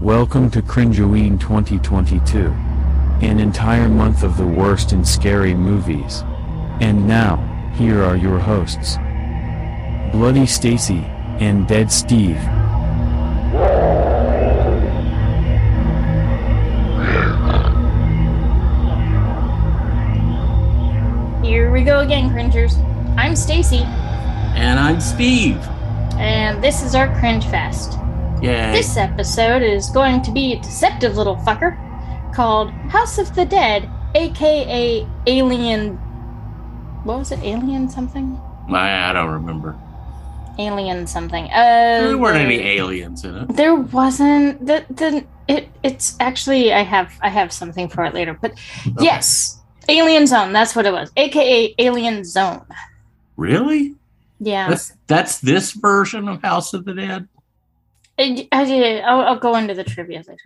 Welcome 0.00 0.50
to 0.52 0.62
Cringeoween 0.62 1.38
2022. 1.38 2.46
An 3.20 3.40
entire 3.40 3.90
month 3.90 4.22
of 4.22 4.38
the 4.38 4.46
worst 4.46 4.92
and 4.92 5.06
scary 5.06 5.52
movies. 5.52 6.22
And 6.80 7.06
now, 7.06 7.36
here 7.74 8.02
are 8.02 8.16
your 8.16 8.38
hosts 8.38 8.96
Bloody 10.12 10.46
Stacy 10.46 11.04
and 11.40 11.68
Dead 11.68 11.92
Steve. 11.92 12.38
Here 21.44 21.70
we 21.70 21.82
go 21.82 22.00
again, 22.00 22.30
cringers. 22.30 22.76
I'm 23.18 23.36
Stacy, 23.36 23.84
And 24.54 24.78
I'm 24.78 25.00
Steve. 25.00 25.56
and 26.18 26.62
this 26.62 26.82
is 26.82 26.94
our 26.94 27.08
Cringe 27.18 27.44
Fest. 27.46 27.98
Yay. 28.42 28.72
This 28.72 28.96
episode 28.96 29.62
is 29.62 29.90
going 29.90 30.22
to 30.22 30.30
be 30.30 30.52
a 30.52 30.60
deceptive 30.60 31.16
little 31.16 31.36
fucker 31.36 31.76
called 32.34 32.70
House 32.90 33.18
of 33.18 33.34
the 33.34 33.44
Dead, 33.44 33.88
aka 34.14 35.06
Alien. 35.26 35.96
What 37.04 37.18
was 37.18 37.32
it? 37.32 37.40
Alien 37.42 37.88
something? 37.88 38.40
I, 38.70 39.10
I 39.10 39.12
don't 39.12 39.30
remember. 39.30 39.76
Alien 40.58 41.06
something. 41.06 41.46
Uh, 41.46 42.00
There 42.02 42.18
weren't 42.18 42.38
any 42.38 42.60
aliens 42.60 43.24
in 43.24 43.34
it. 43.36 43.48
There 43.56 43.74
wasn't. 43.74 44.64
The 44.64 44.84
the 44.90 45.24
it 45.48 45.68
it's 45.82 46.16
actually 46.20 46.72
I 46.72 46.82
have 46.82 47.12
I 47.20 47.28
have 47.28 47.52
something 47.52 47.88
for 47.88 48.04
it 48.04 48.14
later, 48.14 48.38
but 48.40 48.54
yes, 49.00 49.58
Alien 49.88 50.26
Zone. 50.26 50.52
That's 50.52 50.76
what 50.76 50.86
it 50.86 50.92
was, 50.92 51.10
aka 51.16 51.74
Alien 51.78 52.24
Zone. 52.24 52.64
Really? 53.36 53.96
Yeah. 54.44 54.68
That's 54.68 54.92
that's 55.06 55.38
this 55.40 55.72
version 55.72 56.28
of 56.28 56.42
House 56.42 56.74
of 56.74 56.84
the 56.84 56.94
Dead? 56.94 57.26
I, 58.18 58.46
I, 58.52 59.00
I'll, 59.00 59.22
I'll 59.22 59.38
go 59.38 59.56
into 59.56 59.72
the 59.74 59.84
trivia 59.84 60.22
later. 60.28 60.38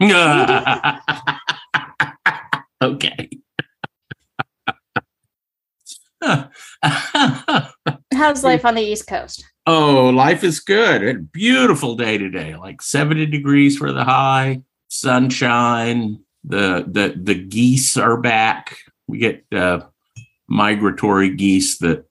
okay. 2.82 3.30
How's 8.12 8.44
life 8.44 8.64
on 8.64 8.74
the 8.74 8.82
East 8.82 9.06
Coast? 9.06 9.44
oh, 9.66 10.10
life 10.10 10.44
is 10.44 10.60
good. 10.60 11.02
A 11.02 11.14
beautiful 11.14 11.96
day 11.96 12.18
today. 12.18 12.54
Like 12.56 12.82
70 12.82 13.26
degrees 13.26 13.76
for 13.76 13.92
the 13.92 14.04
high, 14.04 14.62
sunshine. 14.88 16.20
The 16.44 16.84
the 16.86 17.14
the 17.16 17.34
geese 17.34 17.96
are 17.96 18.20
back. 18.20 18.76
We 19.06 19.18
get 19.18 19.44
uh, 19.52 19.80
migratory 20.46 21.34
geese 21.34 21.78
that 21.78 22.04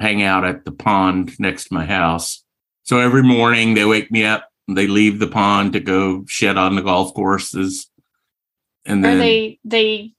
hang 0.00 0.22
out 0.22 0.44
at 0.44 0.64
the 0.64 0.72
pond 0.72 1.38
next 1.38 1.68
to 1.68 1.74
my 1.74 1.84
house. 1.84 2.42
So 2.82 2.98
every 3.00 3.22
morning 3.22 3.74
they 3.74 3.84
wake 3.84 4.10
me 4.10 4.24
up. 4.24 4.48
They 4.68 4.86
leave 4.86 5.18
the 5.18 5.26
pond 5.26 5.72
to 5.74 5.80
go 5.80 6.24
shed 6.26 6.56
on 6.56 6.74
the 6.74 6.82
golf 6.82 7.12
courses, 7.14 7.90
and 8.86 9.04
Are 9.04 9.16
they 9.16 9.58
they 9.64 10.12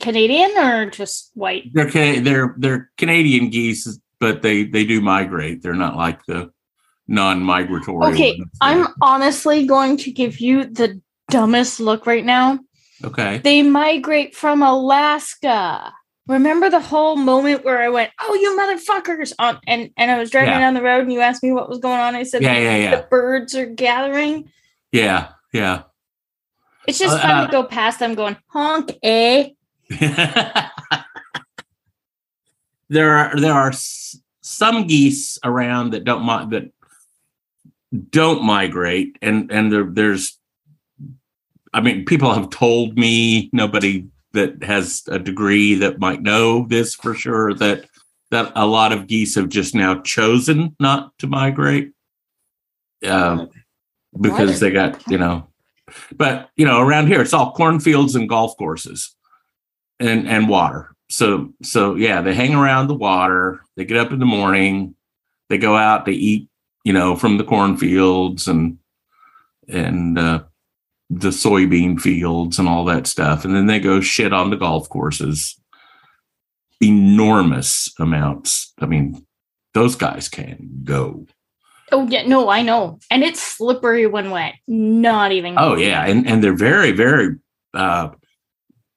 Canadian 0.00 0.50
or 0.56 0.90
just 0.90 1.30
white? 1.34 1.70
they're 1.74 1.90
Ca- 1.90 2.20
they're 2.20 2.54
they're 2.58 2.90
Canadian 2.96 3.50
geese, 3.50 3.98
but 4.18 4.40
they 4.42 4.64
they 4.64 4.84
do 4.86 5.00
migrate. 5.02 5.62
They're 5.62 5.74
not 5.74 5.96
like 5.96 6.24
the 6.26 6.50
non-migratory. 7.08 8.12
Okay. 8.14 8.40
I'm 8.62 8.86
honestly 9.02 9.66
going 9.66 9.98
to 9.98 10.10
give 10.10 10.40
you 10.40 10.64
the 10.64 11.00
dumbest 11.30 11.78
look 11.80 12.06
right 12.06 12.24
now. 12.24 12.60
okay. 13.04 13.38
They 13.38 13.60
migrate 13.62 14.34
from 14.34 14.62
Alaska. 14.62 15.92
Remember 16.28 16.70
the 16.70 16.80
whole 16.80 17.16
moment 17.16 17.64
where 17.64 17.82
I 17.82 17.88
went, 17.88 18.12
"Oh, 18.20 18.34
you 18.34 18.56
motherfuckers!" 18.56 19.32
on 19.38 19.58
and 19.66 19.90
and 19.96 20.10
I 20.10 20.18
was 20.18 20.30
driving 20.30 20.50
Yeah. 20.52 20.60
down 20.60 20.74
the 20.74 20.82
road 20.82 21.02
and 21.02 21.12
you 21.12 21.20
asked 21.20 21.42
me 21.42 21.50
what 21.52 21.68
was 21.68 21.78
going 21.78 21.98
on. 21.98 22.14
I 22.14 22.22
said, 22.22 22.42
Yeah, 22.42 22.58
yeah, 22.58 22.76
yeah, 22.76 22.96
"The 22.96 23.06
birds 23.10 23.56
are 23.56 23.66
gathering." 23.66 24.48
yeah, 24.92 25.28
yeah. 25.52 25.82
It's 26.86 26.98
just 26.98 27.16
Uh, 27.16 27.20
fun 27.22 27.30
uh, 27.38 27.46
to 27.46 27.52
go 27.52 27.64
past 27.64 27.98
them, 27.98 28.14
going 28.14 28.36
honk, 28.48 28.92
eh? 29.02 29.50
there 32.88 33.10
are 33.16 33.36
there 33.40 33.52
are 33.54 33.72
some 34.42 34.86
geese 34.86 35.38
around 35.44 35.90
that 35.90 36.04
don't 36.04 36.24
that 36.50 36.70
don't 38.10 38.44
migrate, 38.44 39.18
and 39.22 39.50
and 39.50 39.72
there, 39.72 39.84
there's, 39.84 40.38
I 41.74 41.80
mean, 41.80 42.04
people 42.04 42.32
have 42.32 42.50
told 42.50 42.96
me 42.98 43.50
nobody 43.52 44.06
that 44.32 44.62
has 44.62 45.02
a 45.08 45.18
degree 45.18 45.74
that 45.76 45.98
might 45.98 46.22
know 46.22 46.66
this 46.66 46.94
for 46.94 47.14
sure 47.14 47.54
that 47.54 47.86
that 48.30 48.52
a 48.56 48.66
lot 48.66 48.92
of 48.92 49.06
geese 49.06 49.34
have 49.34 49.48
just 49.48 49.74
now 49.74 50.00
chosen 50.00 50.74
not 50.80 51.16
to 51.18 51.26
migrate. 51.26 51.92
Um, 53.06 53.50
because 54.20 54.60
they 54.60 54.70
got 54.70 55.02
you 55.10 55.18
know 55.18 55.48
but 56.14 56.50
you 56.56 56.64
know 56.64 56.80
around 56.80 57.08
here 57.08 57.20
it's 57.20 57.32
all 57.32 57.52
cornfields 57.52 58.14
and 58.14 58.28
golf 58.28 58.56
courses 58.56 59.14
and 59.98 60.28
and 60.28 60.48
water. 60.48 60.94
So 61.10 61.52
so 61.62 61.94
yeah 61.94 62.20
they 62.22 62.34
hang 62.34 62.54
around 62.54 62.88
the 62.88 62.94
water 62.94 63.60
they 63.76 63.84
get 63.84 63.98
up 63.98 64.12
in 64.12 64.18
the 64.18 64.26
morning 64.26 64.94
they 65.48 65.58
go 65.58 65.76
out 65.76 66.06
they 66.06 66.12
eat 66.12 66.48
you 66.84 66.92
know 66.92 67.16
from 67.16 67.36
the 67.36 67.44
cornfields 67.44 68.48
and 68.48 68.78
and 69.68 70.18
uh 70.18 70.42
the 71.14 71.28
soybean 71.28 72.00
fields 72.00 72.58
and 72.58 72.68
all 72.68 72.84
that 72.86 73.06
stuff 73.06 73.44
and 73.44 73.54
then 73.54 73.66
they 73.66 73.78
go 73.78 74.00
shit 74.00 74.32
on 74.32 74.48
the 74.50 74.56
golf 74.56 74.88
courses 74.88 75.60
enormous 76.80 77.92
amounts 77.98 78.72
i 78.80 78.86
mean 78.86 79.24
those 79.74 79.94
guys 79.96 80.28
can 80.28 80.70
go 80.84 81.26
Oh 81.94 82.06
yeah, 82.08 82.26
no, 82.26 82.48
I 82.48 82.62
know, 82.62 82.98
and 83.10 83.22
it's 83.22 83.38
slippery 83.42 84.06
when 84.06 84.30
wet. 84.30 84.54
Not 84.66 85.30
even. 85.32 85.56
oh 85.58 85.76
yeah 85.76 86.06
and 86.06 86.26
and 86.26 86.42
they're 86.42 86.56
very 86.56 86.90
very 86.92 87.36
uh 87.74 88.08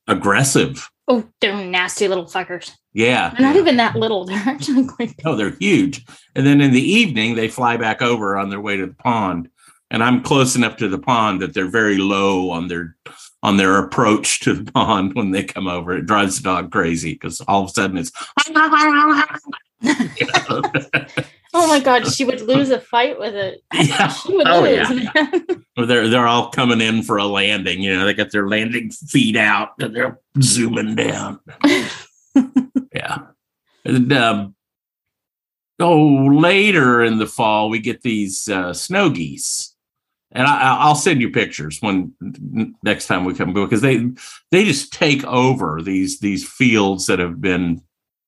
aggressive 0.08 0.90
Oh, 1.08 1.26
they're 1.42 1.54
nasty 1.56 2.08
little 2.08 2.24
fuckers. 2.26 2.72
yeah 2.94 3.32
They're 3.32 3.46
not 3.46 3.58
even 3.58 3.76
that 3.78 3.96
little. 3.98 4.24
They're 4.30 4.38
actually 4.46 4.88
quite. 4.88 5.10
big. 5.18 5.22
Oh, 5.28 5.36
they're 5.36 5.56
huge. 5.60 6.04
And 6.36 6.48
then 6.48 6.62
in 6.62 6.72
the 6.72 6.82
evening, 6.82 7.36
they 7.36 7.48
fly 7.50 7.76
back 7.78 8.02
over 8.02 8.38
on 8.38 8.50
their 8.50 8.60
way 8.62 8.78
to 8.78 8.88
the 8.88 8.94
pond. 8.96 9.50
And 9.92 10.04
I'm 10.04 10.24
close 10.24 10.56
enough 10.56 10.78
to 10.78 10.88
the 10.88 10.98
pond 10.98 11.42
that 11.42 11.54
they're 11.54 11.70
very 11.70 11.98
low 11.98 12.50
on 12.52 12.68
their 12.68 12.96
on 13.44 13.58
their 13.58 13.78
approach 13.78 14.40
to 14.42 14.54
the 14.54 14.72
pond 14.72 15.14
when 15.14 15.32
they 15.32 15.44
come 15.44 15.68
over. 15.68 15.96
It 15.96 16.06
drives 16.08 16.38
the 16.38 16.44
dog 16.44 16.72
crazy 16.72 17.14
because 17.14 17.42
all 17.42 17.64
of 17.64 17.70
a 17.70 17.74
sudden 17.74 17.98
it's 17.98 18.12
Oh 21.58 21.68
my 21.68 21.80
god, 21.80 22.06
she 22.12 22.26
would 22.26 22.42
lose 22.42 22.70
a 22.70 22.80
fight 22.82 23.18
with 23.18 23.34
it. 23.36 23.64
Yeah. 23.74 24.10
She 24.10 24.36
would 24.36 24.48
Oh, 24.48 24.62
lose. 24.62 24.90
yeah, 24.90 25.10
man. 25.14 25.66
Or 25.78 25.86
they're 25.86 26.10
they're 26.10 26.28
all 26.28 26.50
coming 26.50 26.82
in 26.82 27.02
for 27.04 27.18
a 27.18 27.26
landing. 27.26 27.82
You 27.82 27.96
know, 27.96 28.06
they 28.06 28.14
got 28.14 28.32
their 28.32 28.50
landing 28.50 28.90
feet 28.92 29.38
out 29.38 29.70
and 29.80 29.96
they're 29.96 30.20
zooming 30.42 30.96
down. 30.96 31.40
yeah. 32.94 33.20
And 33.86 34.12
um, 34.12 34.56
oh, 35.80 36.26
later 36.28 37.04
in 37.04 37.20
the 37.20 37.28
fall 37.28 37.70
we 37.70 37.80
get 37.80 38.02
these 38.02 38.50
uh, 38.50 38.74
snow 38.74 39.10
geese, 39.10 39.75
and 40.36 40.46
I, 40.48 40.62
I- 40.62 40.78
I'll 40.86 40.96
send 40.96 41.22
you 41.22 41.32
pictures 41.32 41.78
when 41.82 42.14
next 42.84 43.08
time 43.08 43.26
we 43.26 43.34
come 43.34 43.54
because 43.54 43.82
they 43.82 44.06
they 44.52 44.64
just 44.66 44.94
take 44.94 45.24
over 45.24 45.82
these 45.82 46.20
these 46.20 46.48
fields 46.48 47.08
that 47.08 47.20
have 47.20 47.42
been 47.42 47.82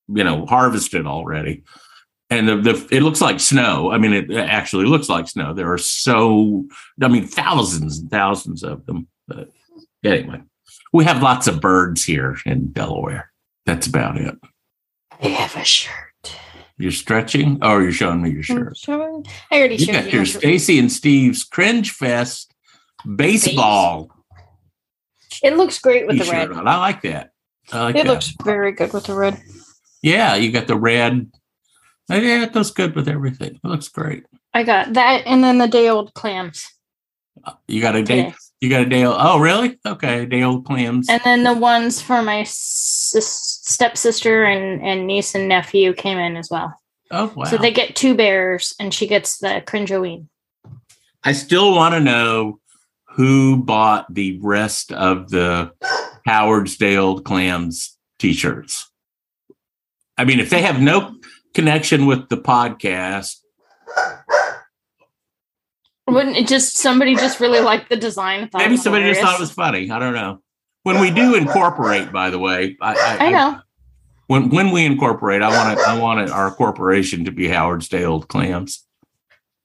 you 0.07 0.23
know 0.23 0.45
harvested 0.45 1.05
already. 1.05 1.63
And 2.29 2.47
the, 2.49 2.57
the 2.57 2.87
it 2.91 3.03
looks 3.03 3.21
like 3.21 3.39
snow. 3.39 3.91
I 3.91 3.97
mean, 3.97 4.11
it 4.11 4.31
actually 4.35 4.85
looks 4.85 5.07
like 5.07 5.29
snow. 5.29 5.53
There 5.53 5.71
are 5.71 5.77
so, 5.77 6.65
I 7.01 7.07
mean, 7.07 7.25
thousands 7.25 7.99
and 7.99 8.11
thousands 8.11 8.63
of 8.63 8.85
them. 8.85 9.07
But 9.29 9.49
anyway, 10.03 10.41
we 10.91 11.05
have 11.05 11.23
lots 11.23 11.47
of 11.47 11.61
birds 11.61 12.03
here 12.03 12.37
in 12.45 12.71
Delaware. 12.73 13.31
That's 13.65 13.87
about 13.87 14.17
it. 14.17 14.35
I 15.21 15.27
have 15.29 15.55
a 15.55 15.63
shirt. 15.63 16.06
You're 16.77 16.91
stretching? 16.91 17.57
Oh, 17.61 17.79
you're 17.79 17.91
showing 17.91 18.21
me 18.21 18.29
your 18.31 18.43
shirt. 18.43 18.77
Sure. 18.77 19.23
I 19.51 19.57
already 19.57 19.75
You 19.77 19.85
showed 19.85 19.91
got 19.93 20.05
you. 20.05 20.11
your. 20.11 20.25
Stacy 20.25 20.77
and 20.79 20.91
Steve's 20.91 21.43
Cringe 21.43 21.89
Fest 21.91 22.53
baseball 23.15 24.11
It 25.43 25.55
looks 25.57 25.79
great 25.79 26.07
with 26.07 26.19
the 26.19 26.31
red. 26.31 26.51
on. 26.51 26.67
I 26.67 26.77
like 26.77 27.01
that. 27.03 27.31
I 27.71 27.83
like 27.85 27.95
It 27.95 28.05
that. 28.05 28.11
looks 28.13 28.33
very 28.43 28.71
good 28.71 28.93
with 28.93 29.05
the 29.05 29.15
red. 29.15 29.41
yeah, 30.01 30.35
you 30.35 30.51
got 30.51 30.67
the 30.67 30.75
red. 30.77 31.31
Yeah, 32.09 32.43
it 32.43 32.53
goes 32.53 32.71
good 32.71 32.95
with 32.95 33.07
everything. 33.09 33.55
It 33.55 33.67
looks 33.67 33.89
great. 33.89 34.23
I 34.53 34.63
got 34.63 34.93
that, 34.93 35.23
and 35.25 35.43
then 35.43 35.57
the 35.57 35.67
day 35.67 35.89
old 35.89 36.13
clams. 36.13 36.65
Uh, 37.43 37.53
you 37.67 37.81
got 37.81 37.95
a 37.95 38.01
day. 38.03 38.23
today. 38.25 38.35
You 38.61 38.69
got 38.69 38.81
a 38.83 38.85
day. 38.89 39.03
Old, 39.03 39.17
oh, 39.19 39.39
really? 39.39 39.77
Okay, 39.85 40.25
day 40.25 40.41
old 40.41 40.65
clams. 40.65 41.09
And 41.09 41.21
then 41.25 41.43
the 41.43 41.53
ones 41.53 42.01
for 42.01 42.21
my 42.23 42.43
sis- 42.43 43.56
stepsister 43.67 44.45
and, 44.45 44.81
and 44.81 45.05
niece 45.05 45.35
and 45.35 45.47
nephew 45.47 45.93
came 45.93 46.17
in 46.17 46.37
as 46.37 46.49
well. 46.49 46.73
oh, 47.11 47.31
wow. 47.35 47.43
So 47.45 47.57
they 47.57 47.71
get 47.71 47.95
two 47.95 48.15
bears, 48.15 48.73
and 48.79 48.93
she 48.93 49.07
gets 49.07 49.39
the 49.39 49.61
cringeoween. 49.65 50.27
I 51.23 51.33
still 51.33 51.75
want 51.75 51.93
to 51.93 51.99
know 51.99 52.59
who 53.09 53.57
bought 53.57 54.13
the 54.13 54.39
rest 54.41 54.91
of 54.93 55.29
the 55.29 55.71
Howard's 56.25 56.77
Day 56.77 56.97
Old 56.97 57.25
Clams 57.25 57.97
t-shirts. 58.19 58.91
I 60.17 60.23
mean, 60.23 60.39
if 60.39 60.49
they 60.49 60.61
have 60.61 60.81
no 60.81 61.15
connection 61.53 62.05
with 62.05 62.29
the 62.29 62.37
podcast. 62.37 63.37
Wouldn't 66.07 66.37
it 66.37 66.47
just 66.47 66.77
somebody 66.77 67.15
just 67.15 67.39
really 67.39 67.59
liked 67.59 67.89
the 67.89 67.97
design? 67.97 68.43
and 68.43 68.51
thought 68.51 68.61
it 68.61 68.65
Maybe 68.65 68.73
was 68.73 68.83
somebody 68.83 69.05
just 69.05 69.21
thought 69.21 69.35
it 69.35 69.39
was 69.39 69.51
funny. 69.51 69.91
I 69.91 69.99
don't 69.99 70.13
know. 70.13 70.41
When 70.87 71.01
we 71.01 71.11
do 71.11 71.35
incorporate, 71.35 72.11
by 72.13 72.29
the 72.29 72.39
way, 72.39 72.77
I, 72.81 72.93
I, 72.95 73.25
I 73.27 73.31
know. 73.31 73.59
when 74.27 74.49
when 74.49 74.71
we 74.71 74.85
incorporate, 74.85 75.41
I 75.41 75.49
want 75.49 75.77
it. 75.77 75.85
I 75.87 75.99
want 75.99 76.29
our 76.31 76.49
corporation 76.51 77.25
to 77.25 77.31
be 77.31 77.47
Howard's 77.47 77.89
Day 77.89 78.05
Old 78.05 78.27
Clams. 78.29 78.85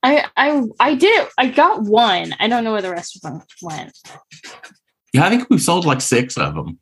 I 0.02 0.24
I 0.36 0.64
I 0.80 0.94
did. 0.96 1.28
I 1.38 1.46
got 1.46 1.82
one. 1.82 2.34
I 2.40 2.48
don't 2.48 2.64
know 2.64 2.72
where 2.72 2.82
the 2.82 2.90
rest 2.90 3.14
of 3.16 3.22
them 3.22 3.42
went. 3.62 3.96
Yeah, 5.12 5.24
I 5.26 5.30
think 5.30 5.48
we 5.48 5.58
sold 5.58 5.84
like 5.84 6.00
six 6.00 6.36
of 6.36 6.54
them. 6.56 6.78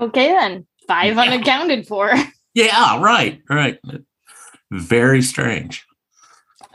Okay 0.00 0.28
then, 0.32 0.66
five 0.88 1.14
Yeah. 1.14 1.22
unaccounted 1.22 1.86
for. 1.86 2.12
Yeah, 2.56 3.00
right, 3.02 3.42
right. 3.50 3.78
Very 4.70 5.22
strange. 5.22 5.84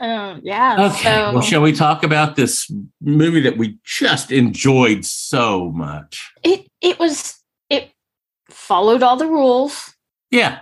Um, 0.00 0.40
yeah. 0.42 0.86
Okay, 0.88 1.04
So 1.04 1.32
well, 1.34 1.42
shall 1.42 1.60
we 1.60 1.72
talk 1.72 2.02
about 2.04 2.34
this 2.34 2.70
movie 3.02 3.42
that 3.42 3.58
we 3.58 3.76
just 3.84 4.32
enjoyed 4.32 5.04
so 5.04 5.70
much? 5.72 6.32
it 6.42 6.66
it 6.80 6.98
was 6.98 7.38
it 7.68 7.90
followed 8.48 9.02
all 9.02 9.16
the 9.16 9.26
rules. 9.26 9.94
Yeah, 10.30 10.60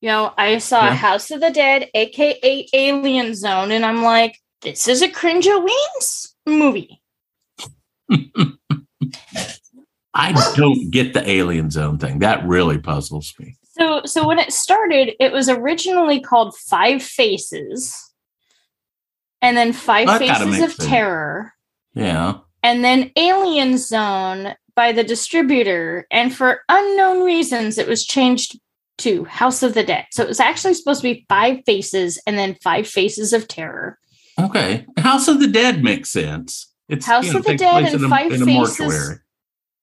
You 0.00 0.08
know, 0.08 0.34
I 0.36 0.58
saw 0.58 0.86
Yeah. 0.86 0.94
House 0.94 1.30
of 1.30 1.40
the 1.40 1.50
Dead, 1.50 1.88
aka 1.94 2.66
Alien 2.72 3.34
Zone, 3.34 3.70
and 3.70 3.84
I'm 3.86 4.02
like, 4.02 4.38
this 4.62 4.88
is 4.88 5.02
a 5.02 5.08
Cringeoween 5.08 6.28
movie. 6.46 7.00
I 10.12 10.32
don't 10.56 10.90
get 10.90 11.14
the 11.14 11.28
Alien 11.30 11.70
Zone 11.70 11.98
thing. 11.98 12.18
That 12.18 12.44
really 12.46 12.78
puzzles 12.78 13.32
me. 13.38 13.56
So 13.62 14.02
so 14.04 14.26
when 14.26 14.38
it 14.40 14.52
started, 14.52 15.14
it 15.20 15.32
was 15.32 15.48
originally 15.48 16.20
called 16.20 16.56
Five 16.56 17.02
Faces. 17.02 18.09
And 19.42 19.56
then 19.56 19.72
Five 19.72 20.06
That 20.06 20.18
Faces 20.18 20.62
of 20.62 20.72
sense. 20.72 20.88
Terror. 20.88 21.54
Yeah. 21.94 22.38
And 22.62 22.84
then 22.84 23.10
Alien 23.16 23.78
Zone 23.78 24.54
by 24.74 24.92
the 24.92 25.04
distributor. 25.04 26.06
And 26.10 26.34
for 26.34 26.60
unknown 26.68 27.24
reasons, 27.24 27.78
it 27.78 27.88
was 27.88 28.04
changed 28.04 28.58
to 28.98 29.24
House 29.24 29.62
of 29.62 29.72
the 29.74 29.82
Dead. 29.82 30.06
So 30.10 30.22
it 30.22 30.28
was 30.28 30.40
actually 30.40 30.74
supposed 30.74 31.00
to 31.00 31.14
be 31.14 31.24
Five 31.28 31.60
Faces 31.64 32.20
and 32.26 32.38
then 32.38 32.54
Five 32.62 32.86
Faces 32.86 33.32
of 33.32 33.48
Terror. 33.48 33.98
Okay. 34.38 34.86
House 34.98 35.26
of 35.26 35.40
the 35.40 35.48
Dead 35.48 35.82
makes 35.82 36.10
sense. 36.10 36.70
It's 36.88 37.06
House 37.06 37.32
of 37.34 37.44
the 37.44 37.56
Dead 37.56 37.84
and 37.84 38.04
a, 38.04 38.08
Five 38.08 38.32
Faces-. 38.32 39.20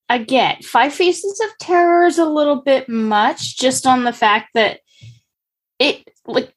I 0.08 0.18
get 0.18 0.64
Five 0.64 0.94
Faces 0.94 1.40
of 1.40 1.58
Terror 1.58 2.06
is 2.06 2.18
a 2.18 2.26
little 2.26 2.62
bit 2.62 2.88
much, 2.88 3.58
just 3.58 3.86
on 3.86 4.04
the 4.04 4.12
fact 4.12 4.50
that 4.54 4.80
it 5.78 6.08
like 6.26 6.54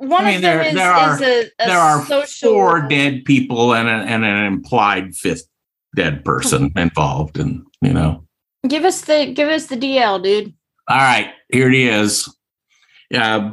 one 0.00 0.24
I 0.24 0.28
mean, 0.28 0.36
of 0.36 0.42
them 0.42 0.58
there- 0.58 0.66
is, 0.68 0.74
there 0.74 0.90
are- 0.92 1.14
is 1.14 1.20
a, 1.20 1.40
a 1.62 1.66
there 1.66 1.78
are 1.78 2.04
social 2.06 2.50
Four 2.52 2.82
dead 2.88 3.24
people 3.24 3.74
and, 3.74 3.88
a, 3.88 3.92
and 3.92 4.24
an 4.24 4.44
implied 4.46 5.14
fifth 5.14 5.46
dead 5.94 6.24
person 6.24 6.72
involved, 6.76 7.38
and 7.38 7.64
you 7.82 7.92
know. 7.92 8.24
Give 8.66 8.84
us 8.84 9.02
the 9.02 9.32
give 9.32 9.48
us 9.48 9.66
the 9.66 9.76
DL, 9.76 10.22
dude. 10.22 10.54
All 10.88 10.96
right, 10.96 11.32
here 11.52 11.68
it 11.68 11.74
is. 11.74 12.28
Um, 13.14 13.52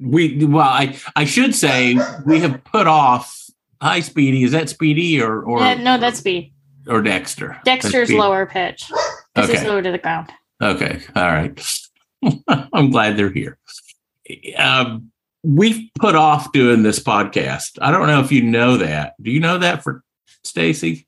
we 0.00 0.44
well, 0.44 0.62
I 0.66 0.96
I 1.16 1.24
should 1.24 1.54
say 1.54 1.96
we 2.26 2.40
have 2.40 2.62
put 2.64 2.86
off. 2.86 3.40
Hi, 3.82 4.00
Speedy. 4.00 4.42
Is 4.44 4.52
that 4.52 4.68
Speedy 4.68 5.20
or 5.20 5.42
or 5.42 5.60
Yeah, 5.60 5.74
no, 5.74 5.98
that's 5.98 6.20
B. 6.20 6.52
or 6.88 7.02
Dexter? 7.02 7.58
Dexter's 7.64 8.10
lower 8.12 8.46
pitch. 8.46 8.90
This 9.34 9.48
is 9.50 9.56
Okay. 9.56 9.68
lower 9.68 9.82
to 9.82 9.90
the 9.90 9.98
ground. 9.98 10.30
Okay. 10.62 11.00
All 11.14 11.26
right. 11.26 11.76
I'm 12.72 12.90
glad 12.90 13.16
they're 13.16 13.30
here. 13.30 13.58
Um, 14.56 15.10
we've 15.42 15.88
put 15.98 16.14
off 16.14 16.52
doing 16.52 16.82
this 16.82 16.98
podcast. 16.98 17.78
I 17.80 17.90
don't 17.90 18.06
know 18.06 18.20
if 18.20 18.32
you 18.32 18.42
know 18.42 18.76
that. 18.78 19.14
Do 19.22 19.30
you 19.30 19.40
know 19.40 19.58
that 19.58 19.82
for 19.82 20.02
Stacy? 20.42 21.06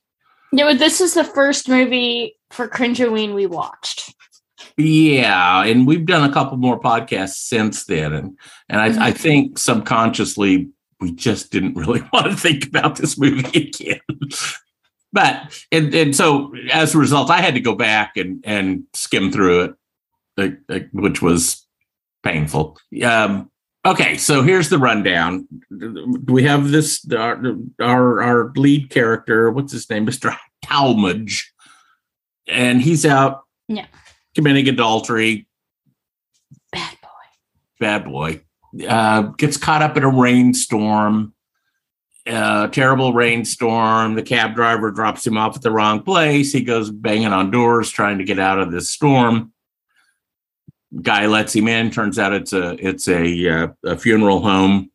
Yeah, 0.52 0.74
this 0.74 1.00
is 1.00 1.14
the 1.14 1.24
first 1.24 1.68
movie 1.68 2.36
for 2.50 2.68
Cringeoween 2.68 3.34
we 3.34 3.46
watched. 3.46 4.14
Yeah, 4.76 5.64
and 5.64 5.86
we've 5.86 6.06
done 6.06 6.28
a 6.28 6.32
couple 6.32 6.56
more 6.58 6.78
podcasts 6.78 7.36
since 7.36 7.84
then, 7.84 8.12
and 8.12 8.38
and 8.68 8.80
I, 8.80 9.08
I 9.08 9.10
think 9.10 9.58
subconsciously 9.58 10.68
we 11.00 11.12
just 11.12 11.50
didn't 11.50 11.74
really 11.76 12.02
want 12.12 12.26
to 12.26 12.36
think 12.36 12.66
about 12.66 12.96
this 12.96 13.18
movie 13.18 13.46
again. 13.58 14.00
but 15.12 15.62
and 15.72 15.94
and 15.94 16.14
so 16.14 16.54
as 16.72 16.94
a 16.94 16.98
result, 16.98 17.30
I 17.30 17.40
had 17.40 17.54
to 17.54 17.60
go 17.60 17.74
back 17.74 18.16
and 18.16 18.42
and 18.46 18.84
skim 18.92 19.32
through 19.32 19.76
it, 20.36 20.90
which 20.92 21.22
was 21.22 21.65
painful. 22.26 22.78
Um, 23.04 23.50
okay, 23.84 24.16
so 24.16 24.42
here's 24.42 24.68
the 24.68 24.78
rundown. 24.78 25.46
We 26.24 26.42
have 26.44 26.70
this 26.70 27.06
our 27.12 27.40
our, 27.80 28.22
our 28.22 28.52
lead 28.56 28.90
character. 28.90 29.50
What's 29.50 29.72
his 29.72 29.88
name, 29.88 30.04
Mister 30.04 30.34
Talmadge, 30.64 31.52
and 32.48 32.82
he's 32.82 33.06
out. 33.06 33.42
Yeah. 33.68 33.86
Committing 34.34 34.68
adultery, 34.68 35.46
Bad 36.72 36.96
boy. 37.00 37.08
bad 37.80 38.04
boy 38.04 38.40
uh, 38.86 39.22
gets 39.38 39.56
caught 39.56 39.80
up 39.80 39.96
in 39.96 40.02
a 40.02 40.10
rainstorm 40.10 41.32
uh, 42.26 42.66
terrible 42.68 43.14
rainstorm 43.14 44.14
the 44.14 44.22
cab 44.22 44.54
driver 44.54 44.90
drops 44.90 45.26
him 45.26 45.38
off 45.38 45.56
at 45.56 45.62
the 45.62 45.70
wrong 45.70 46.02
place 46.02 46.52
he 46.52 46.62
goes 46.62 46.90
banging 46.90 47.32
on 47.32 47.50
doors 47.50 47.90
trying 47.90 48.18
to 48.18 48.24
get 48.24 48.38
out 48.38 48.58
of 48.58 48.70
this 48.70 48.90
storm 48.90 49.52
guy 51.02 51.26
lets 51.26 51.54
him 51.54 51.68
in. 51.68 51.90
Turns 51.90 52.18
out 52.18 52.32
it's 52.32 52.52
a 52.52 52.76
it's 52.84 53.08
a 53.08 53.48
uh, 53.48 53.68
a 53.84 53.98
funeral 53.98 54.40
home. 54.40 54.90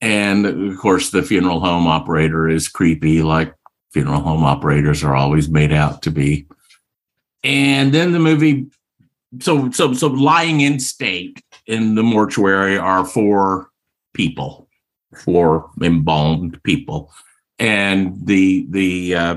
And 0.00 0.46
of 0.46 0.78
course 0.78 1.10
the 1.10 1.22
funeral 1.22 1.60
home 1.60 1.86
operator 1.86 2.48
is 2.48 2.68
creepy 2.68 3.22
like 3.22 3.54
funeral 3.92 4.20
home 4.20 4.44
operators 4.44 5.02
are 5.02 5.14
always 5.14 5.48
made 5.48 5.72
out 5.72 6.02
to 6.02 6.10
be. 6.10 6.46
And 7.42 7.92
then 7.92 8.12
the 8.12 8.18
movie 8.18 8.66
so 9.40 9.70
so 9.70 9.92
so 9.92 10.08
lying 10.08 10.60
in 10.60 10.80
state 10.80 11.42
in 11.66 11.94
the 11.94 12.02
mortuary 12.02 12.78
are 12.78 13.04
four 13.04 13.70
people 14.14 14.68
four 15.16 15.70
embalmed 15.82 16.62
people. 16.62 17.12
And 17.58 18.26
the 18.26 18.66
the 18.70 19.14
uh 19.14 19.36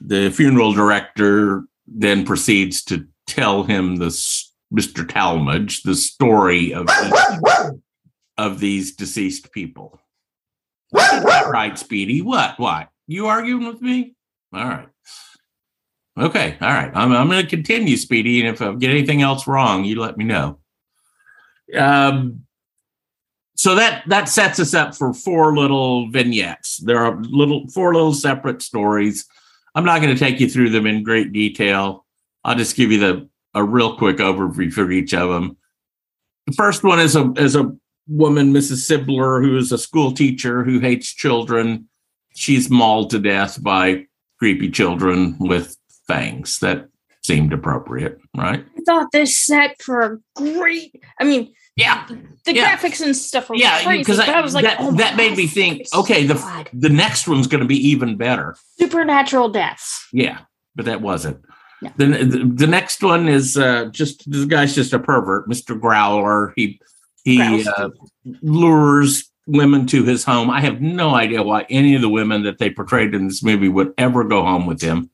the 0.00 0.30
funeral 0.30 0.72
director 0.72 1.64
then 1.86 2.24
proceeds 2.24 2.82
to 2.84 3.06
tell 3.26 3.64
him 3.64 3.96
this 3.96 4.52
mr 4.72 5.08
talmadge 5.08 5.82
the 5.82 5.94
story 5.94 6.72
of 6.72 6.88
of 8.38 8.60
these 8.60 8.94
deceased 8.96 9.52
people 9.52 10.00
right 10.92 11.78
speedy 11.78 12.22
what 12.22 12.58
what 12.58 12.88
you 13.06 13.26
arguing 13.26 13.66
with 13.66 13.80
me 13.80 14.14
all 14.52 14.64
right 14.64 14.88
Okay, 16.18 16.58
all 16.60 16.68
right. 16.68 16.90
I'm 16.94 17.12
I'm 17.12 17.28
going 17.28 17.42
to 17.42 17.48
continue, 17.48 17.96
Speedy, 17.96 18.40
and 18.40 18.48
if 18.54 18.60
I 18.60 18.74
get 18.74 18.90
anything 18.90 19.22
else 19.22 19.46
wrong, 19.46 19.84
you 19.84 19.98
let 19.98 20.18
me 20.18 20.24
know. 20.24 20.58
Um, 21.76 22.44
so 23.56 23.74
that 23.76 24.04
that 24.08 24.28
sets 24.28 24.60
us 24.60 24.74
up 24.74 24.94
for 24.94 25.14
four 25.14 25.56
little 25.56 26.10
vignettes. 26.10 26.78
There 26.78 26.98
are 26.98 27.18
little 27.22 27.66
four 27.68 27.94
little 27.94 28.12
separate 28.12 28.60
stories. 28.60 29.26
I'm 29.74 29.86
not 29.86 30.02
going 30.02 30.14
to 30.14 30.18
take 30.18 30.38
you 30.38 30.50
through 30.50 30.70
them 30.70 30.86
in 30.86 31.02
great 31.02 31.32
detail. 31.32 32.01
I'll 32.44 32.56
just 32.56 32.76
give 32.76 32.90
you 32.92 32.98
the 32.98 33.28
a 33.54 33.62
real 33.62 33.96
quick 33.96 34.16
overview 34.16 34.72
for 34.72 34.90
each 34.90 35.12
of 35.14 35.28
them. 35.28 35.56
The 36.46 36.52
first 36.54 36.82
one 36.82 36.98
is 37.00 37.14
a 37.16 37.32
is 37.36 37.54
a 37.54 37.70
woman, 38.08 38.52
Mrs. 38.52 38.88
Sibler, 38.90 39.42
who 39.44 39.56
is 39.56 39.70
a 39.72 39.78
school 39.78 40.12
teacher 40.12 40.64
who 40.64 40.80
hates 40.80 41.12
children. 41.12 41.88
She's 42.34 42.70
mauled 42.70 43.10
to 43.10 43.18
death 43.18 43.62
by 43.62 44.06
creepy 44.38 44.70
children 44.70 45.36
with 45.38 45.76
fangs. 46.08 46.58
That 46.60 46.88
seemed 47.22 47.52
appropriate, 47.52 48.18
right? 48.36 48.64
I 48.76 48.80
thought 48.84 49.12
this 49.12 49.36
set 49.36 49.80
for 49.80 50.00
a 50.00 50.18
great. 50.34 51.00
I 51.20 51.24
mean, 51.24 51.52
Yeah. 51.76 52.06
the 52.44 52.54
Yeah. 52.54 52.74
graphics 52.76 53.00
and 53.00 53.14
stuff 53.16 53.48
were 53.48 53.54
Yeah, 53.56 53.82
crazy, 53.84 53.98
because 53.98 54.18
I, 54.18 54.40
was 54.40 54.54
like, 54.54 54.64
that, 54.64 54.78
oh 54.80 54.90
that 54.92 55.16
made 55.16 55.36
me 55.36 55.46
think, 55.46 55.86
okay, 55.94 56.26
the 56.26 56.34
God. 56.34 56.68
the 56.72 56.88
next 56.88 57.28
one's 57.28 57.46
going 57.46 57.60
to 57.60 57.66
be 57.66 57.76
even 57.90 58.16
better. 58.16 58.56
supernatural 58.80 59.50
deaths. 59.50 60.08
Yeah, 60.12 60.38
but 60.74 60.86
that 60.86 61.00
wasn't. 61.00 61.38
The, 61.96 62.50
the 62.54 62.66
next 62.66 63.02
one 63.02 63.28
is 63.28 63.56
uh, 63.56 63.86
just 63.86 64.30
this 64.30 64.44
guy's 64.44 64.74
just 64.74 64.92
a 64.92 64.98
pervert, 64.98 65.48
Mr. 65.48 65.78
Growler. 65.78 66.52
He 66.56 66.80
he 67.24 67.66
uh, 67.66 67.90
lures 68.40 69.30
women 69.46 69.86
to 69.88 70.04
his 70.04 70.24
home. 70.24 70.50
I 70.50 70.60
have 70.60 70.80
no 70.80 71.14
idea 71.14 71.42
why 71.42 71.66
any 71.68 71.94
of 71.94 72.00
the 72.00 72.08
women 72.08 72.44
that 72.44 72.58
they 72.58 72.70
portrayed 72.70 73.14
in 73.14 73.26
this 73.26 73.42
movie 73.42 73.68
would 73.68 73.92
ever 73.98 74.24
go 74.24 74.42
home 74.42 74.66
with 74.66 74.80
him, 74.80 75.10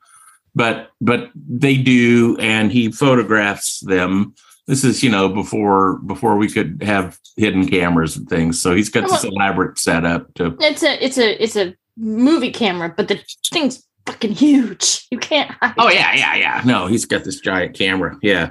but 0.55 0.91
but 1.01 1.31
they 1.35 1.77
do, 1.77 2.37
and 2.39 2.71
he 2.71 2.91
photographs 2.91 3.81
them. 3.81 4.35
This 4.67 4.85
is 4.85 5.03
you 5.03 5.11
know 5.11 5.29
before 5.29 5.99
before 5.99 6.37
we 6.37 6.49
could 6.49 6.83
have 6.83 7.19
hidden 7.37 7.67
cameras 7.67 8.17
and 8.17 8.29
things. 8.29 8.61
So 8.61 8.75
he's 8.75 8.91
got 8.91 9.09
this 9.09 9.25
elaborate 9.25 9.79
setup 9.79 10.35
to 10.35 10.57
It's 10.61 10.83
a 10.83 11.03
it's 11.03 11.19
a 11.19 11.43
it's 11.43 11.57
a 11.57 11.75
movie 11.97 12.53
camera, 12.53 12.93
but 12.95 13.09
the 13.09 13.21
thing's 13.51 13.88
fucking 14.09 14.33
huge. 14.33 15.07
You 15.11 15.19
can't 15.19 15.50
hide. 15.61 15.75
Oh 15.79 15.91
yeah, 15.91 16.15
yeah, 16.15 16.35
yeah. 16.37 16.62
No, 16.65 16.87
he's 16.87 17.05
got 17.05 17.25
this 17.25 17.41
giant 17.41 17.77
camera. 17.77 18.19
Yeah. 18.23 18.50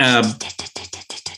um, 0.00 0.24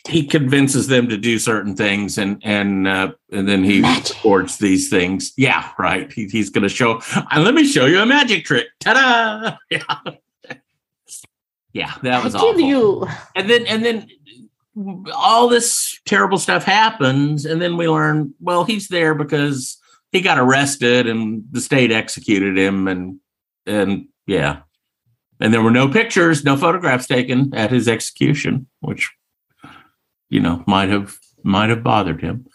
he 0.09 0.27
convinces 0.27 0.89
them 0.89 1.09
to 1.09 1.17
do 1.17 1.39
certain 1.39 1.77
things 1.77 2.19
and 2.19 2.41
and 2.45 2.89
uh, 2.89 3.13
and 3.31 3.47
then 3.49 3.63
he 3.63 3.81
Magic. 3.81 4.17
records 4.17 4.57
these 4.59 4.89
things 4.89 5.33
yeah 5.37 5.71
right 5.79 6.11
he, 6.13 6.27
he's 6.29 6.49
going 6.49 6.63
to 6.63 6.69
show 6.71 7.01
uh, 7.15 7.41
let 7.41 7.53
me 7.55 7.67
show 7.67 7.85
you 7.85 8.01
a 8.01 8.07
magic 8.07 8.47
trick 8.47 8.69
ta-da 8.81 9.55
yeah 9.71 10.13
yeah 11.75 11.93
that 12.03 12.25
was 12.25 12.35
I 12.35 12.39
awful 12.39 12.59
you. 12.61 13.07
and 13.37 13.51
then 13.51 13.67
and 13.67 13.85
then 13.85 14.09
all 15.15 15.47
this 15.49 16.01
terrible 16.07 16.39
stuff 16.39 16.65
happens 16.65 17.45
and 17.45 17.61
then 17.61 17.77
we 17.77 17.87
learn 17.87 18.33
well 18.41 18.65
he's 18.65 18.89
there 18.89 19.15
because 19.15 19.79
he 20.11 20.23
got 20.23 20.39
arrested 20.39 21.07
and 21.07 21.45
the 21.51 21.61
state 21.61 21.93
executed 21.93 22.57
him 22.57 22.89
and 22.89 23.21
and 23.69 24.09
yeah. 24.27 24.61
And 25.41 25.55
there 25.55 25.63
were 25.63 25.71
no 25.71 25.89
pictures 25.89 26.45
no 26.45 26.57
photographs 26.57 27.07
taken 27.07 27.55
at 27.55 27.71
his 27.71 27.89
execution 27.89 28.67
which 28.81 29.11
you 30.29 30.41
know 30.41 30.65
might 30.67 30.89
have 30.89 31.17
might 31.43 31.71
have 31.71 31.83
bothered 31.83 32.21
him. 32.21 32.47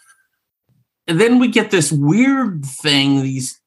And 1.06 1.20
then 1.20 1.38
we 1.38 1.48
get 1.48 1.70
this 1.70 1.90
weird 1.92 2.64
thing 2.64 3.22
these 3.22 3.60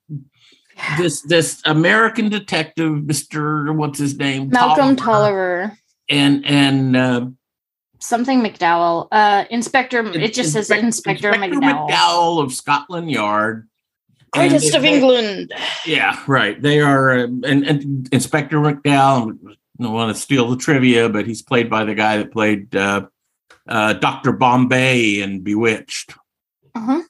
this 0.99 1.21
this 1.23 1.59
american 1.65 2.29
detective 2.29 2.93
mr 2.99 3.75
what's 3.75 3.97
his 3.97 4.17
name? 4.17 4.49
Malcolm 4.49 4.95
Tolliver, 4.95 5.67
Tolliver, 5.67 5.77
and 6.09 6.45
and 6.45 6.95
uh 6.95 7.25
something 7.99 8.41
McDowell, 8.41 9.07
uh, 9.11 9.45
Inspector. 9.49 9.99
It 10.15 10.33
just 10.33 10.53
says 10.53 10.69
Inspector, 10.69 11.27
Inspector 11.27 11.59
McDowell, 11.59 11.89
McDowell 11.89 12.43
of 12.43 12.53
Scotland 12.53 13.11
Yard. 13.11 13.67
Greatest 14.33 14.75
of 14.75 14.81
they- 14.81 14.93
England. 14.95 15.53
Yeah, 15.85 16.21
right. 16.27 16.61
They 16.61 16.79
are, 16.81 17.11
uh, 17.11 17.23
and, 17.23 17.43
and 17.65 18.09
Inspector 18.11 18.55
McDowell. 18.57 19.37
I 19.79 19.83
don't 19.83 19.93
want 19.93 20.15
to 20.15 20.19
steal 20.21 20.49
the 20.49 20.57
trivia, 20.57 21.07
but 21.09 21.25
he's 21.27 21.41
played 21.41 21.69
by 21.69 21.83
the 21.85 21.93
guy 21.95 22.17
that 22.17 22.31
played 22.31 22.75
uh, 22.75 23.07
uh, 23.67 23.93
Doctor 23.93 24.31
Bombay 24.31 25.21
in 25.21 25.41
Bewitched. 25.41 26.13
Uh-huh. 26.75 27.01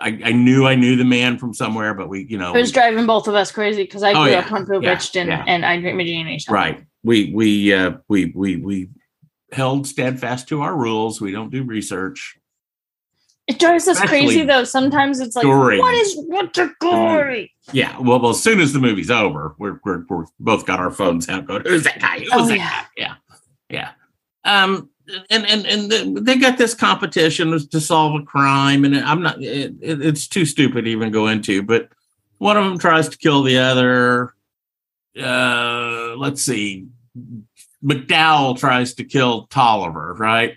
I, 0.00 0.20
I 0.24 0.32
knew 0.32 0.66
I 0.66 0.74
knew 0.74 0.96
the 0.96 1.04
man 1.04 1.38
from 1.38 1.54
somewhere, 1.54 1.94
but 1.94 2.08
we, 2.08 2.26
you 2.28 2.36
know, 2.36 2.54
It 2.54 2.60
was 2.60 2.72
driving 2.72 3.06
both 3.06 3.26
of 3.28 3.34
us 3.34 3.50
crazy 3.52 3.84
because 3.84 4.02
I 4.02 4.10
Oh, 4.12 4.24
grew 4.24 4.32
yeah. 4.32 4.38
up 4.40 4.52
on 4.52 4.64
Bewitched 4.66 5.16
and, 5.16 5.28
yeah. 5.28 5.44
and 5.46 5.64
I 5.64 5.80
Dream 5.80 5.98
Jeannie. 6.00 6.40
right. 6.50 6.84
We 7.04 7.32
we 7.32 7.72
uh, 7.72 7.92
we 8.08 8.32
we 8.34 8.56
we 8.56 8.88
held 9.52 9.86
steadfast 9.86 10.48
to 10.48 10.62
our 10.62 10.74
rules. 10.76 11.20
We 11.20 11.32
don't 11.32 11.50
do 11.50 11.62
research. 11.62 12.36
It 13.46 13.58
drives 13.58 13.86
us 13.86 13.96
Especially 13.98 14.26
crazy 14.26 14.44
though. 14.44 14.64
Sometimes 14.64 15.20
it's 15.20 15.36
like, 15.36 15.42
during 15.44 15.78
what 15.78 15.94
is 15.94 16.16
what's 16.26 16.58
a 16.58 16.70
gory? 16.80 17.52
Yeah, 17.72 17.98
well, 17.98 18.18
well, 18.20 18.30
as 18.30 18.42
soon 18.42 18.58
as 18.60 18.72
the 18.72 18.78
movie's 18.78 19.10
over, 19.10 19.54
we're 19.58 19.80
we're, 19.84 20.04
we're 20.08 20.24
both 20.40 20.64
got 20.64 20.80
our 20.80 20.90
phones 20.90 21.28
out. 21.28 21.46
Going, 21.46 21.62
who's 21.62 21.84
that 21.84 22.00
guy? 22.00 22.20
Who's 22.20 22.30
Oh, 22.32 22.46
that 22.46 22.56
yeah. 22.56 22.70
guy? 22.70 22.86
Yeah, 22.96 23.14
yeah. 23.68 23.90
Um, 24.44 24.88
and 25.28 25.46
and 25.46 25.66
and 25.66 26.26
they 26.26 26.38
got 26.38 26.56
this 26.56 26.72
competition 26.74 27.58
to 27.68 27.80
solve 27.80 28.20
a 28.20 28.24
crime, 28.24 28.84
and 28.84 28.96
I'm 28.96 29.22
not. 29.22 29.42
It, 29.42 29.74
it, 29.80 30.02
it's 30.02 30.26
too 30.26 30.46
stupid 30.46 30.86
to 30.86 30.90
even 30.90 31.12
go 31.12 31.26
into. 31.26 31.62
But 31.62 31.90
one 32.38 32.56
of 32.56 32.64
them 32.64 32.78
tries 32.78 33.10
to 33.10 33.18
kill 33.18 33.42
the 33.42 33.58
other. 33.58 34.34
Uh, 35.18 36.14
let's 36.16 36.42
see. 36.42 36.86
McDowell 37.84 38.58
tries 38.58 38.94
to 38.94 39.04
kill 39.04 39.46
Tolliver, 39.48 40.14
right? 40.18 40.56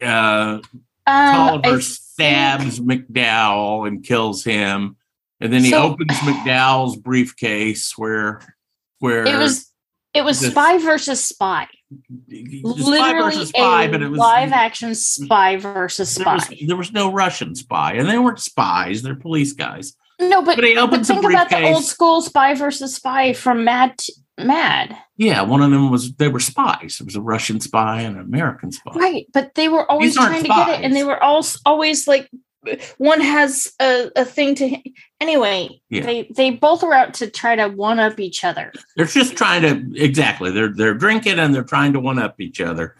Uh, 0.00 0.60
Um, 1.06 1.34
Tolliver 1.62 1.70
think- 1.70 1.82
stabs 1.82 2.80
McDowell 2.80 3.86
and 3.86 4.02
kills 4.02 4.42
him, 4.44 4.96
and 5.40 5.52
then 5.52 5.62
he 5.62 5.70
So- 5.70 5.82
opens 5.82 6.12
McDowell's 6.18 6.96
briefcase 6.96 7.92
where 7.96 8.40
where 8.98 9.26
It 9.26 9.36
was 9.36 9.70
it 10.14 10.24
was 10.24 10.40
the- 10.40 10.50
spy 10.50 10.78
versus 10.78 11.22
spy. 11.22 11.66
it 12.28 12.64
was 12.64 12.78
spy 12.80 12.90
Literally 12.90 13.22
versus 13.36 13.48
spy, 13.50 13.84
a 13.84 13.90
but 13.90 14.02
it 14.02 14.08
was 14.08 14.18
live 14.18 14.52
action 14.52 14.94
spy 14.94 15.56
versus 15.56 16.14
there 16.14 16.24
spy. 16.24 16.34
was, 16.34 16.48
there 16.66 16.76
was 16.76 16.92
no 16.92 17.12
Russian 17.12 17.54
spy, 17.54 17.92
and 17.92 18.08
they 18.08 18.18
weren't 18.18 18.40
spies; 18.40 19.02
they're 19.02 19.14
police 19.14 19.52
guys. 19.52 19.92
no, 20.18 20.40
but, 20.42 20.56
But 20.56 20.64
he 20.64 20.78
opens 20.78 21.10
a 21.10 21.14
think 21.14 21.26
about 21.26 21.50
the 21.50 21.62
old 21.62 21.84
school 21.84 22.22
spy 22.22 22.54
versus 22.54 22.94
spy 22.94 23.34
from 23.34 23.64
Mad 23.64 24.00
Mad. 24.38 24.96
Yeah, 25.16 25.42
one 25.42 25.62
of 25.62 25.70
them 25.70 25.90
was 25.90 26.12
they 26.14 26.28
were 26.28 26.40
spies. 26.40 26.98
It 27.00 27.04
was 27.06 27.16
a 27.16 27.22
Russian 27.22 27.60
spy 27.60 28.02
and 28.02 28.16
an 28.16 28.22
American 28.22 28.70
spy. 28.70 28.92
Right, 28.94 29.26
but 29.32 29.54
they 29.54 29.68
were 29.68 29.90
always 29.90 30.14
trying 30.14 30.42
to 30.42 30.48
get 30.48 30.80
it, 30.80 30.84
and 30.84 30.94
they 30.94 31.04
were 31.04 31.22
all 31.22 31.44
always 31.64 32.06
like 32.06 32.28
one 32.98 33.20
has 33.20 33.72
a, 33.80 34.10
a 34.16 34.24
thing 34.24 34.54
to 34.56 34.78
anyway. 35.20 35.80
Yeah. 35.88 36.04
They 36.04 36.22
they 36.34 36.50
both 36.50 36.82
are 36.82 36.92
out 36.92 37.14
to 37.14 37.30
try 37.30 37.56
to 37.56 37.68
one 37.68 37.98
up 37.98 38.20
each 38.20 38.44
other. 38.44 38.72
They're 38.96 39.06
just 39.06 39.36
trying 39.36 39.62
to 39.62 40.02
exactly. 40.02 40.50
They're 40.50 40.72
they're 40.72 40.94
drinking 40.94 41.38
and 41.38 41.54
they're 41.54 41.64
trying 41.64 41.92
to 41.94 42.00
one 42.00 42.18
up 42.18 42.40
each 42.40 42.60
other. 42.60 42.96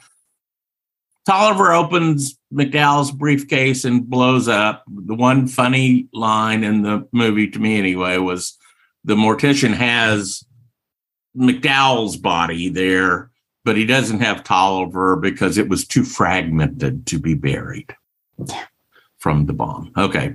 Tolliver 1.26 1.72
opens 1.72 2.38
McDowell's 2.52 3.10
briefcase 3.10 3.84
and 3.84 4.08
blows 4.08 4.46
up. 4.46 4.84
The 4.86 5.14
one 5.14 5.48
funny 5.48 6.08
line 6.12 6.62
in 6.62 6.82
the 6.82 7.06
movie, 7.10 7.50
to 7.50 7.58
me 7.58 7.78
anyway, 7.78 8.18
was 8.18 8.56
the 9.04 9.16
mortician 9.16 9.74
has 9.74 10.44
McDowell's 11.36 12.16
body 12.16 12.68
there, 12.68 13.30
but 13.64 13.76
he 13.76 13.84
doesn't 13.86 14.20
have 14.20 14.44
Tolliver 14.44 15.16
because 15.16 15.58
it 15.58 15.68
was 15.68 15.86
too 15.86 16.04
fragmented 16.04 17.06
to 17.06 17.18
be 17.18 17.34
buried 17.34 17.94
Yeah. 18.38 18.64
from 19.18 19.46
the 19.46 19.52
bomb. 19.52 19.92
Okay. 19.96 20.34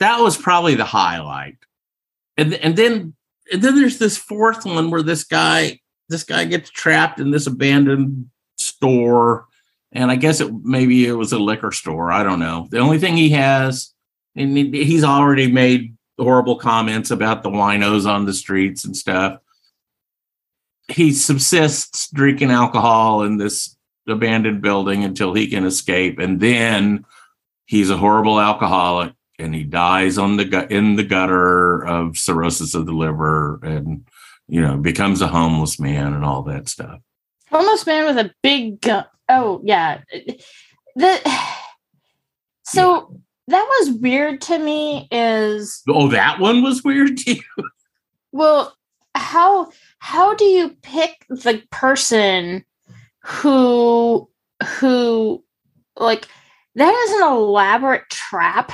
That 0.00 0.20
was 0.20 0.36
probably 0.36 0.74
the 0.74 0.84
highlight. 0.84 1.56
And, 2.36 2.54
and 2.54 2.76
then 2.76 3.14
and 3.52 3.62
then 3.62 3.76
there's 3.76 3.98
this 3.98 4.16
fourth 4.16 4.64
one 4.64 4.90
where 4.90 5.02
this 5.02 5.24
guy 5.24 5.80
this 6.08 6.24
guy 6.24 6.44
gets 6.44 6.70
trapped 6.70 7.20
in 7.20 7.30
this 7.30 7.46
abandoned 7.46 8.30
store 8.56 9.46
and 9.92 10.10
i 10.10 10.16
guess 10.16 10.40
it 10.40 10.50
maybe 10.62 11.06
it 11.06 11.12
was 11.12 11.32
a 11.32 11.38
liquor 11.38 11.70
store 11.72 12.10
i 12.10 12.22
don't 12.22 12.38
know 12.40 12.66
the 12.70 12.78
only 12.78 12.98
thing 12.98 13.16
he 13.16 13.30
has 13.30 13.92
and 14.34 14.56
he's 14.56 15.04
already 15.04 15.50
made 15.50 15.93
horrible 16.18 16.56
comments 16.56 17.10
about 17.10 17.42
the 17.42 17.50
winos 17.50 18.06
on 18.08 18.24
the 18.24 18.32
streets 18.32 18.84
and 18.84 18.96
stuff. 18.96 19.40
He 20.88 21.12
subsists 21.12 22.10
drinking 22.10 22.50
alcohol 22.50 23.22
in 23.22 23.38
this 23.38 23.76
abandoned 24.06 24.60
building 24.60 25.02
until 25.02 25.32
he 25.32 25.46
can 25.46 25.64
escape 25.64 26.18
and 26.18 26.38
then 26.38 27.06
he's 27.64 27.88
a 27.88 27.96
horrible 27.96 28.38
alcoholic 28.38 29.14
and 29.38 29.54
he 29.54 29.64
dies 29.64 30.18
on 30.18 30.36
the 30.36 30.44
gut 30.44 30.70
in 30.70 30.96
the 30.96 31.04
gutter 31.04 31.84
of 31.84 32.18
cirrhosis 32.18 32.74
of 32.74 32.86
the 32.86 32.92
liver 32.92 33.58
and 33.62 34.06
you 34.46 34.60
know 34.60 34.76
becomes 34.76 35.20
a 35.20 35.28
homeless 35.28 35.80
man 35.80 36.12
and 36.12 36.24
all 36.24 36.42
that 36.42 36.68
stuff. 36.68 37.00
Homeless 37.50 37.86
man 37.86 38.04
with 38.06 38.26
a 38.26 38.34
big 38.42 38.80
gun. 38.80 39.06
Oh 39.28 39.60
yeah, 39.64 40.02
the 40.94 41.20
so 42.62 43.20
that 43.48 43.66
was 43.80 43.98
weird 44.00 44.40
to 44.42 44.58
me. 44.58 45.08
Is 45.10 45.82
oh 45.88 46.08
that 46.08 46.40
one 46.40 46.62
was 46.62 46.82
weird 46.84 47.16
to 47.18 47.34
you 47.34 47.70
well, 48.34 48.76
how 49.14 49.70
how 50.00 50.34
do 50.34 50.44
you 50.44 50.70
pick 50.82 51.24
the 51.28 51.62
person 51.70 52.64
who 53.20 54.28
who 54.64 55.44
like 55.96 56.26
that 56.74 56.92
is 56.92 57.10
an 57.12 57.28
elaborate 57.28 58.10
trap 58.10 58.72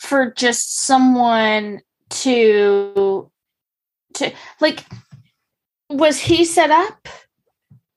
for 0.00 0.32
just 0.32 0.80
someone 0.80 1.80
to 2.10 3.30
to 4.14 4.32
like 4.60 4.84
was 5.88 6.18
he 6.18 6.44
set 6.44 6.72
up 6.72 7.08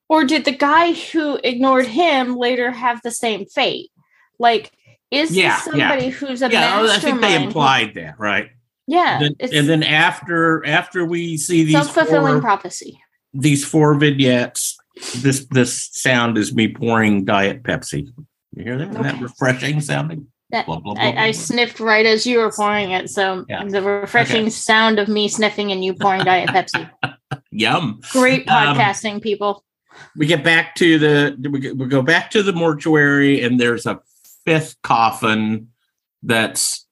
or 0.10 0.24
did 0.24 0.46
the 0.46 0.56
guy 0.56 0.94
who 0.94 1.40
ignored 1.44 1.88
him 1.88 2.36
later 2.36 2.70
have 2.70 3.02
the 3.02 3.10
same 3.10 3.48
fate 3.48 3.90
like 4.38 4.72
is 5.12 5.32
Yeah, 5.36 5.58
this 5.58 5.76
yeah. 5.76 5.90
somebody 5.90 6.10
who's 6.10 6.42
a 6.42 6.50
yeah 6.50 6.82
i 6.90 6.98
think 7.00 7.22
they 7.22 7.36
implied 7.42 7.94
that 7.96 8.18
right 8.20 8.50
yeah 8.88 9.20
Then- 9.20 9.36
and 9.54 9.70
then 9.70 9.84
after 9.84 10.66
after 10.66 11.06
we 11.06 11.38
see 11.38 11.64
these 11.64 11.74
self-fulfilling 11.74 12.34
four, 12.36 12.42
prophecy 12.42 13.00
these 13.34 13.64
four 13.66 13.96
vignettes 13.96 14.78
this 15.18 15.46
this 15.52 15.90
sound 15.92 16.38
is 16.38 16.54
me 16.54 16.68
pouring 16.74 17.26
diet 17.26 17.64
pepsi 17.64 18.08
you 18.56 18.64
hear 18.64 18.78
that 18.78 18.90
Isn't 18.90 19.04
that 19.04 19.22
refreshing 19.22 19.80
sounding 19.82 20.28
That- 20.52 20.66
Blah, 20.66 20.80
blah, 20.80 20.94
blah, 20.96 21.04
I, 21.04 21.28
I 21.28 21.32
sniffed 21.32 21.80
right 21.80 22.06
as 22.06 22.28
you 22.28 22.40
were 22.40 22.52
pouring 22.52 22.92
it. 22.92 23.10
So 23.10 23.46
Yeah. 23.48 23.64
the 23.64 23.82
refreshing 23.82 24.50
sound 24.50 25.00
of 25.00 25.08
me 25.08 25.30
sniffing 25.30 25.72
and 25.72 25.82
you 25.86 25.94
pouring 25.94 26.26
Diet 26.26 26.50
Pepsi. 26.50 26.90
yum 27.52 28.02
Great 28.12 28.50
Um, 28.50 28.76
podcasting, 28.76 29.22
people. 29.22 29.64
we 30.18 30.26
get 30.26 30.44
back 30.44 30.76
to 30.76 31.00
the 31.00 31.38
we 31.50 31.88
go 31.88 32.02
back 32.02 32.32
to 32.32 32.44
the 32.44 32.52
mortuary 32.52 33.42
and 33.42 33.58
there's 33.62 33.86
a 33.86 34.02
fifth 34.46 34.76
coffin 34.82 35.70
that's 36.24 36.86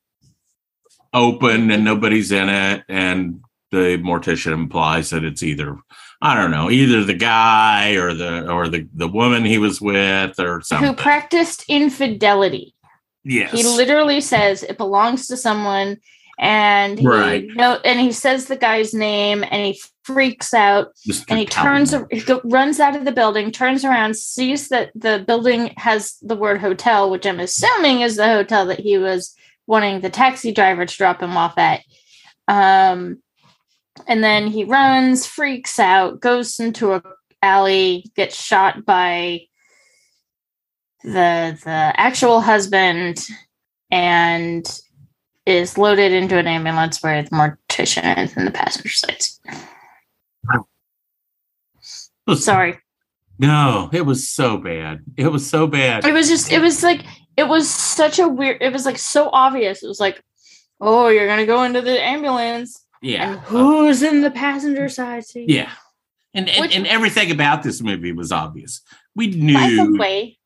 open 1.13 1.71
and 1.71 1.83
nobody's 1.83 2.31
in 2.31 2.49
it 2.49 2.83
and 2.87 3.41
the 3.71 3.97
mortician 3.99 4.53
implies 4.53 5.09
that 5.09 5.23
it's 5.23 5.41
either 5.41 5.77
i 6.21 6.35
don't 6.35 6.51
know 6.51 6.69
either 6.69 7.03
the 7.03 7.13
guy 7.13 7.93
or 7.93 8.13
the 8.13 8.47
or 8.49 8.67
the 8.67 8.87
the 8.93 9.07
woman 9.07 9.43
he 9.43 9.57
was 9.57 9.81
with 9.81 10.39
or 10.39 10.61
something. 10.61 10.87
Who 10.87 10.93
practiced 10.93 11.65
infidelity. 11.67 12.75
yes 13.23 13.51
He 13.51 13.63
literally 13.63 14.21
says 14.21 14.63
it 14.63 14.77
belongs 14.77 15.27
to 15.27 15.37
someone 15.37 15.97
and 16.39 16.97
he 16.97 17.05
Right. 17.05 17.45
no, 17.53 17.79
and 17.83 17.99
he 17.99 18.11
says 18.13 18.45
the 18.45 18.55
guy's 18.55 18.93
name, 18.93 19.43
and 19.43 19.65
he 19.65 19.81
freaks 20.03 20.53
out, 20.53 20.87
Mr. 21.07 21.25
and 21.27 21.39
he 21.39 21.45
turns, 21.45 21.93
he 22.09 22.21
go, 22.21 22.41
runs 22.45 22.79
out 22.79 22.95
of 22.95 23.05
the 23.05 23.11
building, 23.11 23.51
turns 23.51 23.83
around, 23.83 24.15
sees 24.15 24.69
that 24.69 24.91
the 24.95 25.23
building 25.27 25.73
has 25.77 26.17
the 26.21 26.37
word 26.37 26.61
hotel, 26.61 27.09
which 27.09 27.27
I'm 27.27 27.41
assuming 27.41 28.01
is 28.01 28.15
the 28.15 28.27
hotel 28.27 28.65
that 28.67 28.79
he 28.79 28.97
was 28.97 29.35
wanting 29.67 29.99
the 29.99 30.09
taxi 30.09 30.51
driver 30.51 30.85
to 30.85 30.97
drop 30.97 31.21
him 31.21 31.35
off 31.35 31.57
at. 31.57 31.81
Um, 32.47 33.21
and 34.07 34.23
then 34.23 34.47
he 34.47 34.63
runs, 34.63 35.25
freaks 35.25 35.77
out, 35.77 36.21
goes 36.21 36.59
into 36.59 36.93
a 36.93 37.03
alley, 37.41 38.11
gets 38.15 38.41
shot 38.41 38.85
by 38.85 39.41
the 41.03 41.57
the 41.63 41.93
actual 41.95 42.41
husband, 42.41 43.27
and 43.91 44.65
is 45.49 45.77
loaded 45.77 46.11
into 46.11 46.37
an 46.37 46.47
ambulance 46.47 47.01
where 47.01 47.23
the 47.23 47.29
mortician 47.29 48.17
is 48.23 48.35
in 48.37 48.45
the 48.45 48.51
passenger 48.51 48.89
side. 48.89 49.23
Sorry. 52.35 52.77
No, 53.39 53.89
it 53.93 54.05
was 54.05 54.29
so 54.29 54.57
bad. 54.57 55.03
It 55.17 55.27
was 55.31 55.49
so 55.49 55.65
bad. 55.65 56.05
It 56.05 56.13
was 56.13 56.27
just 56.27 56.51
it 56.51 56.61
was 56.61 56.83
like 56.83 57.05
it 57.37 57.47
was 57.47 57.69
such 57.69 58.19
a 58.19 58.27
weird 58.27 58.61
it 58.61 58.73
was 58.73 58.85
like 58.85 58.97
so 58.97 59.29
obvious. 59.31 59.81
It 59.81 59.87
was 59.87 59.99
like, 59.99 60.21
oh, 60.81 61.07
you're 61.07 61.27
gonna 61.27 61.45
go 61.45 61.63
into 61.63 61.81
the 61.81 62.01
ambulance. 62.01 62.85
Yeah. 63.01 63.31
And 63.31 63.39
who's 63.41 64.03
in 64.03 64.21
the 64.21 64.31
passenger 64.31 64.89
side 64.89 65.25
seat? 65.25 65.49
Yeah. 65.49 65.71
And 66.33 66.49
and, 66.49 66.61
Which- 66.61 66.75
and 66.75 66.85
everything 66.85 67.31
about 67.31 67.63
this 67.63 67.81
movie 67.81 68.11
was 68.11 68.31
obvious. 68.31 68.81
We 69.15 69.27
knew. 69.27 69.53
By 69.53 69.69
the 69.69 69.97
way, 69.97 70.37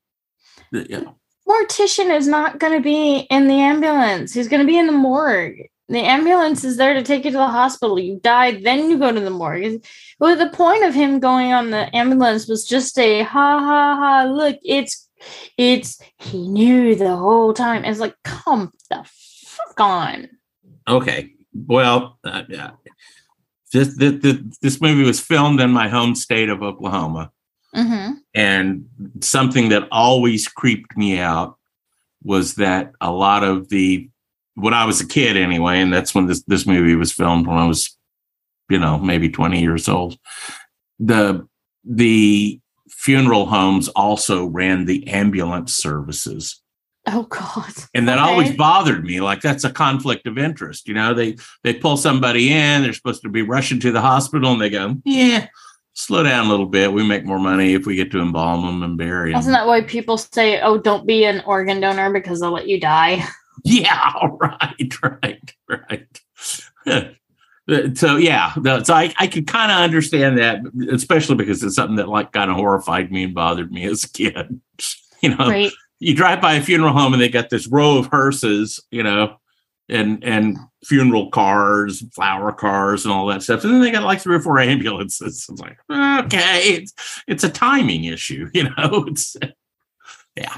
that, 0.72 0.88
you 0.88 1.00
know, 1.00 1.16
Mortician 1.48 2.14
is 2.16 2.26
not 2.26 2.58
gonna 2.58 2.80
be 2.80 3.26
in 3.30 3.48
the 3.48 3.54
ambulance. 3.60 4.32
He's 4.32 4.48
gonna 4.48 4.64
be 4.64 4.78
in 4.78 4.86
the 4.86 4.92
morgue. 4.92 5.68
The 5.88 5.98
ambulance 6.00 6.64
is 6.64 6.78
there 6.78 6.94
to 6.94 7.02
take 7.02 7.26
you 7.26 7.30
to 7.32 7.36
the 7.36 7.46
hospital. 7.46 7.98
You 7.98 8.18
died, 8.22 8.64
then 8.64 8.88
you 8.88 8.98
go 8.98 9.12
to 9.12 9.20
the 9.20 9.30
morgue. 9.30 9.84
Well, 10.18 10.36
the 10.36 10.48
point 10.48 10.84
of 10.84 10.94
him 10.94 11.20
going 11.20 11.52
on 11.52 11.70
the 11.70 11.94
ambulance 11.94 12.48
was 12.48 12.66
just 12.66 12.98
a 12.98 13.22
ha 13.22 13.58
ha 13.58 13.96
ha. 13.96 14.24
Look, 14.24 14.58
it's 14.62 15.08
it's 15.58 16.00
he 16.18 16.48
knew 16.48 16.94
the 16.94 17.16
whole 17.16 17.52
time. 17.52 17.84
It's 17.84 18.00
like, 18.00 18.16
come 18.24 18.72
the 18.90 19.04
fuck 19.04 19.80
on. 19.80 20.28
okay. 20.88 21.30
Well, 21.54 22.18
uh, 22.24 22.42
yeah. 22.48 22.72
This 23.72 23.96
this 23.96 24.38
this 24.60 24.80
movie 24.80 25.04
was 25.04 25.20
filmed 25.20 25.60
in 25.60 25.70
my 25.70 25.88
home 25.88 26.14
state 26.14 26.48
of 26.48 26.62
Oklahoma, 26.62 27.30
Mm-hmm. 27.74 28.12
and 28.34 28.86
something 29.20 29.68
that 29.70 29.88
always 29.90 30.46
creeped 30.48 30.96
me 30.96 31.18
out 31.18 31.56
was 32.22 32.54
that 32.54 32.92
a 33.00 33.10
lot 33.10 33.42
of 33.44 33.68
the 33.68 34.08
when 34.54 34.72
I 34.72 34.84
was 34.84 35.00
a 35.00 35.06
kid 35.06 35.36
anyway, 35.36 35.80
and 35.80 35.92
that's 35.92 36.14
when 36.14 36.26
this 36.26 36.42
this 36.44 36.66
movie 36.66 36.94
was 36.94 37.12
filmed 37.12 37.46
when 37.46 37.56
I 37.58 37.66
was, 37.66 37.96
you 38.70 38.78
know, 38.78 38.98
maybe 38.98 39.28
twenty 39.28 39.60
years 39.60 39.88
old. 39.88 40.16
The 41.00 41.46
the 41.84 42.60
funeral 42.88 43.46
homes 43.46 43.88
also 43.88 44.46
ran 44.46 44.84
the 44.84 45.06
ambulance 45.08 45.74
services. 45.74 46.60
Oh 47.06 47.24
God. 47.24 47.72
And 47.92 48.08
that 48.08 48.18
Okay. 48.18 48.26
always 48.30 48.56
bothered 48.56 49.04
me. 49.04 49.20
Like 49.20 49.42
that's 49.42 49.64
a 49.64 49.70
conflict 49.72 50.26
of 50.26 50.38
interest. 50.38 50.88
You 50.88 50.94
know, 50.94 51.12
they 51.12 51.36
they 51.62 51.74
pull 51.74 51.96
somebody 51.96 52.50
in, 52.52 52.82
they're 52.82 52.92
supposed 52.94 53.22
to 53.24 53.28
be 53.28 53.42
rushing 53.42 53.80
to 53.80 53.92
the 53.92 54.00
hospital, 54.00 54.52
and 54.52 54.60
they 54.62 54.70
go, 54.70 54.96
Yeah, 55.04 55.48
slow 55.94 56.22
down 56.22 56.46
a 56.46 56.48
little 56.50 56.66
bit. 56.66 56.92
We 56.92 57.06
make 57.06 57.24
more 57.24 57.38
money 57.38 57.72
if 57.74 57.86
we 57.86 57.96
get 57.96 58.10
to 58.12 58.20
embalm 58.20 58.66
them 58.66 58.82
and 58.82 58.98
bury 58.98 59.32
them. 59.32 59.40
Isn't 59.40 59.52
that 59.52 59.66
why 59.66 59.80
people 59.82 60.18
say, 60.18 60.60
"Oh, 60.60 60.78
don't 60.78 61.06
be 61.06 61.24
an 61.24 61.42
organ 61.46 61.80
donor 61.80 62.12
because 62.12 62.40
they'll 62.40 62.52
let 62.52 62.68
you 62.68 62.78
die"? 62.80 63.24
Yeah, 63.66 64.12
right, 64.40 64.92
right, 65.02 65.52
right. 65.68 67.16
so 67.96 68.16
yeah, 68.18 68.52
so 68.82 68.92
I, 68.92 69.14
I 69.18 69.26
could 69.26 69.46
kind 69.46 69.72
of 69.72 69.78
understand 69.78 70.36
that, 70.36 70.60
especially 70.90 71.36
because 71.36 71.62
it's 71.62 71.76
something 71.76 71.96
that 71.96 72.08
like 72.10 72.32
kind 72.32 72.50
of 72.50 72.56
horrified 72.56 73.10
me 73.10 73.24
and 73.24 73.34
bothered 73.34 73.72
me 73.72 73.84
as 73.86 74.04
a 74.04 74.10
kid. 74.10 74.60
You 75.22 75.30
know, 75.30 75.48
Right? 75.48 75.72
you 75.98 76.14
drive 76.14 76.42
by 76.42 76.54
a 76.54 76.62
funeral 76.62 76.92
home 76.92 77.14
and 77.14 77.22
they 77.22 77.30
got 77.30 77.48
this 77.48 77.66
row 77.66 77.96
of 77.96 78.06
hearses, 78.08 78.80
you 78.90 79.02
know, 79.02 79.36
and 79.88 80.22
and 80.22 80.58
funeral 80.84 81.30
cars, 81.30 82.02
flower 82.14 82.52
cars, 82.52 83.04
and 83.04 83.12
all 83.12 83.26
that 83.26 83.42
stuff, 83.42 83.64
and 83.64 83.72
then 83.74 83.80
they 83.80 83.90
got 83.90 84.02
like 84.04 84.20
three 84.20 84.36
or 84.36 84.40
four 84.40 84.58
ambulances. 84.58 85.46
It's 85.50 85.60
like 85.60 85.78
okay, 86.26 86.60
it's 86.74 86.92
it's 87.26 87.44
a 87.44 87.48
timing 87.50 88.04
issue, 88.04 88.48
you 88.54 88.64
know. 88.64 89.04
It's 89.08 89.36
yeah, 90.36 90.54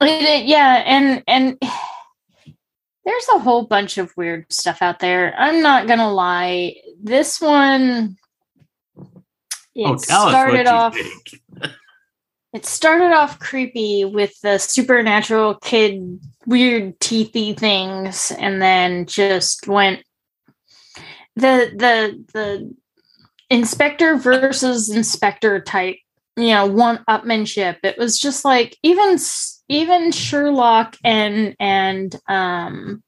It- 0.00 0.22
it- 0.22 0.46
yeah, 0.46 0.82
and 0.86 1.22
and 1.26 1.58
there's 3.04 3.28
a 3.34 3.38
whole 3.38 3.66
bunch 3.66 3.98
of 3.98 4.12
weird 4.16 4.46
stuff 4.52 4.82
out 4.82 4.98
there. 4.98 5.34
I'm 5.38 5.62
not 5.62 5.86
gonna 5.86 6.12
lie. 6.12 6.76
This 7.02 7.40
one, 7.40 8.16
it 9.74 9.84
oh, 9.86 9.96
tell 9.96 10.22
us 10.22 10.24
what 10.24 10.30
started 10.32 10.66
off. 10.66 10.96
It 12.52 12.64
started 12.64 13.12
off 13.12 13.38
creepy 13.38 14.04
with 14.04 14.40
the 14.40 14.58
supernatural 14.58 15.56
kid 15.56 16.20
weird 16.46 16.98
teethy 17.00 17.58
things, 17.58 18.32
and 18.38 18.62
then 18.62 19.06
just 19.06 19.68
went 19.68 20.02
the 21.34 21.70
the 21.76 22.24
the 22.32 22.74
inspector 23.50 24.16
versus 24.16 24.88
inspector 24.88 25.60
type, 25.60 25.96
you 26.36 26.48
know, 26.48 26.66
one 26.66 27.04
upmanship. 27.08 27.76
It 27.82 27.98
was 27.98 28.18
just 28.18 28.44
like 28.44 28.76
even 28.82 29.18
even 29.68 30.12
Sherlock 30.12 30.96
and 31.04 31.54
and 31.60 32.14
um 32.28 33.02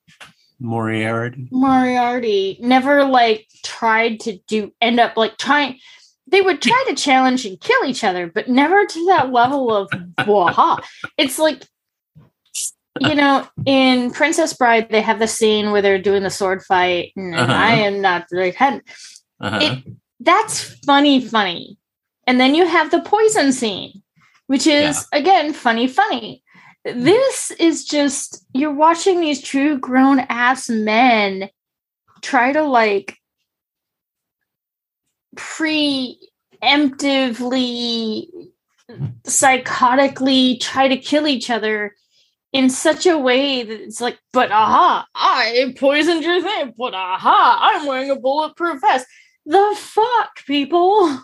Moriarty. 0.60 1.48
Moriarty 1.50 2.58
never 2.60 3.04
like 3.04 3.46
tried 3.64 4.20
to 4.20 4.38
do 4.48 4.72
end 4.80 4.98
up 5.00 5.16
like 5.16 5.36
trying 5.38 5.78
they 6.30 6.40
would 6.40 6.60
try 6.60 6.84
to 6.88 6.94
challenge 6.94 7.44
and 7.46 7.60
kill 7.60 7.84
each 7.84 8.04
other, 8.04 8.26
but 8.26 8.48
never 8.48 8.84
to 8.84 9.06
that 9.06 9.32
level 9.32 9.74
of 9.74 9.90
waha. 10.26 10.82
It's 11.16 11.38
like 11.38 11.62
you 13.00 13.14
know, 13.14 13.46
in 13.64 14.10
Princess 14.10 14.54
Bride, 14.54 14.88
they 14.90 15.00
have 15.00 15.18
the 15.18 15.28
scene 15.28 15.70
where 15.70 15.82
they're 15.82 16.02
doing 16.02 16.22
the 16.22 16.30
sword 16.30 16.62
fight, 16.62 17.12
and 17.16 17.34
Uh-huh. 17.34 17.52
I 17.52 17.72
am 17.74 18.00
not 18.00 18.28
the 18.28 18.38
right 18.38 18.54
head. 18.54 18.82
Uh-huh. 19.40 19.58
It, 19.62 19.84
that's 20.20 20.74
funny, 20.84 21.20
funny. 21.20 21.78
And 22.26 22.40
then 22.40 22.54
you 22.54 22.66
have 22.66 22.90
the 22.90 23.00
poison 23.00 23.52
scene, 23.52 24.02
which 24.48 24.66
is 24.66 25.06
again 25.12 25.52
funny, 25.52 25.86
funny. 25.86 26.42
This 26.84 27.50
is 27.52 27.84
just 27.84 28.44
you're 28.52 28.74
watching 28.74 29.20
these 29.20 29.42
true 29.42 29.78
grown 29.78 30.20
ass 30.28 30.68
men 30.68 31.50
try 32.22 32.52
to 32.52 32.62
like 32.62 33.17
preemptively, 35.38 38.26
psychotically 39.24 40.60
try 40.60 40.88
to 40.88 40.96
kill 40.96 41.26
each 41.26 41.50
other 41.50 41.94
in 42.52 42.70
such 42.70 43.06
a 43.06 43.18
way 43.18 43.62
that 43.62 43.80
it's 43.80 44.00
like, 44.00 44.18
but 44.32 44.50
aha, 44.50 45.06
I 45.14 45.74
poisoned 45.78 46.24
your 46.24 46.42
thing, 46.42 46.74
but 46.76 46.94
aha, 46.94 47.58
I'm 47.60 47.86
wearing 47.86 48.10
a 48.10 48.16
bulletproof 48.16 48.80
vest. 48.80 49.06
The 49.46 49.74
fuck, 49.78 50.44
people? 50.46 51.20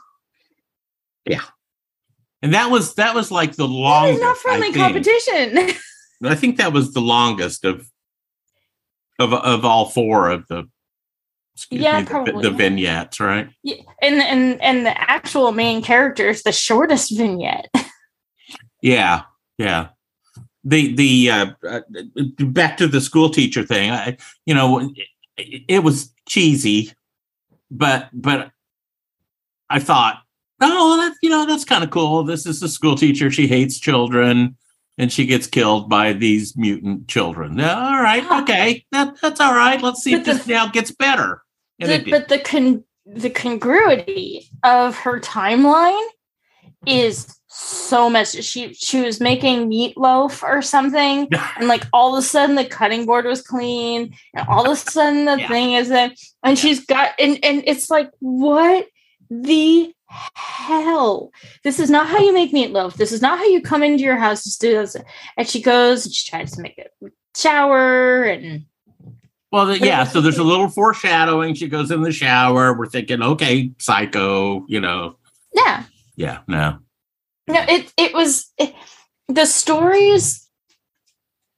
Yeah. 1.26 1.40
And 2.42 2.52
that 2.54 2.70
was 2.70 2.94
that 2.96 3.14
was 3.14 3.30
like 3.30 3.52
the 3.56 3.66
That 3.66 3.72
longest. 3.72 4.16
is 4.16 4.20
not 4.22 4.36
I 4.36 4.40
friendly 4.40 4.72
think. 4.72 4.76
competition. 4.76 5.74
I 6.24 6.34
think 6.34 6.58
that 6.58 6.72
was 6.74 6.92
the 6.92 7.00
longest 7.00 7.64
of 7.64 7.88
of 9.18 9.32
of 9.32 9.64
all 9.64 9.86
four 9.88 10.28
of 10.30 10.46
the 10.48 10.64
excuse 11.54 11.82
Yeah, 11.82 11.98
me, 11.98 12.04
the- 12.04 12.10
probably. 12.10 12.42
the, 12.42 12.50
vignettes, 12.50 13.20
right? 13.20 13.48
Yeah, 13.62 13.76
and 14.02 14.20
and 14.22 14.60
and 14.62 14.86
the 14.86 14.98
actual 15.10 15.52
main 15.52 15.82
character 15.82 16.28
is 16.28 16.42
the 16.42 16.52
shortest 16.52 17.16
vignette. 17.16 17.70
Yeah, 18.82 19.22
yeah. 19.56 19.88
The 20.62 20.94
the 20.94 21.30
uh, 21.30 21.46
uh, 21.66 21.80
back 22.40 22.76
to 22.76 22.86
the 22.86 23.00
school 23.00 23.30
teacher 23.30 23.62
thing. 23.64 23.90
I, 23.90 24.18
you 24.44 24.52
know, 24.54 24.92
it, 25.38 25.62
it 25.68 25.78
was 25.82 26.12
cheesy, 26.28 26.92
but 27.70 28.10
but 28.12 28.50
I 29.70 29.78
thought, 29.78 30.18
oh, 30.60 30.98
that 30.98 31.14
you 31.22 31.30
know, 31.30 31.46
that's 31.46 31.64
kind 31.64 31.82
of 31.82 31.88
cool. 31.88 32.24
This 32.24 32.44
is 32.44 32.62
a 32.62 32.68
school 32.68 32.94
teacher. 32.94 33.30
She 33.30 33.46
hates 33.46 33.78
children, 33.80 34.54
and 34.98 35.10
she 35.10 35.24
gets 35.24 35.46
killed 35.46 35.88
by 35.88 36.12
these 36.12 36.54
mutant 36.54 37.08
children. 37.08 37.58
All 37.60 38.02
right, 38.02 38.30
okay, 38.42 38.84
that 38.92 39.16
that's 39.22 39.40
all 39.40 39.54
right. 39.54 39.80
Let's 39.80 40.02
see 40.02 40.12
if 40.12 40.26
this 40.26 40.46
now 40.46 40.66
gets 40.68 40.90
better. 40.90 41.42
The- 41.86 42.10
but 42.10 42.28
the 42.28 42.38
con- 42.38 42.84
the 43.06 43.30
congruity 43.30 44.48
of 44.62 44.96
her 44.98 45.20
timeline 45.20 46.06
is 46.86 47.26
so 47.48 48.10
much. 48.10 48.32
She 48.42 48.72
she 48.74 49.00
was 49.00 49.20
making 49.20 49.70
meatloaf 49.70 50.42
or 50.42 50.62
something, 50.62 51.28
and 51.58 51.68
like 51.68 51.84
all 51.92 52.16
of 52.16 52.22
a 52.24 52.26
sudden 52.26 52.56
the 52.56 52.64
cutting 52.64 53.06
board 53.06 53.24
was 53.26 53.42
clean, 53.42 54.14
and 54.34 54.48
all 54.48 54.66
of 54.66 54.72
a 54.72 54.76
sudden 54.76 55.24
the 55.26 55.38
Yeah. 55.38 55.48
thing 55.48 55.72
is 55.72 55.88
that, 55.90 56.12
and 56.42 56.58
she's 56.58 56.84
got 56.84 57.12
and 57.18 57.38
and 57.44 57.62
it's 57.66 57.90
like 57.90 58.10
what 58.20 58.86
the 59.30 59.92
hell 60.34 61.32
this 61.64 61.80
is 61.80 61.90
not 61.90 62.06
how 62.06 62.18
you 62.18 62.32
make 62.32 62.52
meatloaf 62.52 62.94
this 62.94 63.10
is 63.10 63.20
not 63.20 63.38
how 63.38 63.44
you 63.46 63.60
come 63.60 63.82
into 63.82 64.04
your 64.04 64.16
house 64.16 64.44
to 64.44 64.58
do 64.60 64.72
this 64.74 64.96
and 65.36 65.48
she 65.48 65.60
goes 65.60 66.04
and 66.04 66.14
she 66.14 66.30
tries 66.30 66.52
to 66.52 66.60
make 66.62 66.78
a 66.78 67.08
shower 67.34 68.22
and 68.22 68.64
Well, 69.54 69.76
yeah. 69.76 70.02
So 70.02 70.20
there's 70.20 70.38
a 70.38 70.42
little 70.52 70.68
foreshadowing. 70.68 71.54
She 71.54 71.68
goes 71.68 71.92
in 71.92 72.02
the 72.02 72.10
shower. 72.10 72.76
We're 72.76 72.86
thinking, 72.86 73.22
okay, 73.22 73.70
psycho. 73.78 74.66
You 74.66 74.80
know. 74.80 75.16
Yeah. 75.54 75.84
Yeah. 76.16 76.40
No. 76.48 76.80
No, 77.46 77.64
it 77.68 77.92
it 77.96 78.12
was 78.14 78.50
it, 78.58 78.74
the 79.28 79.46
stories 79.46 80.50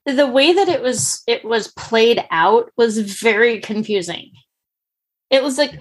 the 0.04 0.26
way 0.26 0.52
that 0.52 0.68
it 0.68 0.82
was 0.82 1.22
it 1.26 1.42
was 1.42 1.68
played 1.68 2.22
out 2.30 2.70
was 2.76 2.98
very 2.98 3.60
confusing. 3.60 4.30
It 5.30 5.42
was 5.42 5.56
like 5.56 5.78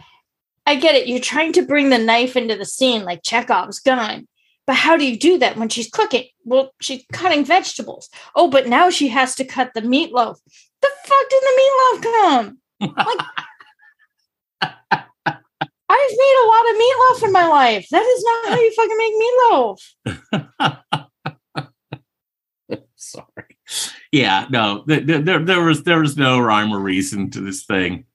I 0.65 0.75
get 0.75 0.95
it, 0.95 1.07
you're 1.07 1.19
trying 1.19 1.51
to 1.53 1.63
bring 1.63 1.89
the 1.89 1.97
knife 1.97 2.37
into 2.37 2.55
the 2.55 2.65
scene 2.65 3.03
like 3.03 3.23
Chekhov's 3.23 3.79
gun. 3.79 4.25
But 4.67 4.75
how 4.75 4.97
do 4.97 5.05
you 5.05 5.17
do 5.17 5.37
that 5.37 5.57
when 5.57 5.69
she's 5.69 5.89
cooking? 5.89 6.25
Well, 6.43 6.71
she's 6.81 7.05
cutting 7.13 7.45
vegetables. 7.45 8.09
Oh, 8.35 8.49
but 8.49 8.67
now 8.67 8.89
she 8.89 9.07
has 9.09 9.35
to 9.35 9.45
cut 9.45 9.71
the 9.73 9.81
meatloaf. 9.81 10.37
The 10.81 10.89
fuck 11.05 11.29
did 11.29 11.43
the 11.43 11.61
meatloaf 11.61 12.01
come? 12.01 12.59
Like, 12.81 13.19
I've 15.87 16.11
made 16.17 16.37
a 16.43 16.47
lot 16.47 16.69
of 16.69 16.75
meatloaf 16.75 17.23
in 17.25 17.31
my 17.31 17.47
life. 17.47 17.87
That 17.91 18.01
is 18.01 18.23
not 18.23 18.49
how 18.49 18.59
you 18.59 18.73
fucking 18.75 18.97
make 18.97 19.13
meatloaf. 20.33 20.85
Sorry. 22.95 23.57
Yeah. 24.11 24.47
No. 24.49 24.83
There, 24.87 25.21
there, 25.21 25.39
there 25.39 25.61
was 25.61 25.83
there 25.83 25.99
was 25.99 26.17
no 26.17 26.39
rhyme 26.39 26.73
or 26.73 26.79
reason 26.79 27.29
to 27.31 27.41
this 27.41 27.65
thing. 27.65 28.05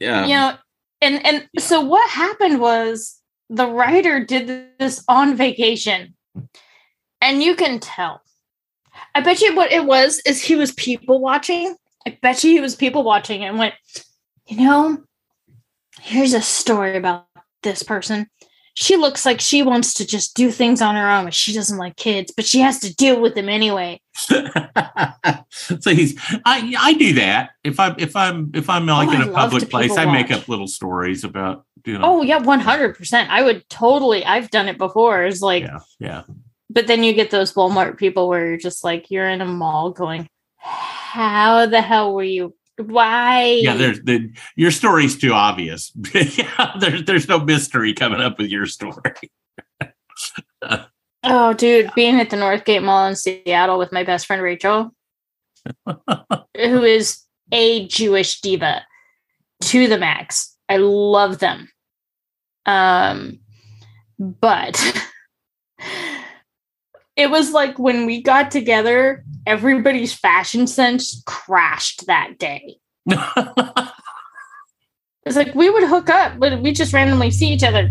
Yeah. 0.00 0.26
you 0.26 0.34
know, 0.34 0.54
and 1.00 1.24
and 1.26 1.48
so 1.58 1.80
what 1.80 2.08
happened 2.10 2.60
was 2.60 3.17
the 3.48 3.66
writer 3.66 4.24
did 4.24 4.78
this 4.78 5.02
on 5.08 5.36
vacation, 5.36 6.14
and 7.20 7.42
you 7.42 7.54
can 7.54 7.80
tell. 7.80 8.22
I 9.14 9.20
bet 9.20 9.40
you 9.40 9.54
what 9.54 9.72
it 9.72 9.84
was 9.84 10.20
is 10.26 10.42
he 10.42 10.56
was 10.56 10.72
people 10.72 11.20
watching. 11.20 11.76
I 12.06 12.18
bet 12.20 12.44
you 12.44 12.52
he 12.52 12.60
was 12.60 12.76
people 12.76 13.02
watching 13.02 13.44
and 13.44 13.58
went, 13.58 13.74
you 14.46 14.58
know, 14.58 14.98
here's 16.00 16.34
a 16.34 16.42
story 16.42 16.96
about 16.96 17.26
this 17.62 17.82
person. 17.82 18.28
She 18.80 18.96
looks 18.96 19.26
like 19.26 19.40
she 19.40 19.62
wants 19.62 19.92
to 19.94 20.06
just 20.06 20.36
do 20.36 20.52
things 20.52 20.80
on 20.80 20.94
her 20.94 21.10
own, 21.10 21.24
but 21.24 21.34
she 21.34 21.52
doesn't 21.52 21.78
like 21.78 21.96
kids, 21.96 22.32
but 22.34 22.46
she 22.46 22.60
has 22.60 22.78
to 22.80 22.94
deal 22.94 23.20
with 23.20 23.34
them 23.34 23.48
anyway. 23.48 24.00
so 24.14 25.90
he's 25.90 26.16
I 26.44 26.74
I 26.78 26.92
do 26.92 27.14
that 27.14 27.50
if 27.64 27.80
I'm 27.80 27.96
if 27.98 28.14
I'm 28.14 28.52
if 28.54 28.70
I'm 28.70 28.88
oh, 28.88 28.94
like 28.94 29.08
Oh, 29.08 29.12
in 29.12 29.22
a 29.22 29.32
public 29.32 29.68
place 29.68 29.96
I 29.96 30.04
make 30.04 30.30
up 30.30 30.48
little 30.48 30.68
stories 30.68 31.24
about 31.24 31.64
you 31.84 31.98
know 31.98 32.00
Oh 32.04 32.22
yeah, 32.22 32.38
one 32.38 32.60
hundred 32.60 32.96
percent. 32.96 33.30
I 33.30 33.42
would 33.42 33.68
totally. 33.68 34.24
I've 34.24 34.50
done 34.50 34.68
it 34.68 34.78
before. 34.78 35.24
It's 35.24 35.42
like, 35.42 35.64
yeah 35.64 35.80
yeah 35.98 36.22
but 36.70 36.86
then 36.86 37.02
you 37.02 37.14
get 37.14 37.30
those 37.30 37.54
Walmart 37.54 37.96
people 37.96 38.28
where 38.28 38.46
you're 38.46 38.58
just 38.58 38.84
like, 38.84 39.10
you're 39.10 39.28
in 39.28 39.40
a 39.40 39.46
mall 39.46 39.90
going, 39.90 40.28
how 40.58 41.66
the 41.66 41.80
hell 41.80 42.14
were 42.14 42.22
you? 42.22 42.54
Why? 42.78 43.44
yeah 43.62 43.74
there's 43.74 44.00
the 44.02 44.30
your 44.56 44.70
story's 44.70 45.18
too 45.18 45.32
obvious 45.32 45.92
yeah 46.14 46.76
there's 46.80 47.04
there's 47.04 47.28
no 47.28 47.40
mystery 47.40 47.92
coming 47.92 48.20
up 48.20 48.38
with 48.38 48.50
your 48.50 48.66
story 48.66 49.00
Oh, 51.24 51.52
dude, 51.52 51.90
being 51.94 52.20
at 52.20 52.30
the 52.30 52.36
Northgate 52.36 52.82
Mall 52.82 53.06
in 53.06 53.16
Seattle 53.16 53.78
with 53.78 53.92
my 53.92 54.04
best 54.04 54.26
friend 54.26 54.40
Rachel, 54.40 54.94
who 56.56 56.82
is 56.84 57.22
a 57.50 57.86
Jewish 57.88 58.40
diva 58.40 58.82
to 59.62 59.88
the 59.88 59.98
max. 59.98 60.56
I 60.68 60.76
love 60.76 61.38
them. 61.38 61.68
Um, 62.66 63.40
but 64.18 64.80
it 67.16 67.30
was 67.30 67.52
like 67.52 67.78
when 67.78 68.06
we 68.06 68.22
got 68.22 68.50
together, 68.50 69.24
everybody's 69.48 70.12
fashion 70.12 70.66
sense 70.66 71.22
crashed 71.26 72.06
that 72.06 72.38
day. 72.38 72.76
It's 75.28 75.36
like 75.36 75.54
we 75.54 75.68
would 75.68 75.84
hook 75.84 76.08
up, 76.08 76.38
but 76.38 76.62
we 76.62 76.72
just 76.72 76.94
randomly 76.94 77.30
see 77.30 77.52
each 77.52 77.62
other 77.62 77.90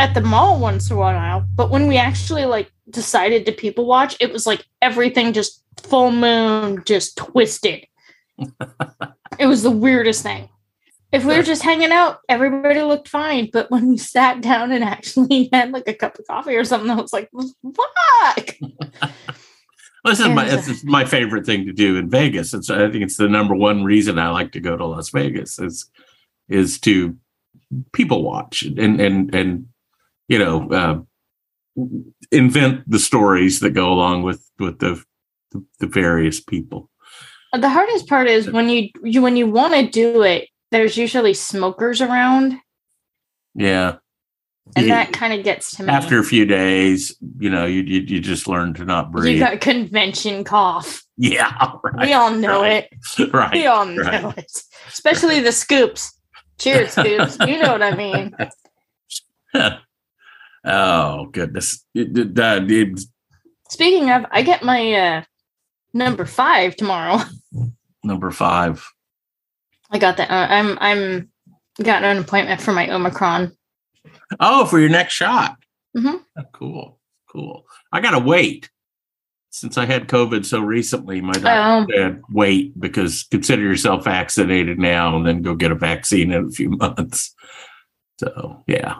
at 0.00 0.14
the 0.14 0.20
mall 0.20 0.58
once 0.58 0.90
in 0.90 0.96
a 0.96 0.98
while. 0.98 1.46
But 1.54 1.70
when 1.70 1.86
we 1.86 1.96
actually 1.96 2.44
like 2.44 2.72
decided 2.90 3.46
to 3.46 3.52
people 3.52 3.86
watch, 3.86 4.16
it 4.18 4.32
was 4.32 4.48
like 4.48 4.66
everything 4.82 5.32
just 5.32 5.62
full 5.84 6.10
moon, 6.10 6.82
just 6.84 7.16
twisted. 7.16 7.86
it 9.38 9.46
was 9.46 9.62
the 9.62 9.70
weirdest 9.70 10.24
thing. 10.24 10.48
If 11.12 11.24
we 11.24 11.36
were 11.36 11.44
just 11.44 11.62
hanging 11.62 11.92
out, 11.92 12.18
everybody 12.28 12.82
looked 12.82 13.06
fine. 13.06 13.48
But 13.52 13.70
when 13.70 13.88
we 13.88 13.96
sat 13.96 14.40
down 14.40 14.72
and 14.72 14.82
actually 14.82 15.50
had 15.52 15.70
like 15.70 15.86
a 15.86 15.94
cup 15.94 16.18
of 16.18 16.26
coffee 16.26 16.56
or 16.56 16.64
something, 16.64 16.90
I 16.90 16.96
was 16.96 17.12
like, 17.12 17.30
fuck. 17.30 18.56
This 20.04 20.20
is 20.20 20.28
my 20.28 20.44
this 20.48 20.68
is 20.68 20.84
my 20.84 21.04
favorite 21.04 21.44
thing 21.44 21.66
to 21.66 21.72
do 21.72 21.96
in 21.96 22.08
Vegas. 22.08 22.54
It's 22.54 22.70
I 22.70 22.90
think 22.90 23.04
it's 23.04 23.16
the 23.16 23.28
number 23.28 23.54
one 23.54 23.84
reason 23.84 24.18
I 24.18 24.30
like 24.30 24.52
to 24.52 24.60
go 24.60 24.76
to 24.76 24.86
Las 24.86 25.10
Vegas 25.10 25.58
is 25.58 25.90
is 26.48 26.80
to 26.80 27.16
people 27.92 28.22
watch 28.22 28.62
and 28.62 29.00
and 29.00 29.34
and 29.34 29.68
you 30.28 30.38
know 30.38 30.70
uh, 30.70 31.84
invent 32.32 32.88
the 32.90 32.98
stories 32.98 33.60
that 33.60 33.70
go 33.70 33.92
along 33.92 34.22
with 34.22 34.42
with 34.58 34.78
the 34.78 35.02
the, 35.52 35.64
the 35.80 35.86
various 35.86 36.40
people. 36.40 36.90
The 37.52 37.68
hardest 37.68 38.08
part 38.08 38.28
is 38.28 38.50
when 38.50 38.68
you, 38.68 38.90
you 39.02 39.22
when 39.22 39.36
you 39.36 39.48
want 39.48 39.74
to 39.74 39.88
do 39.88 40.22
it, 40.22 40.48
there's 40.70 40.96
usually 40.96 41.34
smokers 41.34 42.00
around, 42.00 42.54
Yeah. 43.54 43.96
And 44.76 44.88
that 44.90 45.12
kind 45.12 45.32
of 45.32 45.42
gets 45.44 45.76
to 45.76 45.82
me. 45.82 45.88
after 45.90 46.18
a 46.18 46.24
few 46.24 46.44
days, 46.46 47.16
you 47.38 47.50
know, 47.50 47.66
you 47.66 47.82
you, 47.82 48.00
you 48.00 48.20
just 48.20 48.46
learn 48.46 48.72
to 48.74 48.84
not 48.84 49.10
breathe. 49.10 49.34
you 49.34 49.40
got 49.40 49.60
convention 49.60 50.44
cough. 50.44 51.02
yeah, 51.16 51.72
we 52.00 52.12
all 52.12 52.30
know 52.30 52.62
right. 52.62 52.86
it. 53.18 53.32
right. 53.32 53.52
We 53.52 53.66
all 53.66 53.84
know 53.86 54.32
it. 54.36 54.50
Especially 54.88 55.40
the 55.40 55.52
scoops. 55.52 56.16
Cheers, 56.58 56.92
scoops. 56.92 57.36
You 57.46 57.60
know 57.62 57.72
what 57.72 57.82
I 57.82 57.94
mean. 57.96 58.36
oh 60.64 61.26
goodness, 61.26 61.84
It- 61.94 62.16
it- 62.16 62.38
uh, 62.38 62.60
it- 62.68 63.00
Speaking 63.68 64.10
of, 64.10 64.26
I 64.32 64.42
get 64.42 64.64
my 64.64 64.92
uh 64.92 65.22
number 65.94 66.24
five 66.26 66.74
tomorrow. 66.76 67.22
number 68.04 68.30
five. 68.32 68.84
I 69.92 69.98
got 69.98 70.16
that. 70.18 70.30
Uh, 70.30 70.46
I'm 70.52 70.78
I'm 70.80 71.30
got 71.82 72.02
an 72.04 72.18
appointment 72.18 72.60
for 72.60 72.72
my 72.72 72.88
Omicron. 72.90 73.52
Oh, 74.38 74.64
for 74.66 74.78
your 74.78 74.88
next 74.88 75.14
shot. 75.14 75.56
Mhm. 75.96 76.20
Oh, 76.38 76.42
cool, 76.52 77.00
cool. 77.30 77.64
I 77.92 78.00
gotta 78.00 78.18
wait 78.20 78.70
since 79.50 79.76
I 79.76 79.84
had 79.86 80.06
COVID 80.08 80.44
so 80.46 80.60
recently. 80.60 81.20
My 81.20 81.32
doctor 81.32 81.50
Um, 81.50 81.86
said 81.92 82.22
wait 82.30 82.78
because 82.78 83.24
consider 83.30 83.62
yourself 83.62 84.04
vaccinated 84.04 84.78
now 84.78 85.16
and 85.16 85.26
then 85.26 85.42
go 85.42 85.54
get 85.54 85.72
a 85.72 85.74
vaccine 85.74 86.30
in 86.32 86.46
a 86.46 86.50
few 86.50 86.70
months. 86.78 87.34
So 88.18 88.62
yeah, 88.66 88.96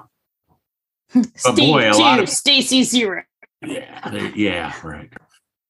Steve 1.37 1.57
boy, 1.57 1.91
a 1.91 1.95
lot 1.97 2.19
of- 2.21 2.29
Stacy 2.29 2.83
zero. 2.83 3.23
yeah, 3.65 4.31
yeah, 4.35 4.75
right. 4.83 5.13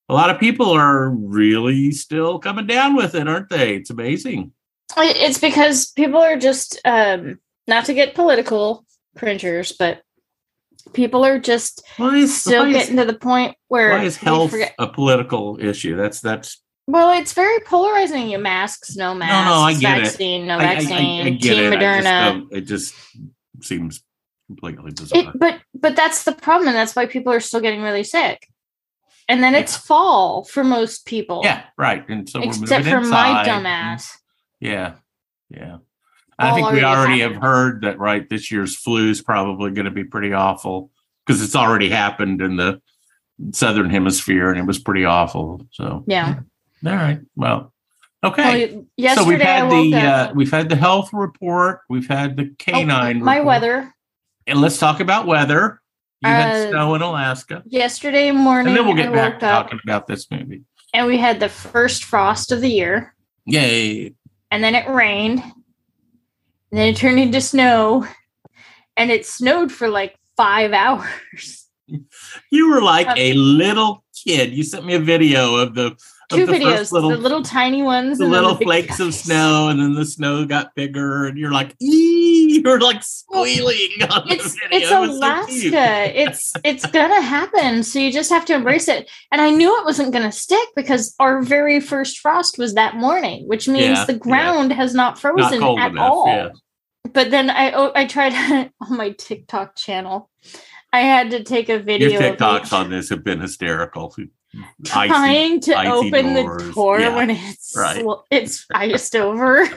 A 0.09 0.15
lot 0.15 0.31
of 0.31 0.41
people 0.41 0.71
are 0.71 1.11
really 1.11 1.93
still 1.93 2.39
coming 2.41 2.67
down 2.67 2.97
with 2.97 3.15
it, 3.15 3.29
aren't 3.29 3.49
they? 3.49 3.77
It's 3.77 3.91
amazing. 3.91 4.53
It's 4.97 5.39
because 5.39 5.91
people 5.93 6.21
are 6.21 6.37
just 6.37 6.81
um 6.85 7.39
not 7.69 7.85
to 7.85 7.95
get 7.95 8.15
political 8.15 8.85
printers, 9.17 9.73
but 9.73 10.03
people 10.93 11.25
are 11.25 11.39
just 11.39 11.83
is, 11.99 12.41
still 12.41 12.65
is, 12.65 12.73
getting 12.73 12.97
to 12.97 13.05
the 13.05 13.15
point 13.19 13.57
where 13.69 13.91
why 13.91 14.05
is 14.05 14.17
health 14.17 14.55
a 14.79 14.89
political 14.89 15.59
issue? 15.61 15.97
That's 15.97 16.21
that's 16.21 16.63
Well, 16.87 17.19
it's 17.19 17.33
very 17.33 17.61
polarizing. 17.61 18.31
You 18.31 18.39
masks, 18.39 18.97
no 18.97 19.15
masks. 19.15 19.49
no, 19.49 19.55
no, 19.55 19.61
I 19.63 19.75
get 19.75 19.99
it. 19.99 20.03
vaccine, 20.05 20.47
no 20.47 20.59
I- 20.59 20.63
I- 20.63 20.71
I- 20.71 20.75
vaccine. 20.77 21.27
I 21.27 21.31
get 21.31 21.55
Team 21.55 21.73
it. 21.73 21.77
I 21.83 22.01
just 22.01 22.07
Moderna. 22.07 22.47
it 22.53 22.61
just 22.63 22.95
seems 23.63 24.03
completely 24.47 24.91
bizarre. 24.93 25.21
It, 25.21 25.27
but 25.39 25.61
but 25.75 25.97
that's 25.97 26.25
the 26.25 26.33
problem, 26.33 26.69
and 26.69 26.77
that's 26.77 26.97
why 26.97 27.07
people 27.07 27.33
are 27.33 27.41
still 27.41 27.61
getting 27.61 27.83
really 27.83 28.05
sick. 28.05 28.47
And 29.29 29.45
then 29.45 29.55
it's 29.55 29.77
fall 29.77 30.43
for 30.43 30.65
most 30.65 31.07
people. 31.07 31.43
yeah, 31.45 31.63
right. 31.79 32.05
And 32.09 32.29
so 32.29 32.41
we're 32.41 32.47
except 32.49 32.85
for 32.85 33.01
my 33.01 33.43
inside. 33.43 33.47
dumbass. 33.47 34.13
Yeah, 34.59 34.95
yeah. 35.51 35.77
I 36.41 36.55
think 36.55 36.71
we 36.73 36.83
already 36.83 36.85
already 36.85 37.21
have 37.21 37.37
heard 37.37 37.83
that. 37.83 37.99
Right, 37.99 38.29
this 38.29 38.51
year's 38.51 38.77
flu 38.77 39.11
is 39.11 39.21
probably 39.23 39.71
going 39.73 39.85
to 39.85 39.91
be 39.91 40.05
pretty 40.05 40.33
awful 40.33 40.91
because 41.27 41.43
it's 41.43 41.55
already 41.57 41.89
happened 41.91 42.41
in 42.41 42.57
the 42.57 42.81
southern 43.53 43.91
hemisphere, 43.91 44.51
and 44.51 44.59
it 44.59 44.67
was 44.67 44.79
pretty 44.79 45.05
awful. 45.05 45.67
So 45.73 46.05
Yeah. 46.07 46.41
all 46.87 46.93
right, 46.93 47.21
well, 47.37 47.73
okay. 48.25 48.75
Well, 48.75 48.85
yesterday 48.97 49.23
so 49.25 49.29
we've 49.29 49.41
had 49.41 49.71
the 49.71 49.95
uh, 49.97 50.33
we've 50.35 50.51
had 50.51 50.69
the 50.69 50.77
health 50.77 51.11
report, 51.13 51.81
we've 51.89 52.09
had 52.09 52.37
the 52.37 52.45
Oh, 52.51 52.55
canine. 52.59 53.23
my 53.23 53.37
report. 53.37 53.47
weather 53.47 53.95
and 54.47 54.61
let's 54.61 54.79
talk 54.79 55.01
about 55.01 55.27
weather. 55.27 55.81
You 56.23 56.29
had 56.31 56.67
Uh, 56.67 56.71
snow 56.71 56.95
in 56.97 57.03
Alaska, 57.03 57.63
yesterday 57.67 58.31
morning. 58.31 58.69
and 58.69 58.77
then 58.77 58.85
we'll 58.87 58.99
I 58.99 59.03
get 59.05 59.13
back 59.13 59.41
to 59.41 59.47
up 59.47 59.65
talking 59.65 59.81
about 59.85 60.07
this 60.07 60.31
movie. 60.31 60.63
and 60.93 61.07
we 61.07 61.17
had 61.19 61.41
the 61.41 61.49
first 61.49 62.05
frost 62.05 62.51
of 62.53 62.61
the 62.61 62.69
year, 62.71 63.15
Yay! 63.47 64.13
and 64.51 64.63
then 64.63 64.75
it 64.75 64.87
rained, 64.89 65.43
and 66.71 66.79
then 66.79 66.89
it 66.89 66.97
turned 66.97 67.19
into 67.19 67.41
snow, 67.41 68.07
and 68.97 69.11
it 69.11 69.27
snowed 69.27 69.73
for 69.73 69.89
like 69.89 70.17
five 70.37 70.73
hours. 70.85 71.67
You 72.51 72.71
were 72.71 72.83
like 72.83 73.09
Um, 73.09 73.15
a 73.17 73.33
little 73.33 74.05
kid. 74.25 74.53
You 74.53 74.63
sent 74.63 74.87
me 74.87 74.95
a 74.95 75.01
video 75.01 75.57
of 75.57 75.75
the 75.75 75.97
Two 76.31 76.47
the 76.47 76.53
videos, 76.53 76.93
little 76.93 77.11
the 77.11 77.17
little 77.17 77.43
tiny 77.43 77.83
ones, 77.83 78.19
the 78.19 78.27
little 78.27 78.55
big 78.55 78.67
flakes 78.67 79.01
of 79.01 79.13
snow, 79.13 79.69
and 79.69 79.81
then 79.81 79.95
the 79.95 80.05
snow 80.05 80.45
got 80.45 80.75
bigger, 80.77 81.27
and 81.27 81.37
you're 81.37 81.51
like, 81.53 81.75
ee, 81.83 82.61
you're 82.65 82.79
like 82.81 83.03
squealing 83.03 83.91
on 84.11 84.29
the 84.29 84.35
It's 84.35 84.57
it's 84.71 84.73
It 84.73 84.81
was 84.81 84.89
so. 84.89 85.05
Alaska. 85.05 86.21
it's 86.21 86.53
it's 86.65 86.87
gonna 86.87 87.21
happen. 87.21 87.83
So 87.83 87.99
you 87.99 88.13
just 88.13 88.31
have 88.31 88.45
to 88.47 88.55
embrace 88.55 88.87
it. 88.89 89.11
And 89.33 89.41
I 89.41 89.51
knew 89.51 89.77
it 89.81 89.85
wasn't 89.85 90.13
gonna 90.13 90.31
stick 90.33 90.69
because 90.77 91.15
our 91.19 91.43
very 91.43 91.81
first 91.81 92.19
frost 92.21 92.59
was 92.59 92.75
that 92.75 92.95
morning, 92.97 93.49
which 93.49 93.67
means 93.67 93.99
Yeah, 93.99 94.05
the 94.05 94.13
yeah. 94.13 94.19
ground 94.19 94.73
has 94.73 94.95
not 94.95 95.01
Not 95.15 95.19
frozen 95.19 95.61
cold 95.61 95.81
at 95.81 95.91
enough. 95.91 96.11
all. 96.11 96.27
Yeah. 96.29 96.49
But 97.13 97.31
then 97.31 97.51
I 97.51 97.73
oh, 97.73 97.91
I 97.95 98.07
tried 98.07 98.35
on 98.81 98.97
my 98.97 99.11
TikTok 99.11 99.75
channel. 99.77 100.31
I 100.93 101.01
had 101.01 101.31
to 101.31 101.43
take 101.45 101.69
a 101.69 101.79
video. 101.79 102.09
Your 102.11 102.21
TikToks 102.21 102.73
on 102.73 102.91
this 102.91 103.09
have 103.11 103.25
been 103.25 103.41
hysterical. 103.41 104.15
Icy- 104.93 105.09
trying 105.09 105.61
to 105.61 105.75
icy 105.79 105.89
open 105.91 106.35
doors. 106.35 106.63
the 106.65 106.73
door 106.73 107.01
Yeah, 107.01 107.15
when 107.15 107.31
it's 107.31 107.73
right. 107.77 108.05
it's 108.31 108.67
iced 108.75 109.15
over. 109.17 109.69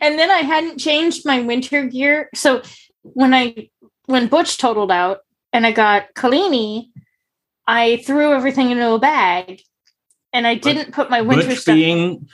and 0.00 0.18
then 0.18 0.30
I 0.30 0.38
hadn't 0.38 0.78
changed 0.78 1.24
my 1.24 1.40
winter 1.40 1.86
gear. 1.86 2.28
So 2.34 2.62
when 3.02 3.32
I 3.34 3.70
when 4.06 4.26
Butch 4.28 4.58
totaled 4.58 4.90
out 4.92 5.20
and 5.52 5.66
I 5.66 5.72
got 5.72 6.12
Kalini, 6.14 6.90
I 7.66 7.98
threw 8.06 8.32
everything 8.34 8.70
into 8.70 8.90
a 8.92 8.98
bag 8.98 9.62
and 10.32 10.46
I 10.46 10.54
didn't 10.56 10.92
put 10.92 11.10
my 11.10 11.20
winter 11.22 11.46
Butch 11.46 11.58
stuff. 11.60 11.74
being, 11.74 12.28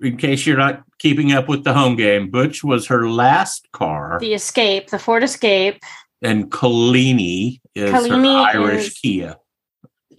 in 0.00 0.16
case 0.16 0.46
you're 0.46 0.56
not 0.58 0.82
keeping 0.98 1.32
up 1.32 1.48
with 1.48 1.64
the 1.64 1.72
home 1.72 1.96
game, 1.96 2.30
Butch 2.30 2.62
was 2.62 2.86
her 2.88 3.08
last 3.08 3.68
car, 3.72 4.18
the 4.20 4.34
Escape, 4.34 4.90
the 4.90 4.98
Ford 4.98 5.22
Escape. 5.22 5.80
and 6.22 6.50
Collini 6.50 7.60
is 7.74 7.90
Collini 7.90 8.52
her 8.52 8.60
Irish 8.60 8.86
is- 8.88 8.98
Kia. 8.98 9.36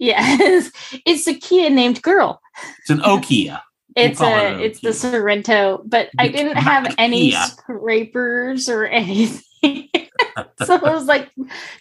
Yes, 0.04 0.70
it's 1.06 1.26
a 1.26 1.34
Kia 1.34 1.70
named 1.70 2.02
girl. 2.02 2.40
It's 2.80 2.90
an 2.90 3.00
Okia. 3.00 3.60
It's 3.96 4.20
it 4.20 4.24
a 4.24 4.56
a 4.56 4.58
it's 4.58 4.80
the 4.80 4.88
Sorento, 4.88 5.80
but 5.84 6.10
I 6.18 6.26
didn't 6.26 6.56
have 6.56 6.92
any 6.98 7.30
Kia. 7.30 7.44
scrapers 7.44 8.68
or 8.68 8.86
anything. 9.02 9.88
so 10.64 10.74
I 10.74 10.92
was 10.92 11.06
like 11.06 11.30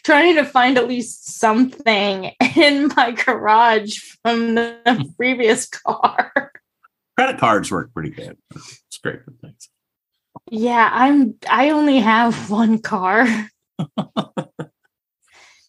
trying 0.04 0.36
to 0.36 0.46
find 0.46 0.78
at 0.78 0.88
least 0.88 1.40
something 1.40 2.32
in 2.56 2.92
my 2.96 3.14
garage 3.14 3.98
from 4.22 4.54
the 4.54 4.78
hmm. 4.86 5.10
previous 5.18 5.68
car. 5.68 6.52
Credit 7.18 7.40
cards 7.40 7.72
work 7.72 7.92
pretty 7.96 8.12
good. 8.12 8.38
It's 8.54 9.00
great 9.02 9.26
for 9.26 9.32
things. 9.32 9.70
Yeah, 10.52 10.88
I'm 10.94 11.34
I 11.50 11.72
only 11.72 11.98
have 11.98 12.52
one 12.52 12.78
car. 12.78 13.26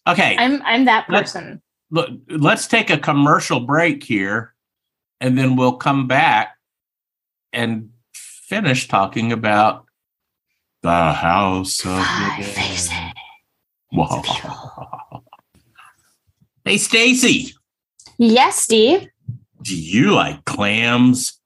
Okay, 0.07 0.35
I'm 0.37 0.61
I'm 0.61 0.85
that 0.85 1.07
person. 1.07 1.63
Look, 1.95 2.09
let's 2.29 2.67
take 2.67 2.89
a 2.89 2.97
commercial 2.97 3.61
break 3.61 4.03
here, 4.03 4.53
and 5.21 5.37
then 5.37 5.55
we'll 5.55 5.77
come 5.77 6.07
back 6.07 6.57
and 7.53 7.89
finish 8.13 8.87
talking 8.87 9.31
about 9.31 9.85
the 10.83 11.13
House 11.13 11.79
of 11.85 11.91
the 11.95 12.03
Five 12.03 12.39
Dead. 12.45 12.55
faces. 12.55 12.91
Wow. 13.91 14.21
Hey, 16.67 16.77
Stacy, 16.79 17.53
Yes, 18.17 18.55
Steve. 18.55 19.07
do 19.61 19.77
you 19.79 20.15
like 20.15 20.43
clams? 20.45 21.39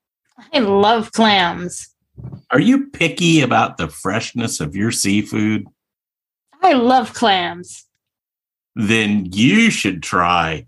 I 0.53 0.59
love 0.59 1.11
clams. 1.11 1.93
Are 2.51 2.59
you 2.61 2.87
picky 2.87 3.41
about 3.41 3.75
the 3.75 3.89
freshness 3.89 4.61
of 4.61 4.77
your 4.77 4.91
seafood? 4.93 5.65
I 6.61 6.71
love 6.71 7.13
clams. 7.13 7.85
Then 8.79 9.27
you 9.33 9.69
should 9.71 10.01
try 10.01 10.65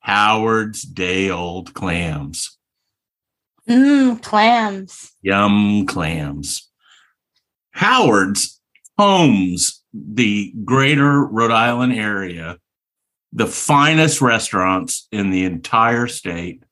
Howard's 0.00 0.82
Day 0.82 1.30
Old 1.30 1.72
Clams. 1.72 2.58
Mmm, 3.66 4.20
clams. 4.20 5.12
Yum 5.22 5.86
clams. 5.86 6.70
Howard's 7.70 8.60
homes 8.98 9.82
the 9.94 10.52
greater 10.62 11.24
Rhode 11.24 11.52
Island 11.52 11.94
area, 11.94 12.58
the 13.32 13.46
finest 13.46 14.20
restaurants 14.20 15.08
in 15.10 15.30
the 15.30 15.46
entire 15.46 16.06
state, 16.06 16.62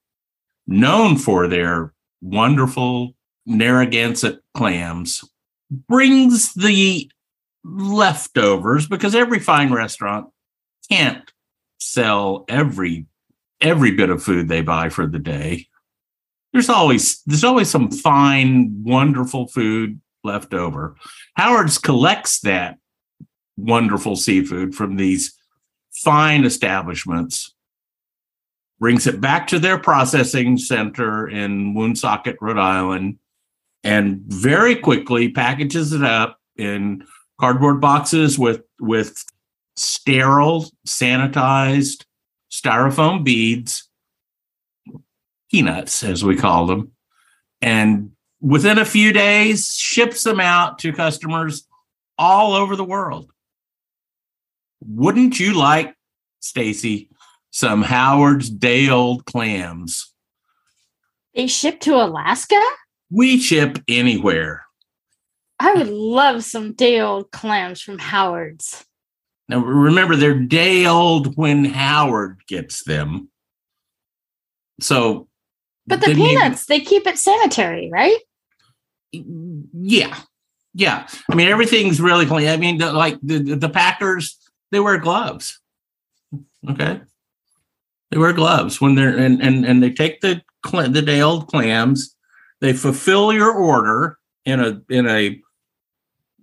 known 0.67 1.17
for 1.17 1.49
their 1.49 1.95
wonderful 2.21 3.15
Narragansett 3.47 4.41
clams, 4.53 5.25
brings 5.71 6.53
the 6.53 7.11
leftovers 7.65 8.87
because 8.87 9.15
every 9.15 9.41
fine 9.41 9.73
restaurant 9.73 10.27
can't 10.93 11.33
sell 11.79 12.45
every 12.49 13.07
every 13.61 13.93
bit 13.93 14.11
of 14.11 14.23
food 14.23 14.49
they 14.49 14.61
buy 14.61 14.89
for 14.89 15.07
the 15.07 15.19
day. 15.19 15.67
There's 16.53 16.69
always 16.69 17.23
there's 17.23 17.45
always 17.45 17.71
some 17.71 17.91
fine 17.91 18.83
wonderful 18.85 19.47
food 19.47 20.01
left 20.23 20.53
over. 20.53 20.97
Howard's 21.35 21.79
collects 21.79 22.41
that 22.41 22.79
wonderful 23.57 24.17
seafood 24.17 24.75
from 24.75 24.97
these 24.97 25.35
fine 25.93 26.45
establishments 26.45 27.55
brings 28.79 29.07
it 29.07 29.21
back 29.21 29.47
to 29.47 29.59
their 29.59 29.79
processing 29.79 30.59
center 30.59 31.29
in 31.29 31.73
woonsocket 31.75 32.37
rhode 32.41 32.59
island 32.59 33.19
and 33.85 34.21
very 34.27 34.77
quickly 34.77 35.31
packages 35.31 35.93
it 35.93 36.03
up 36.03 36.39
in 36.57 37.03
cardboard 37.41 37.81
boxes 37.81 38.39
with 38.39 38.63
with 38.79 39.25
sterile 39.77 40.71
sanitized 40.87 42.05
styrofoam 42.51 43.25
beads 43.25 43.89
peanuts, 45.51 46.03
as 46.03 46.25
we 46.25 46.35
call 46.35 46.67
them, 46.67 46.93
and 47.61 48.11
within 48.41 48.79
a 48.79 48.85
few 48.85 49.13
days 49.13 49.75
ships 49.75 50.25
them 50.25 50.41
out 50.41 50.79
to 50.79 50.93
customers 50.93 51.69
all 52.19 52.55
over 52.55 52.75
the 52.75 52.85
world. 52.85 53.31
Wouldn't 54.81 55.39
you 55.39 55.55
like, 55.55 55.95
Stacy, 56.41 57.11
some 57.51 57.83
Howard's 57.83 58.51
day 58.51 58.89
old 58.89 59.27
clams? 59.27 60.13
They 61.35 61.47
ship 61.47 61.81
to 61.81 61.95
Alaska? 61.95 62.61
We 63.11 63.39
ship 63.39 63.79
anywhere. 63.87 64.65
I 65.61 65.75
would 65.75 65.89
love 65.89 66.45
some 66.45 66.73
day 66.73 67.01
old 67.01 67.31
clams 67.31 67.81
from 67.81 67.99
Howard's. 67.99 68.85
Now 69.53 69.59
remember, 69.59 70.17
they're 70.17 70.39
day 70.39 70.87
old 70.87 71.37
when 71.37 71.67
Howard 71.67 72.41
gets 72.49 72.85
them. 72.85 73.29
So, 74.81 75.29
But 75.87 76.01
the 76.01 76.07
they 76.07 76.15
may 76.15 76.21
be- 76.21 76.27
peanuts, 76.29 76.65
they 76.67 76.81
keep 76.81 77.07
it 77.07 77.19
sanitary, 77.19 77.91
right? 77.93 78.17
yeah 79.13 80.17
yeah 80.73 81.07
i 81.31 81.35
mean 81.35 81.49
everything's 81.49 82.01
really 82.01 82.25
clean 82.25 82.49
i 82.49 82.57
mean 82.57 82.79
the, 82.79 82.91
like 82.95 83.19
the, 83.23 83.41
the 83.57 83.69
packers 83.69 84.39
they 84.71 84.81
wear 84.81 84.97
gloves 84.97 85.61
okay 86.71 86.99
they 88.11 88.17
wear 88.17 88.33
gloves 88.33 88.81
when 88.81 88.95
they're 88.95 89.15
and 89.19 89.43
and, 89.43 89.67
and 89.67 89.83
they 89.83 89.91
take 89.91 90.23
the 90.23 90.41
cl- 90.67 90.89
the 90.89 91.03
day 91.03 91.21
old 91.21 91.47
clams 91.49 92.17
they 92.63 92.73
fulfill 92.73 93.35
your 93.35 93.53
order 93.53 94.17
in 94.47 94.61
a 94.61 94.81
in 94.89 95.07
a 95.07 95.39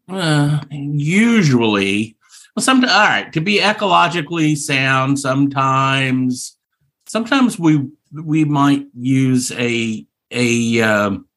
uh, 0.10 0.60
usually 0.70 2.16
well 2.68 2.90
all 2.90 3.08
right 3.08 3.32
to 3.34 3.42
be 3.42 3.60
ecologically 3.60 4.58
sound 4.58 5.20
sometimes 5.20 6.58
sometimes 7.08 7.60
we 7.60 7.88
we 8.14 8.46
might 8.46 8.86
use 8.96 9.52
a 9.54 10.06
a 10.32 10.82
um, 10.82 11.28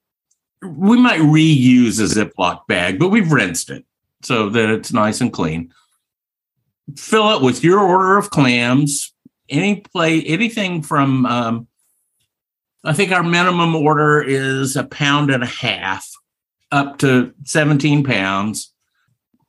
we 0.62 0.98
might 0.98 1.20
reuse 1.20 2.00
a 2.00 2.24
Ziploc 2.24 2.66
bag, 2.66 2.98
but 2.98 3.08
we've 3.08 3.32
rinsed 3.32 3.70
it 3.70 3.84
so 4.22 4.48
that 4.50 4.70
it's 4.70 4.92
nice 4.92 5.20
and 5.20 5.32
clean. 5.32 5.72
Fill 6.96 7.36
it 7.36 7.42
with 7.42 7.64
your 7.64 7.80
order 7.80 8.16
of 8.16 8.30
clams. 8.30 9.12
Any 9.48 9.80
play 9.80 10.22
anything 10.22 10.82
from 10.82 11.26
um, 11.26 11.66
I 12.84 12.92
think 12.92 13.12
our 13.12 13.22
minimum 13.22 13.74
order 13.74 14.22
is 14.22 14.76
a 14.76 14.84
pound 14.84 15.30
and 15.30 15.42
a 15.42 15.46
half 15.46 16.08
up 16.70 16.98
to 16.98 17.34
17 17.44 18.04
pounds. 18.04 18.71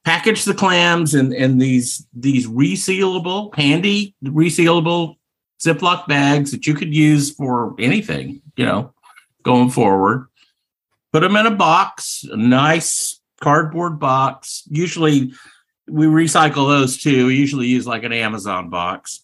Package 0.06 0.44
the 0.44 0.54
clams 0.54 1.16
in, 1.16 1.32
in 1.34 1.58
these 1.58 2.06
these 2.14 2.48
resealable, 2.48 3.56
handy 3.56 4.16
resealable 4.24 5.16
Ziploc 5.64 6.08
bags 6.08 6.52
that 6.52 6.68
you 6.68 6.74
could 6.74 6.94
use 6.94 7.32
for 7.32 7.74
anything, 7.80 8.42
you 8.58 8.66
know, 8.66 8.94
going 9.44 9.70
forward 9.70 10.28
put 11.14 11.22
them 11.22 11.36
in 11.38 11.46
a 11.46 11.52
box, 11.52 12.26
a 12.30 12.36
nice 12.36 13.22
cardboard 13.40 14.00
box. 14.00 14.64
Usually 14.70 15.32
we 15.88 16.08
recycle 16.08 16.68
those 16.68 16.98
too. 16.98 17.28
We 17.28 17.36
usually 17.36 17.68
use 17.68 17.88
like 17.88 18.04
an 18.04 18.12
Amazon 18.12 18.70
box. 18.70 19.24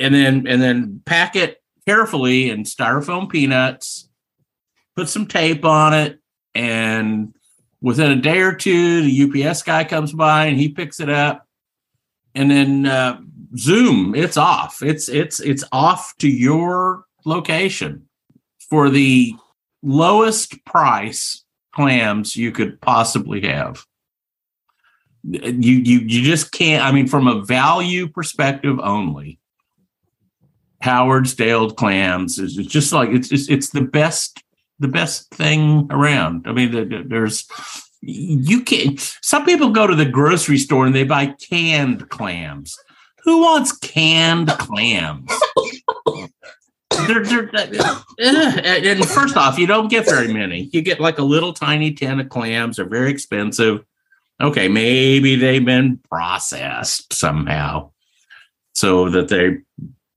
And 0.00 0.14
then 0.14 0.46
and 0.46 0.60
then 0.60 1.02
pack 1.04 1.36
it 1.36 1.62
carefully 1.86 2.48
in 2.48 2.64
styrofoam 2.64 3.28
peanuts, 3.28 4.08
put 4.96 5.10
some 5.10 5.26
tape 5.26 5.64
on 5.64 5.92
it, 5.92 6.18
and 6.54 7.34
within 7.80 8.10
a 8.10 8.16
day 8.16 8.40
or 8.40 8.54
two, 8.54 9.02
the 9.02 9.46
UPS 9.46 9.62
guy 9.62 9.84
comes 9.84 10.12
by 10.12 10.46
and 10.46 10.58
he 10.58 10.68
picks 10.68 11.00
it 11.00 11.08
up. 11.08 11.46
And 12.34 12.50
then 12.50 12.86
uh, 12.86 13.20
Zoom, 13.56 14.14
it's 14.14 14.36
off. 14.36 14.82
It's 14.82 15.08
it's 15.08 15.40
it's 15.40 15.64
off 15.72 16.14
to 16.18 16.28
your 16.28 17.04
location 17.24 18.08
for 18.68 18.88
the 18.88 19.34
lowest 19.82 20.64
price 20.64 21.44
clams 21.72 22.36
you 22.36 22.52
could 22.52 22.80
possibly 22.80 23.40
have. 23.42 23.84
You 25.24 25.50
you 25.50 25.98
you 25.98 26.22
just 26.22 26.52
can't. 26.52 26.84
I 26.84 26.92
mean, 26.92 27.08
from 27.08 27.26
a 27.26 27.42
value 27.42 28.08
perspective 28.08 28.78
only, 28.80 29.40
Howard's 30.80 31.34
Day 31.34 31.52
Old 31.52 31.76
clams 31.76 32.38
is 32.38 32.54
just 32.54 32.92
like 32.92 33.10
it's 33.10 33.32
it's, 33.32 33.48
it's 33.48 33.70
the 33.70 33.82
best 33.82 34.42
the 34.80 34.88
best 34.88 35.30
thing 35.30 35.86
around. 35.90 36.46
I 36.46 36.52
mean, 36.52 36.72
the, 36.72 36.84
the, 36.84 37.04
there's 37.06 37.46
you 38.02 38.62
can 38.62 38.96
some 39.20 39.44
people 39.44 39.70
go 39.70 39.86
to 39.86 39.94
the 39.94 40.06
grocery 40.06 40.58
store 40.58 40.86
and 40.86 40.94
they 40.94 41.04
buy 41.04 41.34
canned 41.48 42.08
clams. 42.08 42.76
Who 43.24 43.42
wants 43.42 43.76
canned 43.76 44.48
clams? 44.48 45.30
they're, 47.06 47.22
they're, 47.22 47.50
uh, 47.54 48.02
and 48.18 49.06
first 49.06 49.36
off, 49.36 49.58
you 49.58 49.66
don't 49.66 49.88
get 49.88 50.06
very 50.06 50.32
many. 50.32 50.70
You 50.72 50.80
get 50.80 51.00
like 51.00 51.18
a 51.18 51.22
little 51.22 51.52
tiny 51.52 51.92
tin 51.92 52.18
of 52.20 52.30
clams. 52.30 52.76
They're 52.76 52.88
very 52.88 53.10
expensive. 53.10 53.84
Okay, 54.40 54.68
maybe 54.68 55.36
they've 55.36 55.64
been 55.64 56.00
processed 56.08 57.12
somehow 57.12 57.90
so 58.74 59.10
that 59.10 59.28
they 59.28 59.58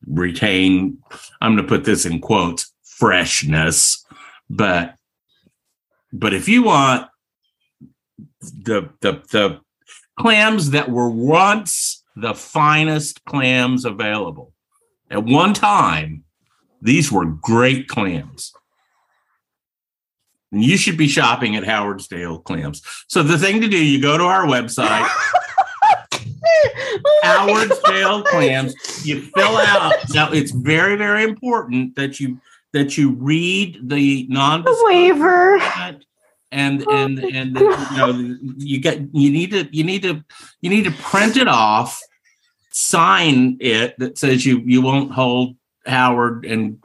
retain, 0.08 0.98
I'm 1.42 1.56
going 1.56 1.68
to 1.68 1.70
put 1.70 1.84
this 1.84 2.06
in 2.06 2.22
quotes, 2.22 2.72
freshness. 2.84 4.03
But 4.50 4.96
but 6.12 6.34
if 6.34 6.48
you 6.48 6.64
want 6.64 7.10
the 8.42 8.90
the 9.02 9.24
the 9.32 9.62
clams 10.20 10.72
that 10.72 10.90
were 10.90 11.10
once 11.10 12.04
the 12.16 12.36
finest 12.36 13.24
clams 13.26 13.86
available 13.86 14.54
at 15.10 15.24
one 15.24 15.54
time, 15.54 16.24
these 16.82 17.12
were 17.12 17.26
great 17.26 17.88
clams. 17.88 18.54
And 20.52 20.64
you 20.64 20.78
should 20.78 20.98
be 20.98 21.08
shopping 21.08 21.56
at 21.56 21.64
Howard's 21.64 22.08
Dale 22.08 22.40
Clams. 22.40 22.84
So 23.08 23.24
the 23.24 23.40
thing 23.40 23.62
to 23.62 23.68
do, 23.68 23.84
you 23.84 24.02
go 24.02 24.18
to 24.18 24.24
our 24.24 24.46
website, 24.46 25.08
Oh 26.14 27.20
Howard's 27.24 27.80
Dale 27.88 28.22
Clams. 28.24 28.76
You 29.06 29.22
fill 29.22 29.58
out. 29.58 29.94
Now 30.14 30.32
it's 30.32 30.52
very, 30.52 30.96
very 30.96 31.24
important 31.24 31.96
that 31.96 32.20
you 32.20 32.40
that 32.74 32.98
you 32.98 33.12
read 33.14 33.80
the 33.90 34.26
non 34.30 34.66
waiver. 34.84 35.58
and 36.52 36.84
oh 36.88 36.96
and 36.96 37.20
and 37.20 37.58
you 37.60 37.98
know 37.98 38.36
you 38.58 38.80
get 38.80 39.00
you 39.14 39.32
need 39.32 39.52
to 39.52 39.68
you 39.76 39.84
need 39.84 40.02
to 40.04 40.24
you 40.62 40.70
need 40.70 40.84
to 40.84 40.92
print 40.92 41.38
it 41.38 41.48
off 41.48 42.00
sign 42.72 43.58
it 43.60 43.98
that 44.00 44.18
says 44.18 44.46
you 44.46 44.60
you 44.66 44.82
won't 44.82 45.12
hold 45.12 45.56
howard 45.86 46.46
and 46.46 46.80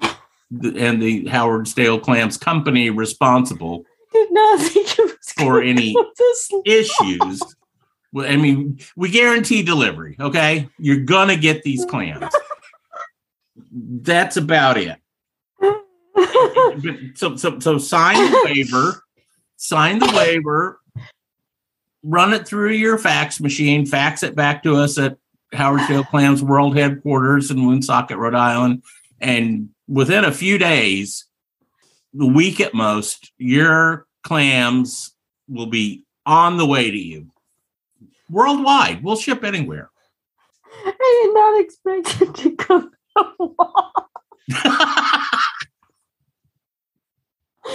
the- 0.51 0.75
and 0.79 1.03
the 1.03 1.27
howard 1.27 1.67
stale 1.69 1.99
clams 2.01 2.37
company 2.39 2.89
responsible 2.91 3.85
Did 4.13 4.33
not 4.33 4.61
think 4.61 4.99
it 4.99 5.03
was 5.05 5.33
For 5.37 5.63
any 5.63 5.95
issues. 6.65 7.43
Well 8.13 8.31
i 8.31 8.37
mean 8.37 8.79
we 8.97 9.11
guarantee 9.11 9.63
delivery 9.63 10.17
okay? 10.19 10.69
You're 10.79 11.05
gonna 11.05 11.37
get 11.37 11.63
these 11.63 11.85
clams. 11.93 12.33
That's 13.71 14.37
about 14.39 14.79
it 14.79 14.99
so 17.15 17.37
so 17.37 17.59
so 17.59 17.79
sign 17.79 18.17
the 18.17 18.43
waiver, 18.45 19.03
sign 19.57 19.99
the 19.99 20.13
waiver, 20.15 20.81
run 22.03 22.33
it 22.33 22.47
through 22.47 22.73
your 22.73 22.99
fax 22.99 23.41
machine, 23.41 23.87
fax 23.87 24.23
it 24.23 24.35
back 24.35 24.63
to 24.63 24.77
us 24.77 24.99
at 24.99 25.19
Howard 25.53 25.83
Dale 25.89 26.05
Clams 26.05 26.43
World 26.43 26.77
Headquarters 26.77 27.51
in 27.51 27.65
Woonsocket, 27.65 28.19
Rhode 28.19 28.35
Island, 28.35 28.83
and 29.21 29.71
within 29.87 30.25
a 30.25 30.33
few 30.33 30.59
days, 30.59 31.25
the 32.13 32.27
week 32.27 32.61
at 32.61 32.75
most, 32.75 33.33
your 33.39 34.07
clams 34.23 35.15
will 35.49 35.67
be 35.67 36.05
on 36.27 36.57
the 36.57 36.67
way 36.67 36.91
to 36.91 36.99
you. 36.99 37.31
Worldwide, 38.31 39.03
we'll 39.03 39.17
ship 39.17 39.43
anywhere. 39.45 39.91
I 40.85 41.23
did 41.25 41.35
not 41.35 41.61
expect 41.61 42.23
it 42.23 42.35
to 42.43 42.57
come 42.57 42.91
so 43.17 43.55
long. 43.59 43.93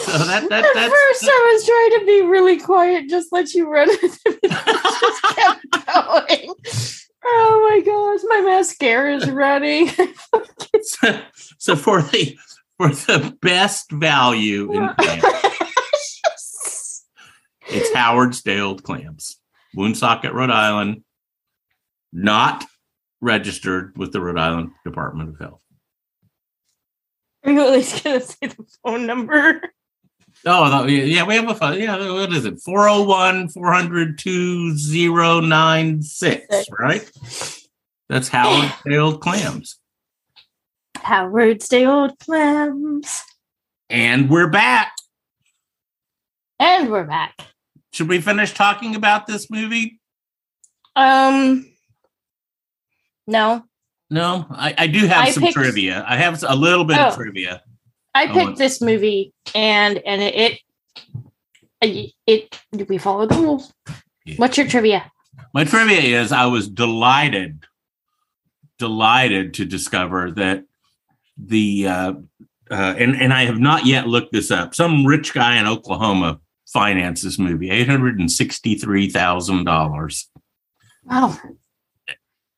So 0.02 0.18
that 0.18 0.50
that 0.50 0.66
At 0.66 0.74
that's 0.74 0.94
first, 0.94 1.24
I 1.24 1.54
was 1.54 1.66
trying 1.66 2.00
to 2.00 2.06
be 2.06 2.22
really 2.28 2.60
quiet, 2.60 3.10
just 3.10 3.32
let 3.32 3.54
you 3.54 3.70
run 3.70 3.88
it. 3.92 4.02
just 4.02 5.24
kept 5.36 5.72
going. 5.72 6.54
Oh 7.26 7.70
my 7.70 7.80
gosh, 7.80 8.22
my 8.28 8.42
mascara 8.42 9.16
is 9.16 9.30
running. 9.30 9.88
so, 10.82 11.22
so 11.58 11.76
for 11.76 12.02
the 12.02 12.38
for 12.78 12.90
the 12.90 13.38
best 13.42 13.92
value 13.92 14.74
in 14.74 14.90
clams, 15.00 15.24
it's 17.68 17.94
Howard's 17.94 18.42
Dale 18.42 18.78
clams, 18.78 19.40
Woonsocket, 19.76 20.34
Rhode 20.34 20.50
Island, 20.52 21.04
not 22.12 22.66
registered 23.22 23.98
with 23.98 24.12
the 24.12 24.20
Rhode 24.20 24.40
Island 24.40 24.72
Department 24.84 25.30
of 25.30 25.40
Health. 25.40 25.62
Are 27.46 27.52
you 27.52 27.62
at 27.62 27.72
least 27.72 28.04
gonna 28.04 28.22
say 28.22 28.48
the 28.48 28.66
phone 28.84 29.06
number? 29.06 29.62
Oh, 30.46 30.70
no, 30.70 30.86
yeah, 30.88 31.04
yeah, 31.04 31.24
we 31.26 31.36
have 31.36 31.50
a 31.50 31.56
phone. 31.56 31.80
Yeah, 31.80 31.96
what 32.12 32.34
is 32.34 32.44
it? 32.46 32.60
401 32.60 33.48
400 33.50 34.20
2096, 34.20 36.66
right? 36.78 37.10
That's 38.10 38.28
Howard 38.28 38.74
Dale 38.86 39.18
clams. 39.18 39.80
Howard's 40.98 41.68
Day 41.70 41.86
Old 41.86 42.20
Clams. 42.20 43.24
And 43.90 44.30
we're 44.30 44.50
back. 44.50 44.92
And 46.60 46.92
we're 46.92 47.06
back. 47.06 47.36
Should 47.94 48.10
we 48.10 48.20
finish 48.22 48.54
talking 48.54 48.96
about 48.96 49.28
this 49.28 49.50
movie? 49.52 50.00
Um, 50.96 51.66
no, 53.28 53.64
No, 54.10 54.46
I, 54.50 54.74
I 54.78 54.88
do 54.88 55.06
have 55.08 55.26
I 55.26 55.32
some 55.32 55.44
picked- 55.44 55.56
trivia. 55.56 56.04
I 56.08 56.16
have 56.18 56.44
a 56.48 56.56
little 56.56 56.86
bit 56.86 56.98
of 57.00 57.14
Oh. 57.14 57.16
trivia. 57.16 57.62
I 58.16 58.28
picked 58.28 58.58
this 58.58 58.82
movie, 58.82 59.34
and 59.56 59.98
and 60.00 60.22
it 60.22 60.60
it, 61.82 62.14
it 62.28 62.90
we 62.90 62.98
follow 62.98 63.26
the 63.26 63.36
rules. 63.36 63.74
Yeah. 64.26 64.36
What's 64.38 64.58
your 64.58 64.68
trivia? 64.68 65.12
My 65.54 65.64
trivia 65.64 66.22
is 66.22 66.32
I 66.32 66.46
was 66.46 66.68
delighted, 66.70 67.66
delighted 68.78 69.56
to 69.56 69.66
discover 69.66 70.32
that 70.32 70.64
the 71.38 71.88
uh, 71.88 72.14
uh, 72.72 72.96
and 72.98 73.16
and 73.16 73.34
I 73.34 73.46
have 73.46 73.60
not 73.60 73.86
yet 73.86 74.08
looked 74.08 74.32
this 74.32 74.52
up. 74.52 74.76
Some 74.76 75.06
rich 75.06 75.34
guy 75.34 75.60
in 75.60 75.68
Oklahoma 75.68 76.40
financed 76.68 77.24
this 77.24 77.40
movie, 77.40 77.70
eight 77.70 77.90
hundred 77.90 78.20
and 78.20 78.32
sixty 78.32 78.76
three 78.76 79.10
thousand 79.10 79.66
dollars. 79.66 80.30
Wow, 81.06 81.38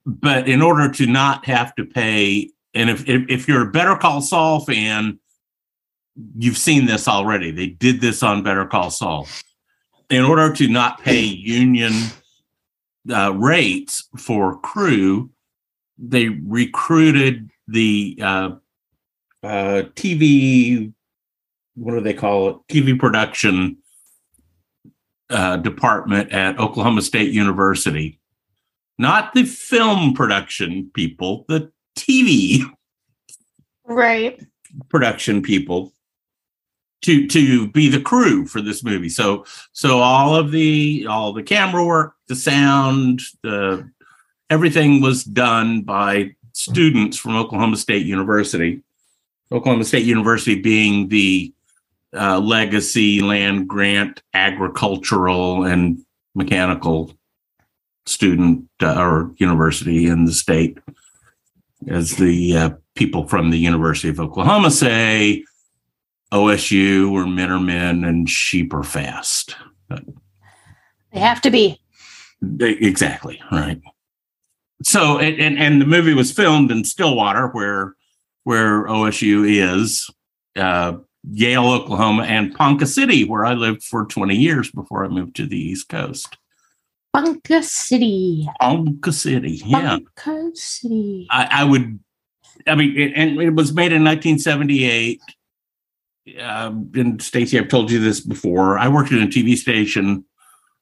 But 0.06 0.48
in 0.48 0.62
order 0.62 0.92
to 0.92 1.08
not 1.08 1.46
have 1.46 1.74
to 1.76 1.86
pay, 1.86 2.52
and 2.74 2.90
if, 2.90 3.08
if 3.10 3.24
if 3.28 3.48
you're 3.48 3.68
a 3.68 3.72
Better 3.72 3.96
Call 3.96 4.22
Saul 4.22 4.60
fan, 4.60 5.20
you've 6.38 6.58
seen 6.58 6.86
this 6.86 7.08
already. 7.08 7.52
They 7.52 7.68
did 7.68 8.02
this 8.02 8.24
on 8.24 8.44
Better 8.44 8.66
Call 8.66 8.90
Saul. 8.90 9.28
In 10.10 10.24
order 10.24 10.54
to 10.54 10.68
not 10.68 11.02
pay 11.02 11.22
union 11.22 11.94
uh, 13.12 13.34
rates 13.34 14.08
for 14.18 14.60
crew, 14.60 15.30
they 15.98 16.30
recruited 16.30 17.50
the 17.68 18.20
uh, 18.22 18.52
uh, 19.44 19.84
TV. 19.96 20.94
What 21.76 21.94
do 21.94 22.02
they 22.02 22.14
call 22.14 22.50
it? 22.50 22.58
TV 22.70 22.98
production 22.98 23.78
uh, 25.30 25.58
department 25.58 26.32
at 26.32 26.60
Oklahoma 26.60 27.02
State 27.02 27.32
University. 27.32 28.20
Not 28.98 29.34
the 29.34 29.44
film 29.44 30.14
production 30.14 30.90
people, 30.94 31.46
the 31.50 31.72
TV 31.98 32.64
right? 33.86 34.42
production 34.90 35.42
people 35.42 35.92
to 37.02 37.28
to 37.28 37.68
be 37.70 37.90
the 37.90 38.02
crew 38.02 38.46
for 38.46 38.62
this 38.62 38.84
movie. 38.84 39.10
So 39.10 39.46
so 39.74 40.00
all 40.00 40.36
of 40.36 40.52
the 40.52 41.06
all 41.10 41.34
the 41.34 41.44
camera 41.44 41.86
work, 41.86 42.16
the 42.28 42.36
sound, 42.36 43.22
the 43.44 43.90
everything 44.50 45.02
was 45.02 45.24
done 45.24 45.82
by 45.82 46.36
students 46.54 47.18
from 47.18 47.36
Oklahoma 47.36 47.78
State 47.78 48.06
University. 48.06 48.82
Oklahoma 49.52 49.84
State 49.84 50.06
University 50.06 50.60
being 50.60 51.10
the 51.10 51.54
uh, 52.16 52.40
legacy 52.40 53.22
land 53.22 53.68
grant 53.68 54.24
agricultural 54.34 55.66
and 55.66 56.04
mechanical 56.34 57.12
student 58.06 58.68
uh, 58.82 59.00
or 59.00 59.34
university 59.38 60.08
in 60.08 60.26
the 60.26 60.32
state 60.32 60.78
as 61.88 62.16
the 62.16 62.58
uh, 62.58 62.70
people 62.96 63.28
from 63.28 63.52
the 63.52 63.58
University 63.58 64.10
of 64.10 64.20
Oklahoma 64.20 64.72
say, 64.72 65.44
OSU 66.36 67.12
or 67.12 67.26
men 67.26 67.50
are 67.52 67.60
men 67.60 68.04
and 68.04 68.30
sheep 68.30 68.74
are 68.74 68.84
fast. 68.84 69.56
They 69.90 71.20
have 71.20 71.42
to 71.42 71.50
be. 71.52 71.80
They- 72.42 72.74
Exactly 72.74 73.42
right. 73.52 73.82
so 74.84 75.18
and, 75.18 75.40
and 75.40 75.58
and 75.58 75.82
the 75.82 75.86
movie 75.86 76.14
was 76.14 76.32
filmed 76.32 76.70
in 76.72 76.84
Stillwater, 76.84 77.48
where 77.48 77.96
where 78.44 78.86
OSU 78.86 79.46
is, 79.48 80.08
uh, 80.58 80.98
Yale, 81.32 81.68
Oklahoma, 81.72 82.24
and 82.24 82.54
Ponca 82.54 82.86
City, 82.86 83.24
where 83.24 83.44
I 83.46 83.54
lived 83.54 83.84
for 83.84 84.06
20 84.06 84.36
years 84.36 84.70
before 84.70 85.04
I 85.04 85.08
moved 85.08 85.36
to 85.38 85.48
the 85.48 85.58
East 85.58 85.90
Coast. 85.90 86.38
Ponca 87.14 87.64
City. 87.64 88.48
Ponca 88.62 89.12
City, 89.12 89.62
yeah. 89.66 89.98
Ponca 90.16 90.52
City. 90.56 91.26
I, 91.32 91.48
I 91.50 91.64
would, 91.64 92.00
I 92.68 92.76
mean, 92.76 92.96
it, 92.96 93.14
and 93.16 93.42
it 93.42 93.56
was 93.56 93.74
made 93.74 93.92
in 93.94 94.04
1978. 94.04 95.22
Um, 96.40 96.92
and 96.96 97.22
Stacy, 97.22 97.60
I've 97.60 97.68
told 97.68 97.92
you 97.92 98.00
this 98.00 98.20
before. 98.20 98.78
I 98.78 98.88
worked 98.88 99.12
in 99.12 99.22
a 99.22 99.28
TV 99.28 99.56
station 99.56 100.26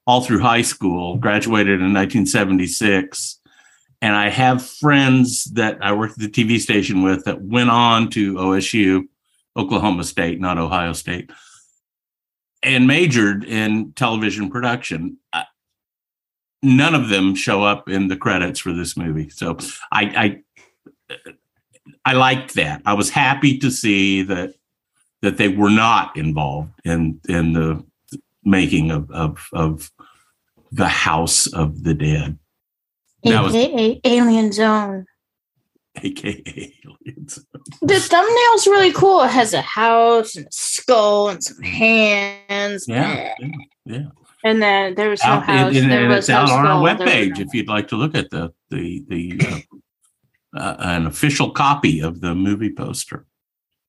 all 0.06 0.22
through 0.22 0.39
high 0.39 0.62
school, 0.62 1.18
graduated 1.18 1.80
in 1.80 1.94
1976. 1.94 3.39
And 4.02 4.16
I 4.16 4.30
have 4.30 4.66
friends 4.66 5.46
that 5.54 5.78
I 5.82 5.94
worked 5.94 6.22
at 6.22 6.32
the 6.32 6.46
TV 6.46 6.60
station 6.60 7.04
with 7.04 7.26
that 7.26 7.41
went 7.41 7.70
on 7.70 8.10
to 8.12 8.36
OSU, 8.36 9.04
Oklahoma 9.56 10.04
State, 10.04 10.41
not 10.41 10.58
Ohio 10.58 10.94
State, 10.94 11.32
and 12.62 12.88
majored 12.88 13.44
in 13.46 13.94
television 13.94 14.50
production. 14.50 15.18
None 16.62 16.96
of 16.96 17.10
them 17.10 17.36
show 17.36 17.64
up 17.64 17.89
in 17.89 18.08
the 18.08 18.18
credits 18.18 18.60
for 18.60 18.74
this 18.74 18.98
movie. 18.98 19.30
So 19.30 19.58
I, 19.91 20.41
I 21.10 21.20
I 22.06 22.14
liked 22.14 22.56
that. 22.56 22.82
I 22.86 22.94
was 22.94 23.10
happy 23.10 23.58
to 23.60 23.70
see 23.70 24.24
that 24.24 24.54
that 25.24 25.38
they 25.38 25.48
were 25.48 25.70
not 25.72 26.16
involved 26.16 26.72
in 26.86 27.20
in 27.28 27.54
the 27.54 27.84
making 28.44 28.92
of 28.92 29.10
of, 29.12 29.48
of 29.54 29.90
the 30.72 30.88
House 30.88 31.48
of 31.48 31.84
the 31.84 31.94
Dead, 31.94 32.38
That 33.24 33.44
was- 33.44 33.56
AKA 33.56 34.02
Alien 34.04 34.52
Zone. 34.52 35.06
aka 36.04 36.74
aliens. 36.86 37.40
The 37.82 38.00
thumbnail's 38.00 38.66
really 38.68 38.92
cool. 38.92 39.22
It 39.24 39.30
has 39.32 39.54
a 39.54 39.62
house 39.62 40.36
and 40.36 40.46
a 40.48 40.52
skull 40.52 41.30
and 41.30 41.44
some 41.44 41.62
hands. 41.62 42.86
Yeah, 42.88 43.34
yeah, 43.40 43.48
yeah. 43.86 44.08
And 44.44 44.62
then 44.62 44.96
there 44.96 45.10
was 45.10 45.24
no 45.24 45.30
Out, 45.34 45.44
house. 45.46 45.76
and, 45.76 45.90
there 45.92 46.02
and 46.02 46.10
was 46.10 46.20
it's 46.26 46.30
out 46.32 46.48
no 46.50 46.56
on 46.56 46.66
our 46.68 46.82
webpage 46.84 47.38
no- 47.38 47.42
if 47.46 47.54
you'd 47.54 47.70
like 47.70 47.88
to 47.90 47.96
look 47.96 48.16
at 48.16 48.30
the 48.32 48.52
the 48.72 49.06
the 49.08 49.40
uh, 49.48 50.58
uh, 50.60 50.76
an 50.80 51.06
official 51.06 51.52
copy 51.52 52.02
of 52.02 52.20
the 52.22 52.34
movie 52.36 52.74
poster. 52.74 53.26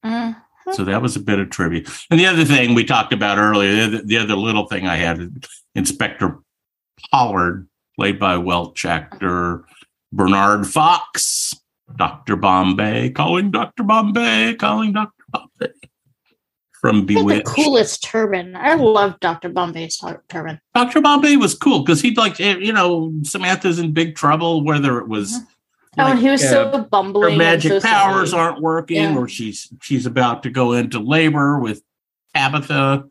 Mm. 0.05 0.37
So 0.73 0.85
that 0.85 1.03
was 1.03 1.17
a 1.17 1.21
bit 1.21 1.39
of 1.39 1.51
trivia. 1.51 1.83
And 2.11 2.19
the 2.19 2.27
other 2.27 2.45
thing 2.45 2.75
we 2.75 2.85
talked 2.85 3.13
about 3.13 3.39
earlier, 3.39 3.75
the 3.75 3.85
other, 3.85 4.03
the 4.03 4.19
other 4.19 4.37
little 4.37 4.67
thing 4.67 4.87
I 4.87 4.97
had, 4.97 5.47
Inspector 5.75 6.39
Pollard, 7.11 7.69
played 7.97 8.19
by 8.19 8.39
Welch 8.39 8.85
actor 8.85 9.65
Bernard 10.13 10.67
Fox, 10.67 11.55
Dr. 11.97 12.37
Bombay, 12.37 13.11
calling 13.11 13.51
Dr. 13.51 13.83
Bombay, 13.83 14.55
calling 14.55 14.93
Dr. 14.93 15.25
Bombay 15.31 15.73
from 16.85 17.09
He 17.09 17.15
had 17.15 17.27
the 17.27 17.43
coolest 17.45 18.03
turban. 18.03 18.55
I 18.55 18.75
love 18.75 19.19
Dr. 19.21 19.49
Bombay's 19.49 19.99
turban. 20.29 20.61
Dr. 20.75 21.01
Bombay 21.01 21.37
was 21.37 21.55
cool 21.55 21.81
because 21.81 22.03
he'd 22.03 22.19
like, 22.19 22.39
eh, 22.41 22.59
you 22.59 22.75
know, 22.75 23.11
Samantha's 23.23 23.79
in 23.79 23.95
big 23.95 24.17
trouble, 24.17 24.63
whether 24.63 24.99
it 24.99 25.09
was. 25.09 25.35
Oh, 25.99 26.07
and 26.07 26.19
he 26.19 26.29
was 26.31 26.43
uh, 26.45 26.73
so 26.73 26.83
bumbling. 26.91 27.33
her 27.33 27.39
magic 27.39 27.73
so 27.73 27.81
powers 27.81 28.33
aren't 28.35 28.61
working 28.61 28.97
Yeah. 28.97 29.17
or 29.17 29.29
she's 29.29 29.69
she's 29.83 30.07
about 30.07 30.43
to 30.45 30.51
go 30.51 30.73
into 30.73 30.99
labor 30.99 31.59
with 31.59 31.83
tabitha 32.35 33.05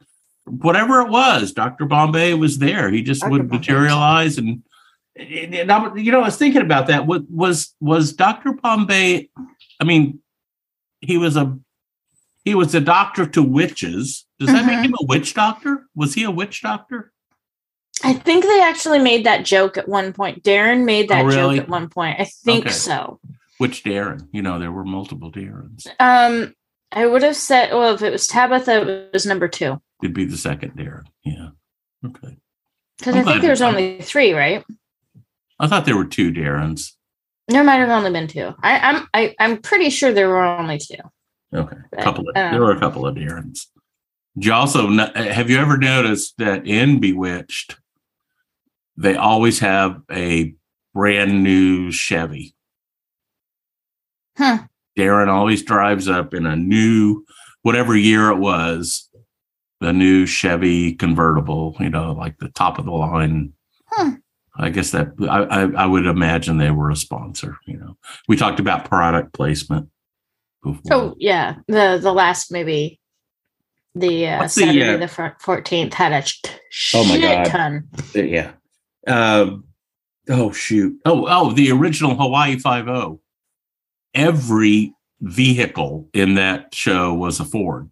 whatever 0.46 1.02
it 1.02 1.10
was 1.10 1.54
dr 1.54 1.86
bombay 1.86 2.34
was 2.34 2.58
there 2.58 2.90
he 2.90 3.02
just 3.02 3.22
Dr. 3.22 3.32
would 3.32 3.42
Bombay. 3.50 3.58
materialize 3.58 4.38
and, 4.38 4.62
and, 5.16 5.56
and 5.56 5.72
I, 5.72 5.96
you 5.96 6.12
know 6.12 6.20
i 6.22 6.26
was 6.26 6.36
thinking 6.38 6.62
about 6.62 6.88
that 6.88 7.06
what 7.08 7.24
was 7.30 7.74
was 7.80 8.12
dr 8.14 8.52
bombay 8.62 9.30
i 9.80 9.84
mean 9.86 10.20
he 11.00 11.18
was 11.18 11.38
a 11.38 11.58
he 12.44 12.56
was 12.56 12.76
a 12.76 12.82
doctor 12.82 13.26
to 13.28 13.42
witches 13.42 14.26
does 14.40 14.50
that 14.50 14.66
make 14.66 14.80
Mhm. 14.80 14.86
him 14.86 14.96
a 15.00 15.06
witch 15.06 15.34
doctor 15.34 15.86
was 15.96 16.14
he 16.14 16.24
a 16.26 16.32
witch 16.32 16.62
doctor 16.62 17.13
I 18.04 18.14
think 18.14 18.44
they 18.44 18.62
actually 18.62 19.00
made 19.00 19.26
that 19.26 19.46
joke 19.46 19.78
at 19.78 19.88
one 19.88 20.12
point. 20.14 20.44
Darren 20.44 20.84
made 20.86 21.10
that 21.10 21.22
Oh, 21.22 21.26
really? 21.26 21.56
joke 21.58 21.64
at 21.66 21.70
one 21.70 21.90
point. 21.90 22.20
I 22.20 22.26
think 22.26 22.66
Okay. 22.66 22.74
so. 22.74 23.20
which 23.60 23.84
darren 23.84 24.28
you 24.34 24.42
know 24.42 24.60
there 24.60 24.72
were 24.72 24.84
multiple 24.84 25.30
darrens 25.30 25.88
Um, 26.00 26.54
I 26.92 27.06
would 27.06 27.22
have 27.24 27.36
said, 27.36 27.72
well, 27.72 27.94
if 27.96 28.02
it 28.02 28.12
was 28.12 28.28
Tabitha, 28.28 29.06
it 29.08 29.14
was 29.14 29.26
number 29.26 29.48
two. 29.48 29.82
it'd 30.02 30.14
be 30.14 30.26
the 30.26 30.38
second 30.38 30.72
darren 30.76 31.06
yeah 31.24 31.50
okay 32.06 32.36
Because 32.98 33.16
I 33.16 33.24
think 33.24 33.42
there's 33.42 33.62
only 33.62 34.02
three, 34.02 34.34
right? 34.34 34.64
i 35.60 35.68
thought 35.68 35.86
there 35.86 35.96
were 35.96 36.06
two 36.20 36.32
darrens 36.32 36.98
There 37.48 37.64
might 37.64 37.78
have 37.78 37.90
only 37.90 38.12
been 38.12 38.28
two. 38.28 38.54
I, 38.62 38.80
I'm 38.80 39.08
I, 39.14 39.36
I'm 39.40 39.58
pretty 39.62 39.90
sure 39.92 40.12
there 40.12 40.30
were 40.30 40.44
only 40.44 40.78
two. 40.80 41.04
Okay, 41.54 41.78
a 41.98 42.04
couple 42.04 42.28
of 42.30 42.36
um, 42.36 42.52
there 42.52 42.62
were 42.62 42.72
a 42.76 42.80
couple 42.80 43.06
of 43.06 43.16
Darrens. 43.16 43.70
You 44.36 44.52
also 44.54 44.90
have 45.14 45.50
you 45.52 45.60
ever 45.60 45.78
noticed 45.78 46.34
that 46.40 46.66
in 46.66 47.00
Bewitched, 47.00 47.78
they 48.98 49.16
always 49.16 49.60
have 49.60 50.02
a 50.12 50.54
brand 50.94 51.44
new 51.44 51.92
Chevy. 51.92 52.54
Huh. 54.38 54.60
Darren 54.98 55.28
always 55.28 55.64
drives 55.64 56.08
up 56.08 56.34
in 56.34 56.46
a 56.46 56.56
new, 56.56 57.26
whatever 57.64 57.96
year 57.96 58.30
it 58.30 58.38
was, 58.38 59.10
the 59.80 59.94
new 59.94 60.26
Chevy 60.26 60.94
convertible. 60.94 61.76
You 61.80 61.90
know, 61.90 62.14
like 62.14 62.38
the 62.38 62.50
top 62.50 62.78
of 62.80 62.86
the 62.86 62.92
line. 62.92 63.54
Hmm. 63.88 64.10
I 64.56 64.70
guess 64.70 64.92
that 64.92 65.08
I, 65.22 65.44
I 65.44 65.84
I 65.84 65.86
would 65.88 66.06
imagine 66.06 66.58
they 66.58 66.72
were 66.72 66.92
a 66.92 66.96
sponsor. 66.96 67.58
You 67.66 67.78
know, 67.78 67.98
we 68.28 68.36
talked 68.38 68.60
about 68.60 68.86
product 68.86 69.34
placement. 69.34 69.90
Before. 70.64 70.82
Oh 70.92 71.16
yeah, 71.20 71.56
the 71.68 72.00
the 72.02 72.14
last 72.14 72.52
maybe 72.52 73.00
the 73.96 74.28
uh, 74.28 74.40
What's 74.40 74.56
the, 74.56 74.62
Saturday 74.62 74.94
uh, 74.94 74.98
the 74.98 75.34
fourteenth 75.40 75.94
had 75.94 76.14
a 76.14 76.26
sh- 76.26 76.94
Oh 76.94 77.04
my 77.04 77.20
shit 77.20 77.22
God. 77.22 77.46
ton. 77.46 77.90
yeah. 78.14 78.52
Um, 79.08 79.66
oh 80.30 80.52
shoot. 80.52 80.98
Oh 81.06 81.26
oh, 81.28 81.52
the 81.52 81.72
original 81.72 82.16
Hawaii 82.16 82.58
Five 82.60 82.88
O. 82.88 83.20
Every 84.14 84.94
vehicle 85.22 86.08
in 86.14 86.36
that 86.36 86.74
show 86.76 87.14
was 87.14 87.40
a 87.40 87.46
Ford. 87.46 87.90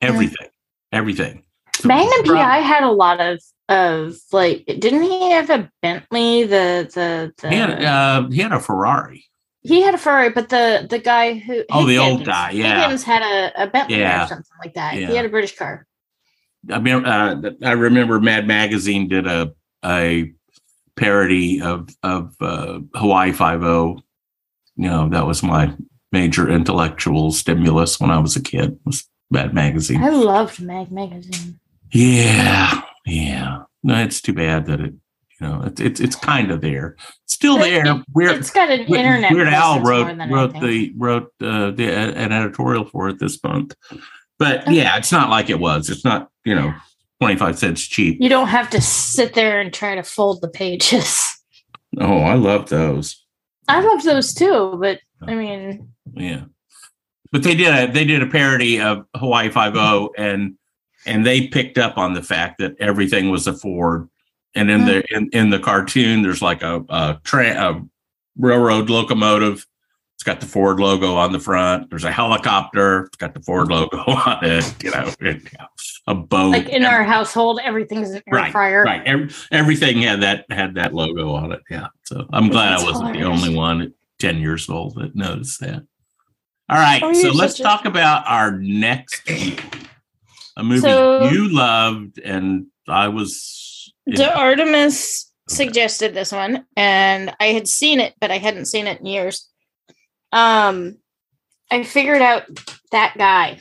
Everything, 0.00 0.48
everything. 0.92 1.42
So 1.74 1.88
Magnum 1.88 2.24
PI 2.36 2.58
had 2.60 2.82
a 2.84 2.90
lot 2.92 3.20
of 3.20 3.40
of 3.68 4.16
like, 4.32 4.64
didn't 4.66 5.02
he 5.02 5.30
have 5.32 5.50
a 5.50 5.70
Bentley? 5.82 6.44
The 6.44 6.88
the 6.94 7.32
the 7.42 7.48
He 7.50 7.56
had, 7.56 7.84
uh, 7.84 8.28
he 8.30 8.40
had 8.40 8.52
a 8.52 8.60
Ferrari. 8.60 9.24
he 9.62 9.80
had 9.82 9.94
a 9.94 9.98
Ferrari, 9.98 10.30
but 10.30 10.48
the 10.48 10.86
the 10.88 10.98
guy 11.00 11.34
who 11.34 11.64
Oh, 11.72 11.84
the 11.86 11.98
old 11.98 12.24
guy, 12.24 12.50
yeah. 12.50 12.82
Higgins 12.82 13.02
had 13.02 13.22
a, 13.22 13.64
a 13.64 13.66
Bentley 13.66 13.98
Yeah. 13.98 14.24
or 14.24 14.28
something 14.28 14.56
like 14.64 14.74
that. 14.74 14.94
Yeah. 14.96 15.08
He 15.08 15.16
had 15.16 15.26
a 15.26 15.28
British 15.30 15.56
car. 15.56 15.86
I 16.70 16.78
mean, 16.78 17.04
uh, 17.04 17.42
I 17.64 17.72
remember 17.72 18.20
Mad 18.20 18.46
Magazine 18.46 19.08
did 19.08 19.26
a 19.26 19.52
a 19.86 20.32
parody 20.96 21.60
of 21.62 21.88
of 22.02 22.34
uh, 22.40 22.80
Hawaii 22.94 23.32
Five 23.32 23.62
O. 23.62 23.98
You 24.76 24.88
know, 24.88 25.08
that 25.08 25.26
was 25.26 25.42
my 25.42 25.74
major 26.12 26.50
intellectual 26.50 27.32
stimulus 27.32 28.00
when 28.00 28.10
I 28.10 28.18
was 28.18 28.36
a 28.36 28.42
kid. 28.42 28.78
Was 28.84 29.08
Mad 29.30 29.54
magazine? 29.54 30.02
I 30.02 30.10
loved 30.10 30.60
Mag 30.62 30.92
magazine. 30.92 31.58
Yeah, 31.92 32.82
yeah. 33.04 33.62
No, 33.82 33.96
it's 34.02 34.20
too 34.20 34.32
bad 34.32 34.66
that 34.66 34.80
it. 34.80 34.94
You 35.40 35.46
know, 35.46 35.62
it's 35.66 35.80
it's, 35.80 36.00
it's 36.00 36.16
kind 36.16 36.50
of 36.50 36.62
there, 36.62 36.96
still 37.26 37.58
there. 37.58 38.02
Weird, 38.14 38.36
it's 38.36 38.50
got 38.50 38.70
an 38.70 38.80
internet. 38.80 39.32
Weird 39.32 39.48
Al 39.48 39.82
wrote 39.82 40.16
wrote 40.30 40.58
the 40.60 40.94
wrote 40.96 41.30
uh, 41.42 41.72
the 41.72 41.88
uh, 41.88 42.12
an 42.12 42.32
editorial 42.32 42.86
for 42.86 43.10
it 43.10 43.18
this 43.18 43.42
month, 43.44 43.74
but 44.38 44.62
okay. 44.62 44.72
yeah, 44.74 44.96
it's 44.96 45.12
not 45.12 45.28
like 45.28 45.50
it 45.50 45.60
was. 45.60 45.90
It's 45.90 46.04
not 46.04 46.30
you 46.44 46.54
know. 46.54 46.72
25 47.20 47.58
cents 47.58 47.82
cheap. 47.82 48.18
You 48.20 48.28
don't 48.28 48.48
have 48.48 48.70
to 48.70 48.80
sit 48.80 49.34
there 49.34 49.60
and 49.60 49.72
try 49.72 49.94
to 49.94 50.02
fold 50.02 50.40
the 50.40 50.48
pages. 50.48 51.32
Oh, 51.98 52.18
I 52.18 52.34
love 52.34 52.68
those. 52.68 53.24
I 53.68 53.80
love 53.80 54.02
those 54.02 54.34
too, 54.34 54.76
but 54.80 55.00
I 55.22 55.34
mean, 55.34 55.88
yeah. 56.14 56.44
But 57.32 57.42
they 57.42 57.54
did 57.54 57.74
a 57.74 57.90
they 57.90 58.04
did 58.04 58.22
a 58.22 58.26
parody 58.26 58.80
of 58.80 59.06
Hawaii 59.16 59.48
Five 59.48 59.76
O 59.76 60.12
and 60.16 60.56
and 61.06 61.24
they 61.24 61.46
picked 61.46 61.78
up 61.78 61.96
on 61.96 62.12
the 62.12 62.22
fact 62.22 62.58
that 62.58 62.76
everything 62.80 63.30
was 63.30 63.46
a 63.46 63.54
Ford. 63.54 64.08
And 64.54 64.70
in 64.70 64.80
mm-hmm. 64.80 64.86
the 64.86 65.16
in, 65.16 65.30
in 65.32 65.50
the 65.50 65.58
cartoon 65.58 66.22
there's 66.22 66.42
like 66.42 66.62
a 66.62 66.84
a, 66.88 67.20
tra- 67.24 67.72
a 67.72 67.82
railroad 68.36 68.90
locomotive 68.90 69.66
Got 70.26 70.40
the 70.40 70.46
Ford 70.46 70.80
logo 70.80 71.14
on 71.14 71.30
the 71.30 71.38
front. 71.38 71.88
There's 71.88 72.02
a 72.02 72.10
helicopter. 72.10 73.04
It's 73.04 73.16
got 73.16 73.32
the 73.32 73.38
Ford 73.40 73.68
logo 73.68 73.96
on 74.08 74.38
it. 74.44 74.74
You 74.82 74.90
know, 74.90 75.12
you 75.20 75.32
know, 75.34 75.66
a 76.08 76.14
boat. 76.16 76.50
like 76.50 76.68
in 76.68 76.84
our 76.84 77.04
household, 77.04 77.60
everything's 77.62 78.10
an 78.10 78.16
air 78.16 78.22
Right, 78.32 78.50
fryer. 78.50 78.82
right. 78.82 79.06
Ev- 79.06 79.46
everything 79.52 80.02
had 80.02 80.22
that 80.22 80.44
had 80.50 80.74
that 80.74 80.92
logo 80.94 81.32
on 81.32 81.52
it. 81.52 81.60
Yeah. 81.70 81.86
So 82.06 82.26
I'm 82.32 82.48
glad 82.48 82.72
That's 82.72 82.82
I 82.82 82.86
wasn't 82.90 83.12
the 83.12 83.22
only 83.22 83.54
one 83.54 83.82
at 83.82 83.92
10 84.18 84.38
years 84.38 84.68
old 84.68 84.96
that 84.96 85.14
noticed 85.14 85.60
that. 85.60 85.84
All 86.68 86.76
right. 86.76 87.00
Oh, 87.04 87.12
so 87.12 87.30
let's 87.30 87.60
a- 87.60 87.62
talk 87.62 87.84
about 87.84 88.26
our 88.26 88.50
next 88.50 89.30
movie. 89.30 89.58
A 90.56 90.64
movie 90.64 90.80
So- 90.80 91.28
you 91.30 91.48
loved 91.54 92.18
and 92.18 92.66
I 92.88 93.06
was 93.06 93.92
The 94.06 94.36
Artemis 94.36 95.30
suggested 95.48 96.14
this 96.14 96.32
one, 96.32 96.66
and 96.76 97.32
I 97.38 97.46
had 97.52 97.68
seen 97.68 98.00
it, 98.00 98.14
but 98.20 98.32
I 98.32 98.38
hadn't 98.38 98.64
seen 98.64 98.88
it 98.88 98.98
in 98.98 99.06
years. 99.06 99.48
Um, 100.32 100.96
I 101.70 101.82
figured 101.84 102.22
out 102.22 102.44
that 102.92 103.14
guy. 103.16 103.60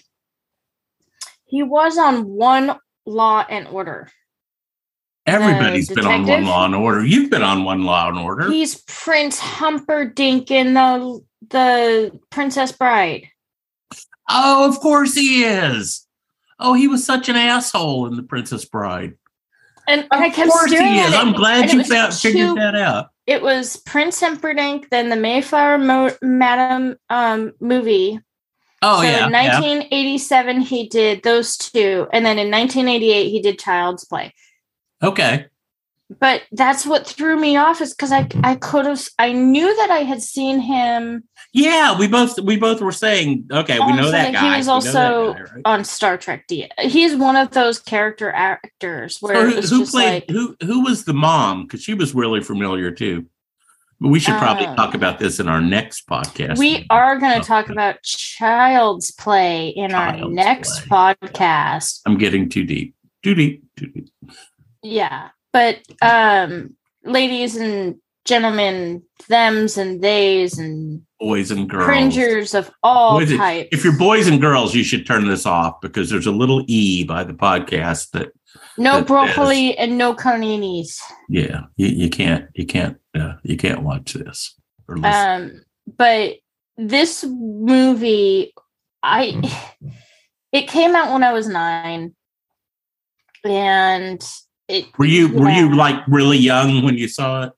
He 1.45 1.63
was 1.63 1.97
on 1.97 2.25
one 2.25 2.77
Law 3.05 3.45
and 3.47 3.67
Order. 3.67 4.09
Everybody's 5.27 5.89
been 5.89 6.05
on 6.05 6.25
one? 6.25 6.45
Law 6.45 6.65
and 6.65 6.75
Order. 6.75 7.03
You've 7.05 7.31
been 7.31 7.41
on 7.43 7.63
one 7.63 7.83
Law 7.83 8.09
and 8.09 8.19
Order. 8.19 8.49
He's 8.51 8.75
Prince 8.87 9.39
Humperdinck 9.39 10.51
in 10.51 10.73
the 10.73 11.19
the 11.49 12.19
Princess 12.31 12.71
Bride. 12.71 13.27
oh, 14.29 14.67
of 14.67 14.79
course 14.79 15.13
he 15.15 15.43
is. 15.43 16.05
Oh, 16.59 16.73
he 16.73 16.87
was 16.87 17.05
such 17.05 17.27
an 17.29 17.35
asshole 17.35 18.07
in 18.07 18.15
The 18.15 18.23
Princess 18.23 18.65
Bride. 18.65 19.13
And 19.87 20.01
Of 20.03 20.07
I 20.11 20.29
kept 20.29 20.49
course 20.49 20.71
he 20.71 20.77
is. 20.77 21.13
it, 21.13 21.15
I'm 21.15 21.33
glad 21.33 21.69
and 21.69 21.73
you 21.73 21.83
found, 21.83 22.13
figured 22.13 22.57
that 22.57 22.75
out. 22.75 23.09
It 23.27 23.41
was 23.41 23.77
Prince 23.77 24.19
Humperdinck, 24.19 24.89
then 24.89 25.09
the 25.09 25.15
Mayflower 25.15 25.77
Mo- 25.77 26.15
Madam 26.21 26.95
um, 27.09 27.53
movie. 27.59 28.19
Oh 28.81 28.97
so 28.97 29.03
yeah, 29.03 29.25
in 29.25 29.31
yeah. 29.31 29.59
1987 29.59 30.61
he 30.61 30.87
did 30.87 31.23
those 31.23 31.57
two, 31.57 32.07
and 32.13 32.25
then 32.25 32.37
in 32.37 32.51
1988 32.51 33.29
he 33.29 33.41
did 33.41 33.57
Child's 33.57 34.05
Play. 34.05 34.33
Okay. 35.01 35.47
But 36.19 36.43
that's 36.51 36.85
what 36.85 37.07
threw 37.07 37.35
me 37.39 37.57
off 37.57 37.81
is 37.81 37.93
because 37.93 38.11
I 38.11 38.27
I 38.43 38.55
could 38.55 38.85
have 38.85 39.07
I 39.17 39.31
knew 39.33 39.75
that 39.77 39.89
I 39.89 39.99
had 39.99 40.21
seen 40.21 40.59
him 40.59 41.23
Yeah, 41.51 41.97
we 41.97 42.07
both 42.07 42.39
we 42.39 42.57
both 42.57 42.79
were 42.79 42.91
saying 42.91 43.47
okay. 43.51 43.79
We 43.79 43.85
Oh, 43.93 43.95
know 43.95 44.11
that 44.11 44.33
that 44.33 44.43
he 44.43 44.57
was 44.57 44.67
We 44.67 44.71
also 44.71 45.33
guy, 45.33 45.41
right? 45.41 45.61
on 45.65 45.83
Star 45.83 46.15
Trek 46.17 46.45
D. 46.47 46.69
He's 46.79 47.15
one 47.15 47.35
of 47.35 47.51
those 47.51 47.79
character 47.79 48.29
actors 48.31 49.17
where 49.19 49.49
who, 49.49 49.55
was 49.55 49.69
who 49.71 49.85
played 49.87 50.13
like 50.13 50.29
who? 50.29 50.55
Who 50.63 50.83
was 50.83 51.05
the 51.05 51.13
mom? 51.15 51.63
Because 51.63 51.81
she 51.81 51.95
was 51.95 52.13
really 52.13 52.41
familiar 52.41 52.91
too. 52.91 53.25
But 53.99 54.09
we 54.09 54.19
should 54.19 54.37
probably 54.37 54.67
Um, 54.67 54.75
talk 54.75 54.93
about 54.93 55.17
this 55.19 55.39
in 55.39 55.47
our 55.47 55.61
next 55.61 56.05
podcast. 56.07 56.59
we 56.59 56.85
are 56.91 57.17
going 57.17 57.31
Oh, 57.37 57.41
to 57.41 57.47
talk 57.47 57.69
about 57.69 58.03
Child's 58.03 59.09
Play 59.11 59.69
in 59.69 59.93
our 59.93 60.17
next 60.29 60.85
Play. 60.87 61.15
podcast. 61.23 62.01
I'm 62.05 62.17
getting 62.17 62.49
too 62.49 62.63
deep. 62.65 62.93
Too 63.23 63.33
deep. 63.33 63.63
Too 63.77 63.87
deep. 63.87 64.09
Yeah, 64.83 65.29
but 65.55 65.79
um, 66.01 66.75
ladies 67.05 67.55
and 67.55 67.95
gentlemen, 68.25 69.01
them's 69.29 69.77
and 69.77 70.01
theys 70.01 70.59
and 70.59 71.01
Boys 71.17 71.49
and 71.49 71.69
girls. 71.69 71.85
cringers 71.85 72.53
of 72.53 72.69
all 72.83 73.19
Boys 73.19 73.37
types. 73.37 73.69
If 73.71 73.85
you're 73.85 73.97
boys 73.97 74.27
and 74.27 74.41
girls, 74.41 74.75
you 74.75 74.83
should 74.83 75.07
turn 75.07 75.29
this 75.29 75.45
off 75.45 75.79
because 75.79 76.09
there's 76.09 76.27
a 76.27 76.31
little 76.31 76.65
e 76.67 77.05
by 77.05 77.23
the 77.23 77.33
podcast 77.33 78.11
that 78.11 78.33
no 78.77 78.97
that 78.97 79.07
broccoli 79.07 79.77
and 79.77 79.97
no 79.97 80.13
caninis. 80.13 80.99
yeah 81.29 81.61
you, 81.77 81.87
you 81.87 82.09
can't 82.09 82.49
you 82.53 82.65
can't 82.65 82.97
uh, 83.17 83.35
you 83.43 83.55
can't 83.55 83.81
watch 83.81 84.11
this 84.11 84.59
or. 84.89 84.97
Um, 85.05 85.63
but 85.87 86.35
this 86.75 87.23
movie, 87.23 88.53
I 89.01 89.41
it 90.51 90.67
came 90.67 90.97
out 90.97 91.13
when 91.13 91.23
I 91.23 91.31
was 91.31 91.47
nine, 91.47 92.13
and 93.45 94.21
it 94.67 94.85
were 94.97 95.05
you 95.05 95.29
were 95.33 95.49
you 95.49 95.75
like 95.75 95.95
really 96.07 96.37
young 96.37 96.83
when 96.83 96.97
you 96.97 97.07
saw 97.07 97.43
it? 97.43 97.53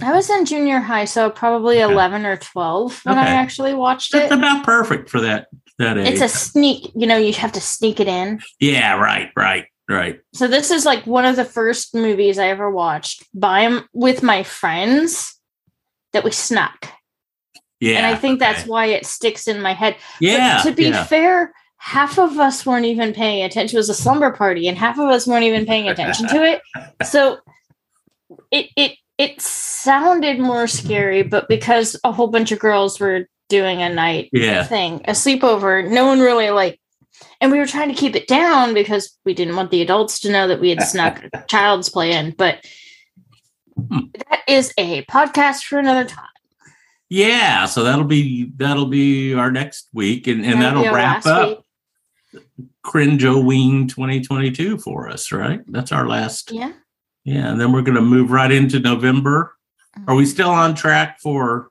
I 0.00 0.12
was 0.12 0.30
in 0.30 0.44
junior 0.44 0.78
high, 0.78 1.06
so 1.06 1.28
probably 1.30 1.82
Okay. 1.82 1.92
eleven 1.92 2.24
or 2.24 2.36
twelve 2.36 3.00
when 3.04 3.18
I 3.18 3.26
actually 3.26 3.74
watched 3.74 4.14
it. 4.14 4.18
That's 4.18 4.32
it. 4.32 4.38
about 4.38 4.64
perfect 4.64 5.10
for 5.10 5.20
that 5.20 5.48
that 5.78 5.98
age. 5.98 6.08
It's 6.08 6.22
a 6.22 6.28
sneak, 6.28 6.90
you 6.94 7.06
know, 7.06 7.16
you 7.16 7.32
have 7.34 7.52
to 7.52 7.60
sneak 7.60 8.00
it 8.00 8.08
in. 8.08 8.40
yeah, 8.60 8.96
right, 8.98 9.30
right, 9.36 9.66
right. 9.88 10.20
So 10.34 10.46
this 10.48 10.70
is 10.70 10.84
like 10.84 11.06
one 11.06 11.24
of 11.24 11.36
the 11.36 11.44
first 11.44 11.94
movies 11.94 12.38
I 12.38 12.48
ever 12.48 12.70
watched 12.70 13.24
by 13.34 13.80
with 13.92 14.22
my 14.22 14.42
friends 14.42 15.36
that 16.12 16.24
we 16.24 16.30
snuck. 16.30 16.88
Yeah, 17.80 17.98
and 17.98 18.06
I 18.06 18.16
think 18.16 18.40
that's 18.40 18.66
why 18.66 18.86
it 18.86 19.06
sticks 19.06 19.46
in 19.46 19.62
my 19.62 19.72
head. 19.72 19.96
yeah. 20.20 20.60
But 20.62 20.70
to 20.70 20.76
be 20.76 20.84
yeah. 20.88 21.04
fair, 21.04 21.52
half 21.78 22.18
of 22.18 22.38
us 22.38 22.66
weren't 22.66 22.84
even 22.86 23.12
paying 23.12 23.42
attention. 23.44 23.76
It 23.76 23.80
was 23.80 23.88
a 23.88 23.94
slumber 23.94 24.30
party, 24.32 24.68
and 24.68 24.76
half 24.76 24.98
of 24.98 25.08
us 25.08 25.26
weren't 25.26 25.44
even 25.44 25.64
paying 25.66 25.88
attention 25.88 26.28
to 26.28 26.44
it. 26.44 26.60
So 27.06 27.38
it 28.50 28.68
it 28.76 28.92
it 29.16 29.40
sounded 29.40 30.38
more 30.38 30.66
scary, 30.66 31.22
but 31.22 31.48
because 31.48 31.96
a 32.04 32.12
whole 32.12 32.26
bunch 32.28 32.52
of 32.52 32.58
girls 32.58 33.00
were 33.00 33.26
doing 33.48 33.80
a 33.82 33.88
night 33.88 34.28
yeah, 34.32 34.62
thing, 34.64 34.96
a 35.06 35.12
sleepover, 35.12 35.88
no 35.88 36.06
one 36.06 36.20
really 36.20 36.50
like 36.50 36.78
and 37.40 37.50
we 37.50 37.58
were 37.58 37.66
trying 37.66 37.88
to 37.88 37.94
keep 37.94 38.14
it 38.14 38.26
down 38.28 38.74
because 38.74 39.16
we 39.24 39.32
didn't 39.34 39.56
want 39.56 39.70
the 39.70 39.80
adults 39.82 40.20
to 40.20 40.30
know 40.30 40.46
that 40.48 40.60
we 40.60 40.70
had 40.70 40.82
snuck 40.82 41.24
a 41.32 41.44
child's 41.48 41.88
play 41.88 42.12
in. 42.12 42.32
But 42.36 42.64
Hmm. 43.76 44.06
that 44.28 44.40
is 44.48 44.74
a 44.76 45.04
podcast 45.04 45.62
for 45.62 45.78
another 45.78 46.04
time. 46.04 46.26
yeah. 47.08 47.64
So 47.66 47.84
that'll 47.84 48.04
be 48.04 48.50
that'll 48.56 48.86
be 48.86 49.34
our 49.34 49.52
next 49.52 49.88
week, 49.92 50.26
and, 50.26 50.44
and 50.44 50.60
That'll 50.60 50.82
that'll 50.82 50.96
wrap 50.96 51.24
up 51.26 51.48
week. 51.48 51.58
Cringeoween 52.84 53.88
2022 53.88 54.78
for 54.78 55.08
us, 55.08 55.30
right? 55.32 55.60
That's 55.68 55.92
our 55.92 56.06
last. 56.08 56.50
Yeah. 56.52 56.72
Yeah, 57.24 57.50
and 57.50 57.60
then 57.60 57.72
we're 57.72 57.82
going 57.82 57.96
to 57.96 58.00
move 58.02 58.30
right 58.30 58.50
into 58.50 58.80
November. 58.80 59.54
Are 60.06 60.14
we 60.14 60.24
still 60.24 60.48
on 60.50 60.74
track 60.74 61.20
for 61.20 61.68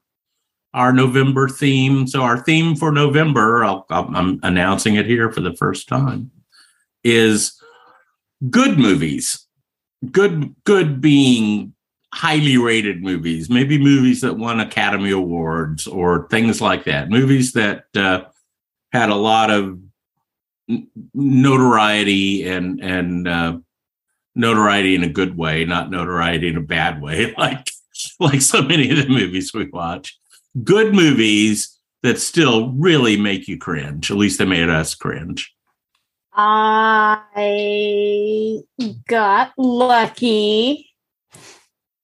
our 0.74 0.94
November 0.94 1.50
theme? 1.50 2.06
So 2.06 2.22
our 2.22 2.38
theme 2.38 2.76
for 2.76 2.92
November, 2.92 3.64
I'll, 3.64 3.86
I'll- 3.90 4.12
I'm 4.16 4.40
announcing 4.44 4.96
it 4.96 5.06
here 5.08 5.32
for 5.32 5.42
the 5.42 5.56
first 5.56 5.88
time, 5.88 6.30
is 7.04 7.60
good 8.50 8.78
movies. 8.78 9.46
Good, 10.12 10.54
good 10.64 11.02
being 11.02 11.74
highly 12.14 12.58
rated 12.58 13.02
movies, 13.02 13.50
maybe 13.50 13.80
movies 13.80 14.22
that 14.22 14.38
won 14.38 14.60
Academy 14.60 15.10
Awards 15.12 15.88
or 15.88 16.28
things 16.30 16.62
like 16.62 16.84
that. 16.84 17.10
Movies 17.10 17.54
that 17.54 17.86
uh, 17.96 18.26
had 18.92 19.10
a 19.10 19.16
lot 19.16 19.50
of 19.50 19.80
notoriety 21.14 22.48
and 22.48 22.82
and 22.82 23.28
uh, 23.28 23.58
notoriety 24.36 24.96
in 24.96 25.04
a 25.04 25.10
good 25.10 25.38
way, 25.38 25.66
not 25.66 25.92
notoriety 25.92 26.48
in 26.48 26.58
a 26.58 26.62
bad 26.62 27.02
way, 27.02 27.34
like 27.38 27.68
like 28.20 28.42
so 28.42 28.62
many 28.62 28.90
of 28.90 28.98
the 28.98 29.08
movies 29.08 29.54
we 29.54 29.70
watch. 29.70 30.18
Good 30.64 30.94
movies 30.94 31.78
that 32.04 32.20
still 32.20 32.72
really 32.72 33.18
make 33.18 33.48
you 33.48 33.58
cringe. 33.58 34.12
At 34.12 34.18
least 34.18 34.40
they 34.40 34.46
made 34.46 34.70
us 34.70 34.96
cringe. 34.96 35.54
I 36.34 38.60
got 39.08 39.54
lucky. 39.58 40.90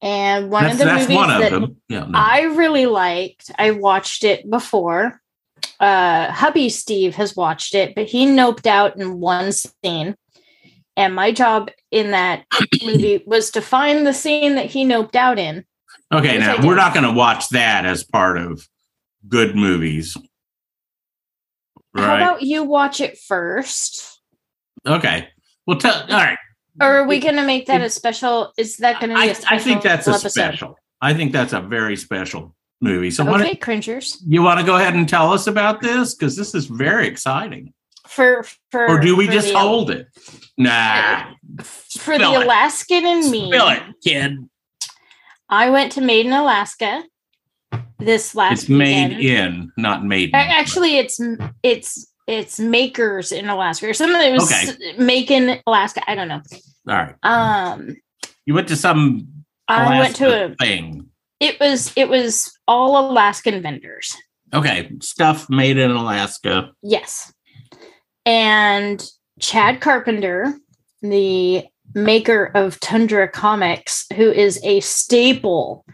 And 0.02 0.52
one 0.52 0.64
that's 0.64 0.74
of 0.74 0.80
the 0.80 0.94
movies 0.94 1.16
one 1.16 1.32
of 1.32 1.40
that 1.40 1.52
them. 1.52 1.78
Yeah. 1.88 2.06
no. 2.10 2.20
I 2.20 2.42
really 2.56 2.88
liked, 2.88 3.52
I 3.58 3.72
watched 3.72 4.24
it 4.24 4.50
before. 4.50 5.22
Uh 5.84 6.32
hubby 6.32 6.70
Steve 6.70 7.16
has 7.16 7.36
watched 7.36 7.76
it, 7.76 7.94
but 7.94 8.06
he 8.06 8.26
noped 8.26 8.66
out 8.66 8.98
in 8.98 9.20
one 9.20 9.52
scene. 9.52 10.16
And 10.96 11.14
my 11.14 11.32
job 11.32 11.72
in 11.92 12.12
that 12.12 12.46
movie 12.86 13.22
was 13.26 13.52
to 13.52 13.62
find 13.62 14.08
the 14.08 14.14
scene 14.14 14.56
that 14.56 14.68
he 14.68 14.86
noped 14.86 15.16
out 15.16 15.40
in. 15.40 15.66
okay, 16.14 16.38
now 16.38 16.66
we're 16.66 16.76
not 16.76 16.94
going 16.94 17.06
to 17.06 17.12
watch 17.12 17.50
that 17.50 17.86
as 17.86 18.04
part 18.04 18.38
of 18.38 18.68
good 19.28 19.56
movies. 19.56 20.16
How 21.96 22.16
about 22.16 22.42
you 22.44 22.64
watch 22.64 23.02
it 23.02 23.18
first? 23.18 24.22
okay. 24.88 25.28
Well, 25.68 25.80
tell. 25.80 26.02
All 26.02 26.08
right. 26.08 26.38
Or 26.82 26.88
are 26.88 27.08
we 27.08 27.20
going 27.20 27.36
to 27.36 27.46
make 27.46 27.68
that 27.68 27.82
a 27.82 27.90
special? 27.90 28.54
Is 28.58 28.78
that 28.78 29.00
going 29.00 29.10
to 29.10 29.16
be 29.16 29.28
a 29.28 29.32
I, 29.32 29.34
special 29.34 29.56
I 29.56 29.60
think 29.60 29.82
that's 29.82 30.08
a 30.08 30.30
special. 30.30 30.78
I 31.02 31.14
think 31.14 31.34
that's 31.34 31.54
a 31.54 31.60
very 31.60 31.98
special 31.98 32.56
movie. 32.84 33.10
So, 33.12 33.24
what 33.26 33.42
Okay, 33.42 33.56
cringers. 33.56 34.22
you 34.28 34.42
want 34.44 34.60
to 34.60 34.66
go 34.66 34.76
ahead 34.76 34.94
and 34.94 35.08
tell 35.10 35.32
us 35.32 35.48
about 35.48 35.82
this 35.82 36.14
because 36.14 36.36
this 36.36 36.54
is 36.54 36.66
very 36.68 37.08
exciting. 37.08 37.74
For 38.08 38.46
for 38.70 38.88
Or 38.88 39.00
do 39.00 39.16
we 39.16 39.28
just 39.28 39.52
the- 39.54 39.58
hold 39.58 39.90
it? 39.90 40.08
Nah. 40.58 41.32
for 41.62 42.16
Spill 42.16 42.34
the 42.34 42.42
it. 42.42 42.46
Alaskan 42.46 43.06
and 43.06 43.32
me? 43.32 43.48
Spill 43.50 43.70
it, 43.70 43.84
kid. 44.04 44.38
I 45.50 45.70
went 45.70 45.92
to 45.94 46.02
Made 46.02 46.26
in 46.26 46.34
Alaska 46.34 47.04
this 48.00 48.36
last 48.36 48.64
It's 48.64 48.70
made 48.70 49.18
weekend. 49.18 49.22
in, 49.64 49.72
not 49.78 50.04
made. 50.06 50.32
A- 50.34 50.38
Actually, 50.38 50.98
it's 50.98 51.20
it's 51.64 52.08
it's 52.28 52.60
makers 52.60 53.32
in 53.32 53.50
Alaska 53.50 53.88
or 53.90 53.94
something. 53.94 54.22
It 54.22 54.32
was 54.34 54.52
Okay. 54.52 54.96
making 54.98 55.60
Alaska. 55.66 56.02
I 56.10 56.16
don't 56.16 56.28
know. 56.28 56.42
All 56.90 56.96
right. 56.96 57.16
Um, 57.24 57.96
You 58.46 58.54
went 58.54 58.68
to 58.70 58.76
some. 58.76 59.28
I 59.68 60.00
went 60.00 60.16
to 60.18 60.28
Alaska 60.28 60.56
a. 60.62 60.66
thing. 60.66 61.08
It 61.44 61.60
was 61.60 61.92
it 61.98 62.08
was 62.08 62.58
all 62.70 63.12
Alaskan 63.12 63.62
vendors. 63.62 64.16
Okay, 64.54 64.90
stuff 65.02 65.50
made 65.50 65.78
in 65.78 65.92
Alaska. 65.92 66.72
Yes, 66.82 67.34
and 68.26 69.06
Chad 69.42 69.82
Carpenter, 69.82 70.54
the 71.02 71.66
maker 71.94 72.50
of 72.56 72.80
Tundra 72.80 73.28
Comics, 73.28 74.06
who 74.16 74.32
is 74.32 74.58
a 74.64 74.80
staple 74.80 75.86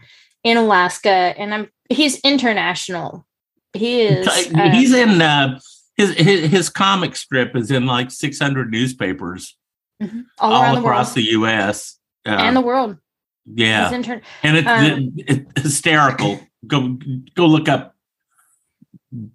in 0.44 0.56
Alaska, 0.56 1.34
and 1.36 1.52
I'm 1.52 1.68
he's 1.88 2.20
international. 2.20 3.26
He 3.72 4.02
is. 4.02 4.28
uh, 4.28 4.70
He's 4.70 4.94
in 4.94 5.20
uh, 5.20 5.58
his, 5.96 6.14
his 6.14 6.48
his 6.48 6.68
comic 6.68 7.16
strip 7.16 7.56
is 7.56 7.72
in 7.72 7.86
like 7.86 8.12
600 8.12 8.70
newspapers 8.70 9.56
all, 10.00 10.08
all, 10.38 10.62
around 10.62 10.74
the 10.76 10.80
across 10.80 11.08
world 11.08 11.16
the 11.16 11.30
U.S. 11.32 11.98
Uh, 12.24 12.36
and 12.38 12.56
the 12.56 12.60
world. 12.60 12.98
Yeah, 13.46 13.92
intern. 13.92 14.22
and 14.42 14.56
it's 14.56 14.66
um, 14.68 15.12
it's 15.16 15.62
hysterical. 15.62 16.40
Go 16.66 16.98
go 17.34 17.46
look 17.46 17.68
up 17.68 17.94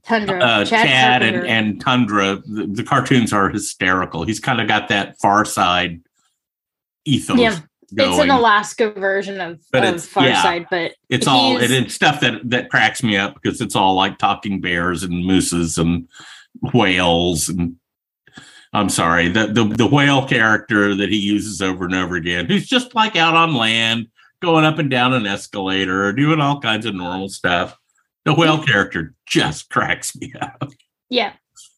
Tundra. 0.04 0.40
uh, 0.40 0.66
Chad 0.66 0.88
Chad, 0.88 1.22
and, 1.24 1.46
and 1.48 1.82
Tundra. 1.82 2.42
The, 2.46 2.68
the 2.68 2.84
cartoons 2.84 3.34
are 3.34 3.50
hysterical. 3.50 4.24
He's 4.24 4.40
kind 4.40 4.62
of 4.62 4.68
got 4.68 4.88
that 4.90 5.20
Far 5.20 5.44
Side 5.44 6.02
ethos 7.04 7.38
Yeah, 7.38 7.60
going. 7.94 8.12
It's 8.14 8.20
an 8.22 8.30
Alaska 8.30 8.92
version 8.92 9.42
of, 9.42 9.60
But 9.72 9.84
of 9.84 9.90
it's- 9.90 10.06
Far 10.06 10.28
yeah. 10.28 10.42
Side, 10.42 10.68
but 10.70 10.94
it's 11.10 11.28
all 11.28 11.58
and 11.58 11.74
it's 11.74 11.94
stuff 11.94 12.22
that 12.22 12.50
that 12.50 12.70
cracks 12.70 13.04
me 13.04 13.18
up 13.18 13.34
because 13.42 13.60
it's 13.60 13.76
all 13.76 13.96
like 13.96 14.18
talking 14.18 14.62
bears 14.62 15.04
and 15.04 15.26
mooses 15.26 15.78
and 15.78 16.08
whales 16.74 17.50
and 17.50 17.76
I'm 18.76 18.90
sorry 18.90 19.30
the 19.30 19.48
the 19.48 19.64
the 19.64 19.88
whale 19.88 20.28
character 20.28 20.96
that 20.96 21.10
he 21.10 21.18
uses 21.18 21.62
over 21.62 21.86
and 21.86 21.96
over 21.96 22.16
again 22.16 22.46
who's 22.46 22.68
just 22.68 22.94
like 22.94 23.16
out 23.16 23.34
on 23.34 23.56
land 23.56 24.08
going 24.42 24.66
up 24.66 24.80
and 24.80 24.90
down 24.90 25.14
an 25.14 25.26
escalator 25.26 26.12
doing 26.12 26.42
all 26.42 26.60
kinds 26.60 26.86
of 26.86 26.94
normal 26.94 27.30
stuff. 27.30 27.78
The 28.26 28.34
whale 28.34 28.62
character 28.62 29.14
just 29.26 29.70
cracks 29.70 30.16
me 30.16 30.34
up. 30.42 30.72
Yeah. 31.10 31.34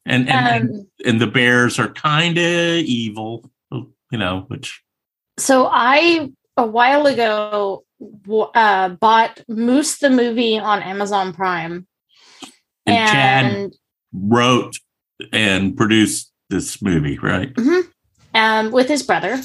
and 0.06 0.28
and, 0.28 0.70
Um, 0.72 0.88
and 1.06 1.22
the 1.22 1.28
bears 1.28 1.78
are 1.78 1.90
kind 1.90 2.38
of 2.38 2.44
evil 2.44 3.52
you 3.72 4.18
know 4.18 4.46
which 4.48 4.82
so 5.38 5.68
I 5.72 6.32
a 6.56 6.66
while 6.66 7.06
ago 7.06 7.84
uh, 8.56 8.90
bought 8.90 9.42
Moose 9.48 10.00
the 10.00 10.10
movie 10.10 10.60
on 10.60 10.82
Amazon 10.84 11.34
Prime, 11.34 11.88
and 12.86 13.10
Chad 13.10 13.46
and 13.46 13.76
wrote 14.14 14.78
and 15.32 15.76
produced 15.76 16.32
this 16.50 16.82
movie 16.82 17.18
right 17.20 17.54
um, 18.34 18.72
with 18.72 18.88
his 18.88 19.04
brother. 19.04 19.40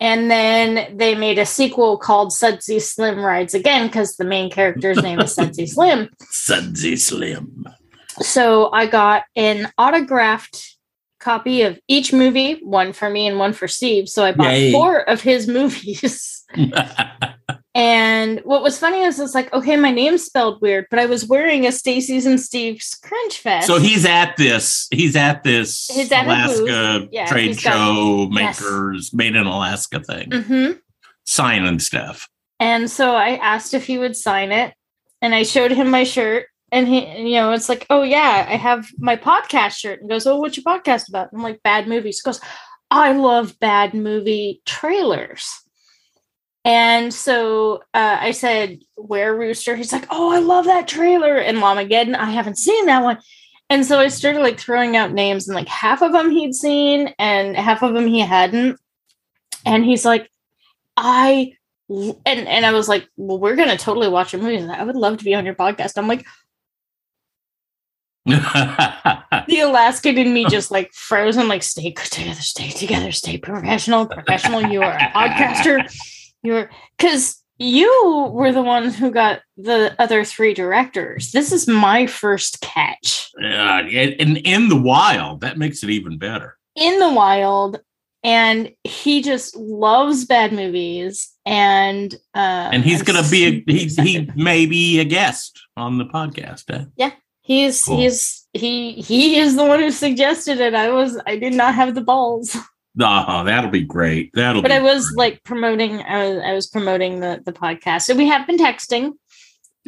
And 0.00 0.28
then 0.28 0.96
they 0.96 1.14
made 1.14 1.38
a 1.38 1.46
sequel 1.46 1.96
called 1.96 2.32
Sudsy 2.32 2.80
Slim 2.80 3.20
Rides 3.20 3.54
Again 3.54 3.86
because 3.86 4.16
the 4.16 4.24
main 4.24 4.50
character's 4.50 5.00
name 5.00 5.20
is 5.20 5.32
Sudsy 5.32 5.66
Slim. 5.68 6.08
Sudsy 6.18 6.96
Slim. 6.96 7.64
So 8.20 8.70
I 8.72 8.86
got 8.86 9.24
an 9.36 9.70
autographed 9.78 10.76
copy 11.20 11.62
of 11.62 11.78
each 11.86 12.12
movie, 12.12 12.54
one 12.64 12.92
for 12.92 13.08
me 13.08 13.28
and 13.28 13.38
one 13.38 13.52
for 13.52 13.68
Steve. 13.68 14.08
So 14.08 14.24
I 14.24 14.32
bought 14.32 14.52
Yay. 14.52 14.72
four 14.72 15.08
of 15.08 15.20
his 15.20 15.46
movies. 15.58 16.44
and 17.74 18.40
what 18.44 18.62
was 18.62 18.78
funny 18.78 19.00
is 19.02 19.18
it's 19.18 19.34
like, 19.34 19.52
okay, 19.52 19.76
my 19.76 19.90
name's 19.90 20.24
spelled 20.24 20.60
weird, 20.60 20.86
but 20.90 20.98
I 20.98 21.06
was 21.06 21.26
wearing 21.26 21.66
a 21.66 21.72
Stacy's 21.72 22.26
and 22.26 22.40
Steve's 22.40 22.94
Crunch 22.94 23.38
Fest. 23.38 23.66
so 23.66 23.78
he's 23.78 24.04
at 24.04 24.36
this. 24.36 24.88
He's 24.90 25.16
at 25.16 25.42
this 25.42 25.88
He's 25.88 26.12
at 26.12 26.26
Alaska. 26.26 27.08
Yeah, 27.10 27.26
trade 27.26 27.48
he's 27.48 27.62
got- 27.62 27.72
show 27.72 28.28
Yes. 28.30 28.60
makers 28.60 29.12
made 29.14 29.36
in 29.36 29.46
Alaska 29.46 30.00
thing, 30.00 30.28
Mhm. 30.30 30.78
signing 31.24 31.78
stuff. 31.78 32.28
And 32.60 32.90
so 32.90 33.14
I 33.16 33.36
asked 33.36 33.74
if 33.74 33.86
he 33.86 33.98
would 33.98 34.16
sign 34.16 34.52
it, 34.52 34.74
and 35.20 35.34
I 35.34 35.42
showed 35.42 35.70
him 35.72 35.90
my 35.90 36.04
shirt. 36.04 36.46
And 36.70 36.88
he, 36.88 37.06
you 37.28 37.34
know, 37.34 37.52
it's 37.52 37.68
like, 37.68 37.84
oh 37.90 38.02
yeah, 38.02 38.46
I 38.48 38.56
have 38.56 38.86
my 38.98 39.14
podcast 39.16 39.76
shirt. 39.76 40.00
And 40.00 40.08
goes, 40.08 40.26
oh, 40.26 40.38
what's 40.38 40.56
your 40.56 40.64
podcast 40.64 41.08
about? 41.08 41.28
I'm 41.32 41.42
like, 41.42 41.62
bad 41.62 41.86
movies. 41.86 42.20
He 42.22 42.26
goes, 42.28 42.40
I 42.90 43.12
love 43.12 43.58
bad 43.60 43.92
movie 43.94 44.62
trailers. 44.64 45.50
And 46.64 47.12
so 47.12 47.82
uh, 47.92 48.18
I 48.20 48.30
said, 48.30 48.80
where 48.94 49.34
Rooster? 49.34 49.74
He's 49.74 49.92
like, 49.92 50.06
oh, 50.10 50.30
I 50.32 50.38
love 50.38 50.66
that 50.66 50.86
trailer. 50.86 51.36
And 51.36 51.58
Llamageddon, 51.58 52.14
I 52.14 52.30
haven't 52.30 52.58
seen 52.58 52.86
that 52.86 53.02
one. 53.02 53.18
And 53.68 53.84
so 53.86 53.98
I 53.98 54.08
started 54.08 54.42
like 54.42 54.60
throwing 54.60 54.96
out 54.96 55.12
names, 55.12 55.48
and 55.48 55.54
like 55.54 55.66
half 55.66 56.02
of 56.02 56.12
them 56.12 56.30
he'd 56.30 56.54
seen, 56.54 57.14
and 57.18 57.56
half 57.56 57.82
of 57.82 57.94
them 57.94 58.06
he 58.06 58.20
hadn't. 58.20 58.78
And 59.64 59.82
he's 59.82 60.04
like, 60.04 60.30
I 60.94 61.54
and 61.88 62.16
and 62.26 62.66
I 62.66 62.72
was 62.72 62.86
like, 62.86 63.08
well, 63.16 63.38
we're 63.38 63.56
gonna 63.56 63.78
totally 63.78 64.08
watch 64.08 64.34
a 64.34 64.38
movie. 64.38 64.62
I 64.62 64.84
would 64.84 64.96
love 64.96 65.16
to 65.18 65.24
be 65.24 65.34
on 65.34 65.46
your 65.46 65.54
podcast. 65.54 65.96
I'm 65.96 66.06
like, 66.06 66.26
the 68.26 69.60
Alaskan 69.64 70.18
in 70.18 70.34
me 70.34 70.44
just 70.50 70.70
like 70.70 70.92
frozen, 70.92 71.48
like 71.48 71.62
stay 71.62 71.92
together, 71.92 72.40
stay 72.40 72.68
together, 72.68 73.10
stay 73.10 73.38
professional, 73.38 74.06
professional. 74.06 74.62
You 74.62 74.82
are 74.82 74.92
a 74.92 75.10
podcaster. 75.14 75.90
You're 76.42 76.70
because 76.96 77.42
you 77.58 78.30
were 78.32 78.50
the 78.52 78.62
one 78.62 78.90
who 78.90 79.10
got 79.10 79.40
the 79.56 79.94
other 79.98 80.24
three 80.24 80.52
directors. 80.54 81.30
This 81.32 81.52
is 81.52 81.68
my 81.68 82.06
first 82.06 82.60
catch 82.60 83.30
yeah, 83.40 83.78
and 83.78 84.38
in 84.38 84.68
the 84.68 84.80
wild, 84.80 85.40
that 85.42 85.58
makes 85.58 85.82
it 85.82 85.90
even 85.90 86.18
better. 86.18 86.58
in 86.74 86.98
the 86.98 87.12
wild. 87.12 87.80
And 88.24 88.72
he 88.84 89.20
just 89.20 89.56
loves 89.56 90.24
bad 90.26 90.52
movies, 90.52 91.32
and 91.44 92.14
uh, 92.36 92.70
And 92.72 92.84
he's 92.84 93.00
I'm 93.00 93.06
gonna 93.06 93.28
be 93.28 93.44
a, 93.46 93.64
he's 93.72 93.96
he 93.96 94.30
may 94.36 94.64
be 94.66 95.00
a 95.00 95.04
guest 95.04 95.60
on 95.76 95.98
the 95.98 96.04
podcast. 96.04 96.64
eh? 96.98 97.10
He's 97.40 97.82
Cool. 97.82 97.96
he's 97.98 98.46
he 98.52 98.92
he 98.92 99.38
is 99.38 99.56
the 99.56 99.64
one 99.64 99.80
who 99.80 99.90
suggested 99.90 100.60
it. 100.60 100.72
I 100.74 100.90
was 100.90 101.20
I 101.26 101.36
did 101.36 101.54
not 101.54 101.74
have 101.74 101.96
the 101.96 102.00
balls, 102.00 102.56
Oh, 103.00 103.44
that'll 103.44 103.70
be 103.70 103.82
great. 103.84 104.30
That'll 104.34 104.60
but 104.62 104.68
be 104.68 104.74
I 104.74 104.80
was 104.80 105.08
great. 105.08 105.18
like 105.18 105.44
promoting. 105.44 106.00
I 106.02 106.28
was 106.28 106.42
I 106.44 106.52
was 106.52 106.66
promoting 106.66 107.20
the 107.20 107.42
the 107.44 107.52
podcast. 107.52 108.02
So 108.02 108.14
we 108.14 108.26
have 108.28 108.46
been 108.46 108.58
texting. 108.58 109.12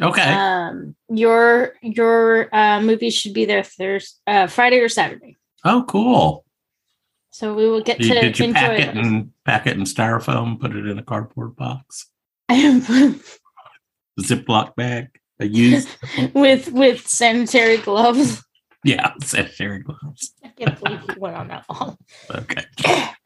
okay. 0.01 0.33
Um, 0.33 0.95
your 1.09 1.75
your 1.81 2.49
uh, 2.55 2.81
movie 2.81 3.11
should 3.11 3.33
be 3.33 3.45
there 3.45 3.63
Thursday, 3.63 4.17
uh, 4.27 4.47
Friday 4.47 4.79
or 4.79 4.89
Saturday. 4.89 5.37
oh, 5.63 5.85
cool. 5.87 6.45
So 7.29 7.53
we 7.53 7.67
will 7.67 7.81
get 7.81 7.99
Did, 7.99 8.13
to 8.13 8.21
did 8.21 8.39
you 8.39 8.45
enjoy 8.45 8.59
pack 8.59 8.79
it 8.79 8.87
it. 8.89 8.95
and 8.97 9.31
pack 9.43 9.67
it 9.67 9.73
in 9.75 9.83
styrofoam, 9.83 10.57
put 10.59 10.73
it 10.73 10.87
in 10.87 10.97
a 10.97 11.03
cardboard 11.03 11.57
box, 11.57 12.09
Ziploc 14.21 14.75
bag, 14.75 15.09
a 15.41 15.45
used 15.45 15.89
with 16.33 16.71
with 16.71 17.05
sanitary 17.07 17.77
gloves. 17.77 18.41
Yeah, 18.85 19.11
sanitary 19.23 19.79
gloves. 19.79 20.33
I 20.43 20.49
can't 20.49 20.79
believe 20.81 21.01
you 21.09 21.15
went 21.19 21.35
on 21.35 21.47
that 21.49 21.65
long. 21.69 21.97
Okay. 22.33 22.63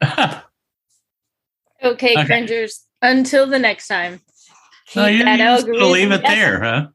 Okay, 1.82 2.12
Okay. 2.12 2.26
cringers. 2.26 2.86
Until 3.00 3.46
the 3.46 3.58
next 3.58 3.88
time. 3.88 4.20
Oh, 4.20 4.26
so 4.88 5.06
keep 5.06 5.16
you're, 5.16 5.24
that 5.24 5.38
you're 5.38 5.48
just 5.48 5.66
gonna 5.66 5.78
algorithm 5.78 5.92
leave 5.92 6.12
it 6.12 6.22
there, 6.22 6.60
huh? 6.62 6.86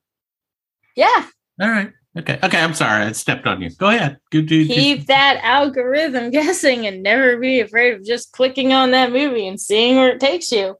Yeah. 0.95 1.25
All 1.59 1.69
right. 1.69 1.91
Okay. 2.15 2.37
Okay. 2.43 2.59
I'm 2.61 2.75
sorry. 2.75 3.05
I 3.05 3.11
stepped 3.13 3.47
on 3.47 3.61
you. 3.61 3.71
Go 3.71 3.89
ahead. 3.89 4.19
Do. 4.29 4.43
do- 4.43 4.67
keep 4.67 5.07
that 5.07 5.39
algorithm 5.41 6.29
guessing 6.37 6.85
and 6.85 7.01
never 7.01 7.37
be 7.37 7.59
afraid 7.61 7.95
of 7.95 8.05
just 8.05 8.31
clicking 8.33 8.73
on 8.73 8.91
that 8.91 9.11
movie 9.11 9.47
and 9.47 9.59
seeing 9.59 9.95
where 9.95 10.09
it 10.09 10.19
takes 10.19 10.51
you. 10.51 10.75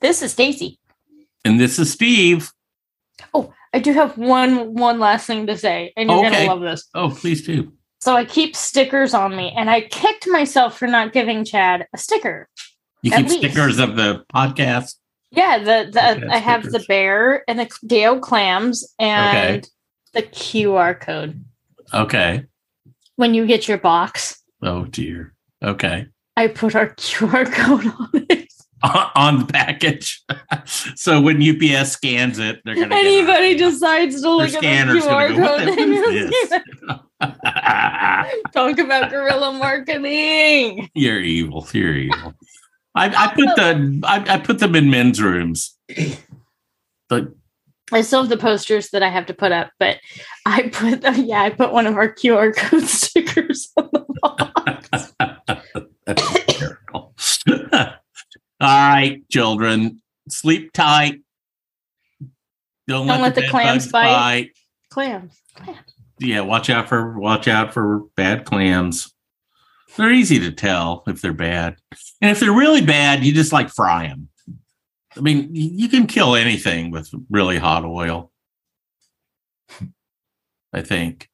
This 0.00 0.20
is 0.20 0.32
Stacy. 0.32 0.80
And 1.44 1.60
this 1.60 1.78
is 1.78 1.92
Steve. 1.92 2.50
I 3.74 3.80
do 3.80 3.92
have 3.92 4.16
one 4.16 4.72
one 4.74 5.00
last 5.00 5.26
thing 5.26 5.46
to 5.48 5.58
say, 5.58 5.92
and 5.96 6.08
you're 6.08 6.18
Okay. 6.20 6.30
gonna 6.30 6.46
love 6.46 6.60
this. 6.62 6.88
Oh, 6.94 7.10
please 7.10 7.44
do. 7.44 7.72
So 8.00 8.14
I 8.14 8.24
keep 8.24 8.54
stickers 8.54 9.14
on 9.14 9.34
me, 9.36 9.52
and 9.56 9.68
I 9.68 9.80
kicked 9.82 10.28
myself 10.28 10.78
for 10.78 10.86
not 10.86 11.12
giving 11.12 11.44
Chad 11.44 11.86
a 11.92 11.98
sticker. 11.98 12.48
You 13.02 13.10
keep 13.10 13.26
least. 13.28 13.38
stickers 13.38 13.78
of 13.80 13.96
the 13.96 14.24
podcast. 14.32 14.94
Yeah, 15.32 15.58
the 15.58 15.90
the 15.90 16.30
I 16.32 16.36
have 16.38 16.62
the 16.70 16.84
bear 16.86 17.42
and 17.48 17.58
the 17.58 17.68
Dale 17.84 18.20
clams 18.20 18.86
and 19.00 19.36
Okay. 19.36 19.62
the 20.12 20.22
QR 20.22 20.94
code 20.98 21.44
Okay. 21.92 22.44
when 23.16 23.34
you 23.34 23.44
get 23.44 23.66
your 23.66 23.78
box. 23.78 24.40
Oh 24.62 24.84
dear. 24.84 25.34
Okay. 25.62 26.06
I 26.36 26.46
put 26.46 26.76
our 26.76 26.90
QR 26.94 27.44
code 27.52 27.86
on 27.98 28.26
it. 28.30 28.48
On 29.14 29.38
the 29.38 29.46
package. 29.46 30.22
so 30.94 31.20
when 31.20 31.36
UPS 31.42 31.92
scans 31.92 32.38
it, 32.38 32.60
they're 32.64 32.74
gonna 32.74 32.88
get 32.88 33.04
Anybody 33.04 33.50
it. 33.52 33.58
decides 33.70 34.20
to 34.22 34.30
look 34.30 34.50
at 34.52 34.60
the 34.60 34.66
QR 35.00 35.36
go, 35.36 35.46
code, 35.46 35.60
the- 35.68 35.74
they 35.74 35.86
what 35.90 36.06
will 36.06 36.14
is 36.14 36.30
see 36.30 36.46
this?" 36.48 36.60
Talk 38.52 38.78
about 38.78 39.10
guerrilla 39.10 39.52
marketing. 39.52 40.90
You're 40.94 41.20
evil. 41.20 41.66
You're 41.72 41.94
evil. 41.96 42.34
I, 42.94 43.06
I 43.06 43.28
put 43.34 43.46
the 43.56 44.00
I, 44.04 44.34
I 44.34 44.38
put 44.38 44.58
them 44.58 44.74
in 44.76 44.90
men's 44.90 45.20
rooms. 45.22 45.76
But 47.10 47.28
I 47.92 48.00
still 48.00 48.22
have 48.22 48.30
the 48.30 48.38
posters 48.38 48.88
that 48.90 49.02
I 49.02 49.10
have 49.10 49.26
to 49.26 49.34
put 49.34 49.52
up, 49.52 49.70
but 49.78 49.98
I 50.46 50.70
put 50.72 51.02
them, 51.02 51.22
yeah, 51.24 51.42
I 51.42 51.50
put 51.50 51.70
one 51.70 51.86
of 51.86 51.96
our 51.96 52.12
QR 52.12 52.56
code 52.56 52.84
stickers 52.84 53.70
on 53.76 53.90
the 53.92 54.06
box. 54.22 55.12
All 58.64 58.88
right, 58.88 59.28
children, 59.28 60.00
sleep 60.28 60.72
tight. 60.72 61.20
Don't, 62.88 63.06
Don't 63.06 63.20
let 63.20 63.34
the 63.34 63.42
bed 63.42 63.50
clams 63.50 63.84
bugs 63.84 63.92
bite. 63.92 64.50
Clams. 64.90 65.38
Clams. 65.54 65.78
Yeah, 66.18 66.40
watch 66.40 66.70
out 66.70 66.88
for 66.88 67.18
watch 67.18 67.46
out 67.46 67.74
for 67.74 68.04
bad 68.16 68.46
clams. 68.46 69.12
They're 69.96 70.12
easy 70.12 70.38
to 70.40 70.50
tell 70.50 71.02
if 71.06 71.20
they're 71.20 71.32
bad, 71.34 71.76
and 72.22 72.30
if 72.30 72.40
they're 72.40 72.52
really 72.52 72.80
bad, 72.80 73.22
you 73.22 73.34
just 73.34 73.52
like 73.52 73.68
fry 73.68 74.08
them. 74.08 74.28
I 75.16 75.20
mean, 75.20 75.50
you 75.52 75.88
can 75.88 76.06
kill 76.06 76.34
anything 76.34 76.90
with 76.90 77.10
really 77.30 77.58
hot 77.58 77.84
oil. 77.84 78.32
I 80.72 80.80
think, 80.80 81.28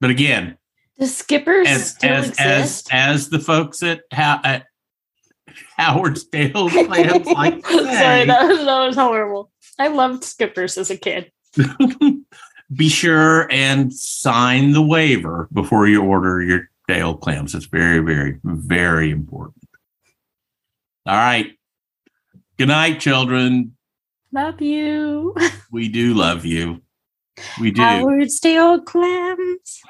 but 0.00 0.10
again, 0.10 0.58
the 0.98 1.06
Skippers 1.06 1.66
as 1.66 1.96
as 2.02 2.30
as 2.38 2.60
exist? 2.60 2.88
as 2.92 3.28
the 3.30 3.38
folks 3.38 3.82
at 3.82 4.02
ha- 4.12 4.40
at 4.44 4.66
Howard's 5.80 6.24
Dale 6.24 6.68
clams 6.68 7.26
like 7.26 7.66
Sorry, 7.66 8.26
that 8.26 8.48
was, 8.48 8.58
that 8.58 8.86
was 8.86 8.96
horrible. 8.96 9.50
I 9.78 9.88
loved 9.88 10.24
Skippers 10.24 10.76
as 10.76 10.90
a 10.90 10.96
kid. 10.96 11.32
Be 12.76 12.88
sure 12.90 13.50
and 13.50 13.92
sign 13.92 14.72
the 14.72 14.82
waiver 14.82 15.48
before 15.52 15.88
you 15.88 16.02
order 16.02 16.42
your 16.42 16.68
Dale 16.86 17.16
clams. 17.16 17.54
It's 17.54 17.64
very, 17.64 18.00
very, 18.00 18.38
very 18.44 19.10
important. 19.10 19.68
All 21.06 21.16
right. 21.16 21.52
Good 22.58 22.68
night, 22.68 23.00
children. 23.00 23.76
Love 24.32 24.60
you. 24.60 25.34
We 25.72 25.88
do 25.88 26.14
love 26.14 26.44
you. 26.44 26.82
We 27.60 27.70
do. 27.70 27.80
Howard 27.80 28.28
Stale 28.32 28.80
clams. 28.80 29.80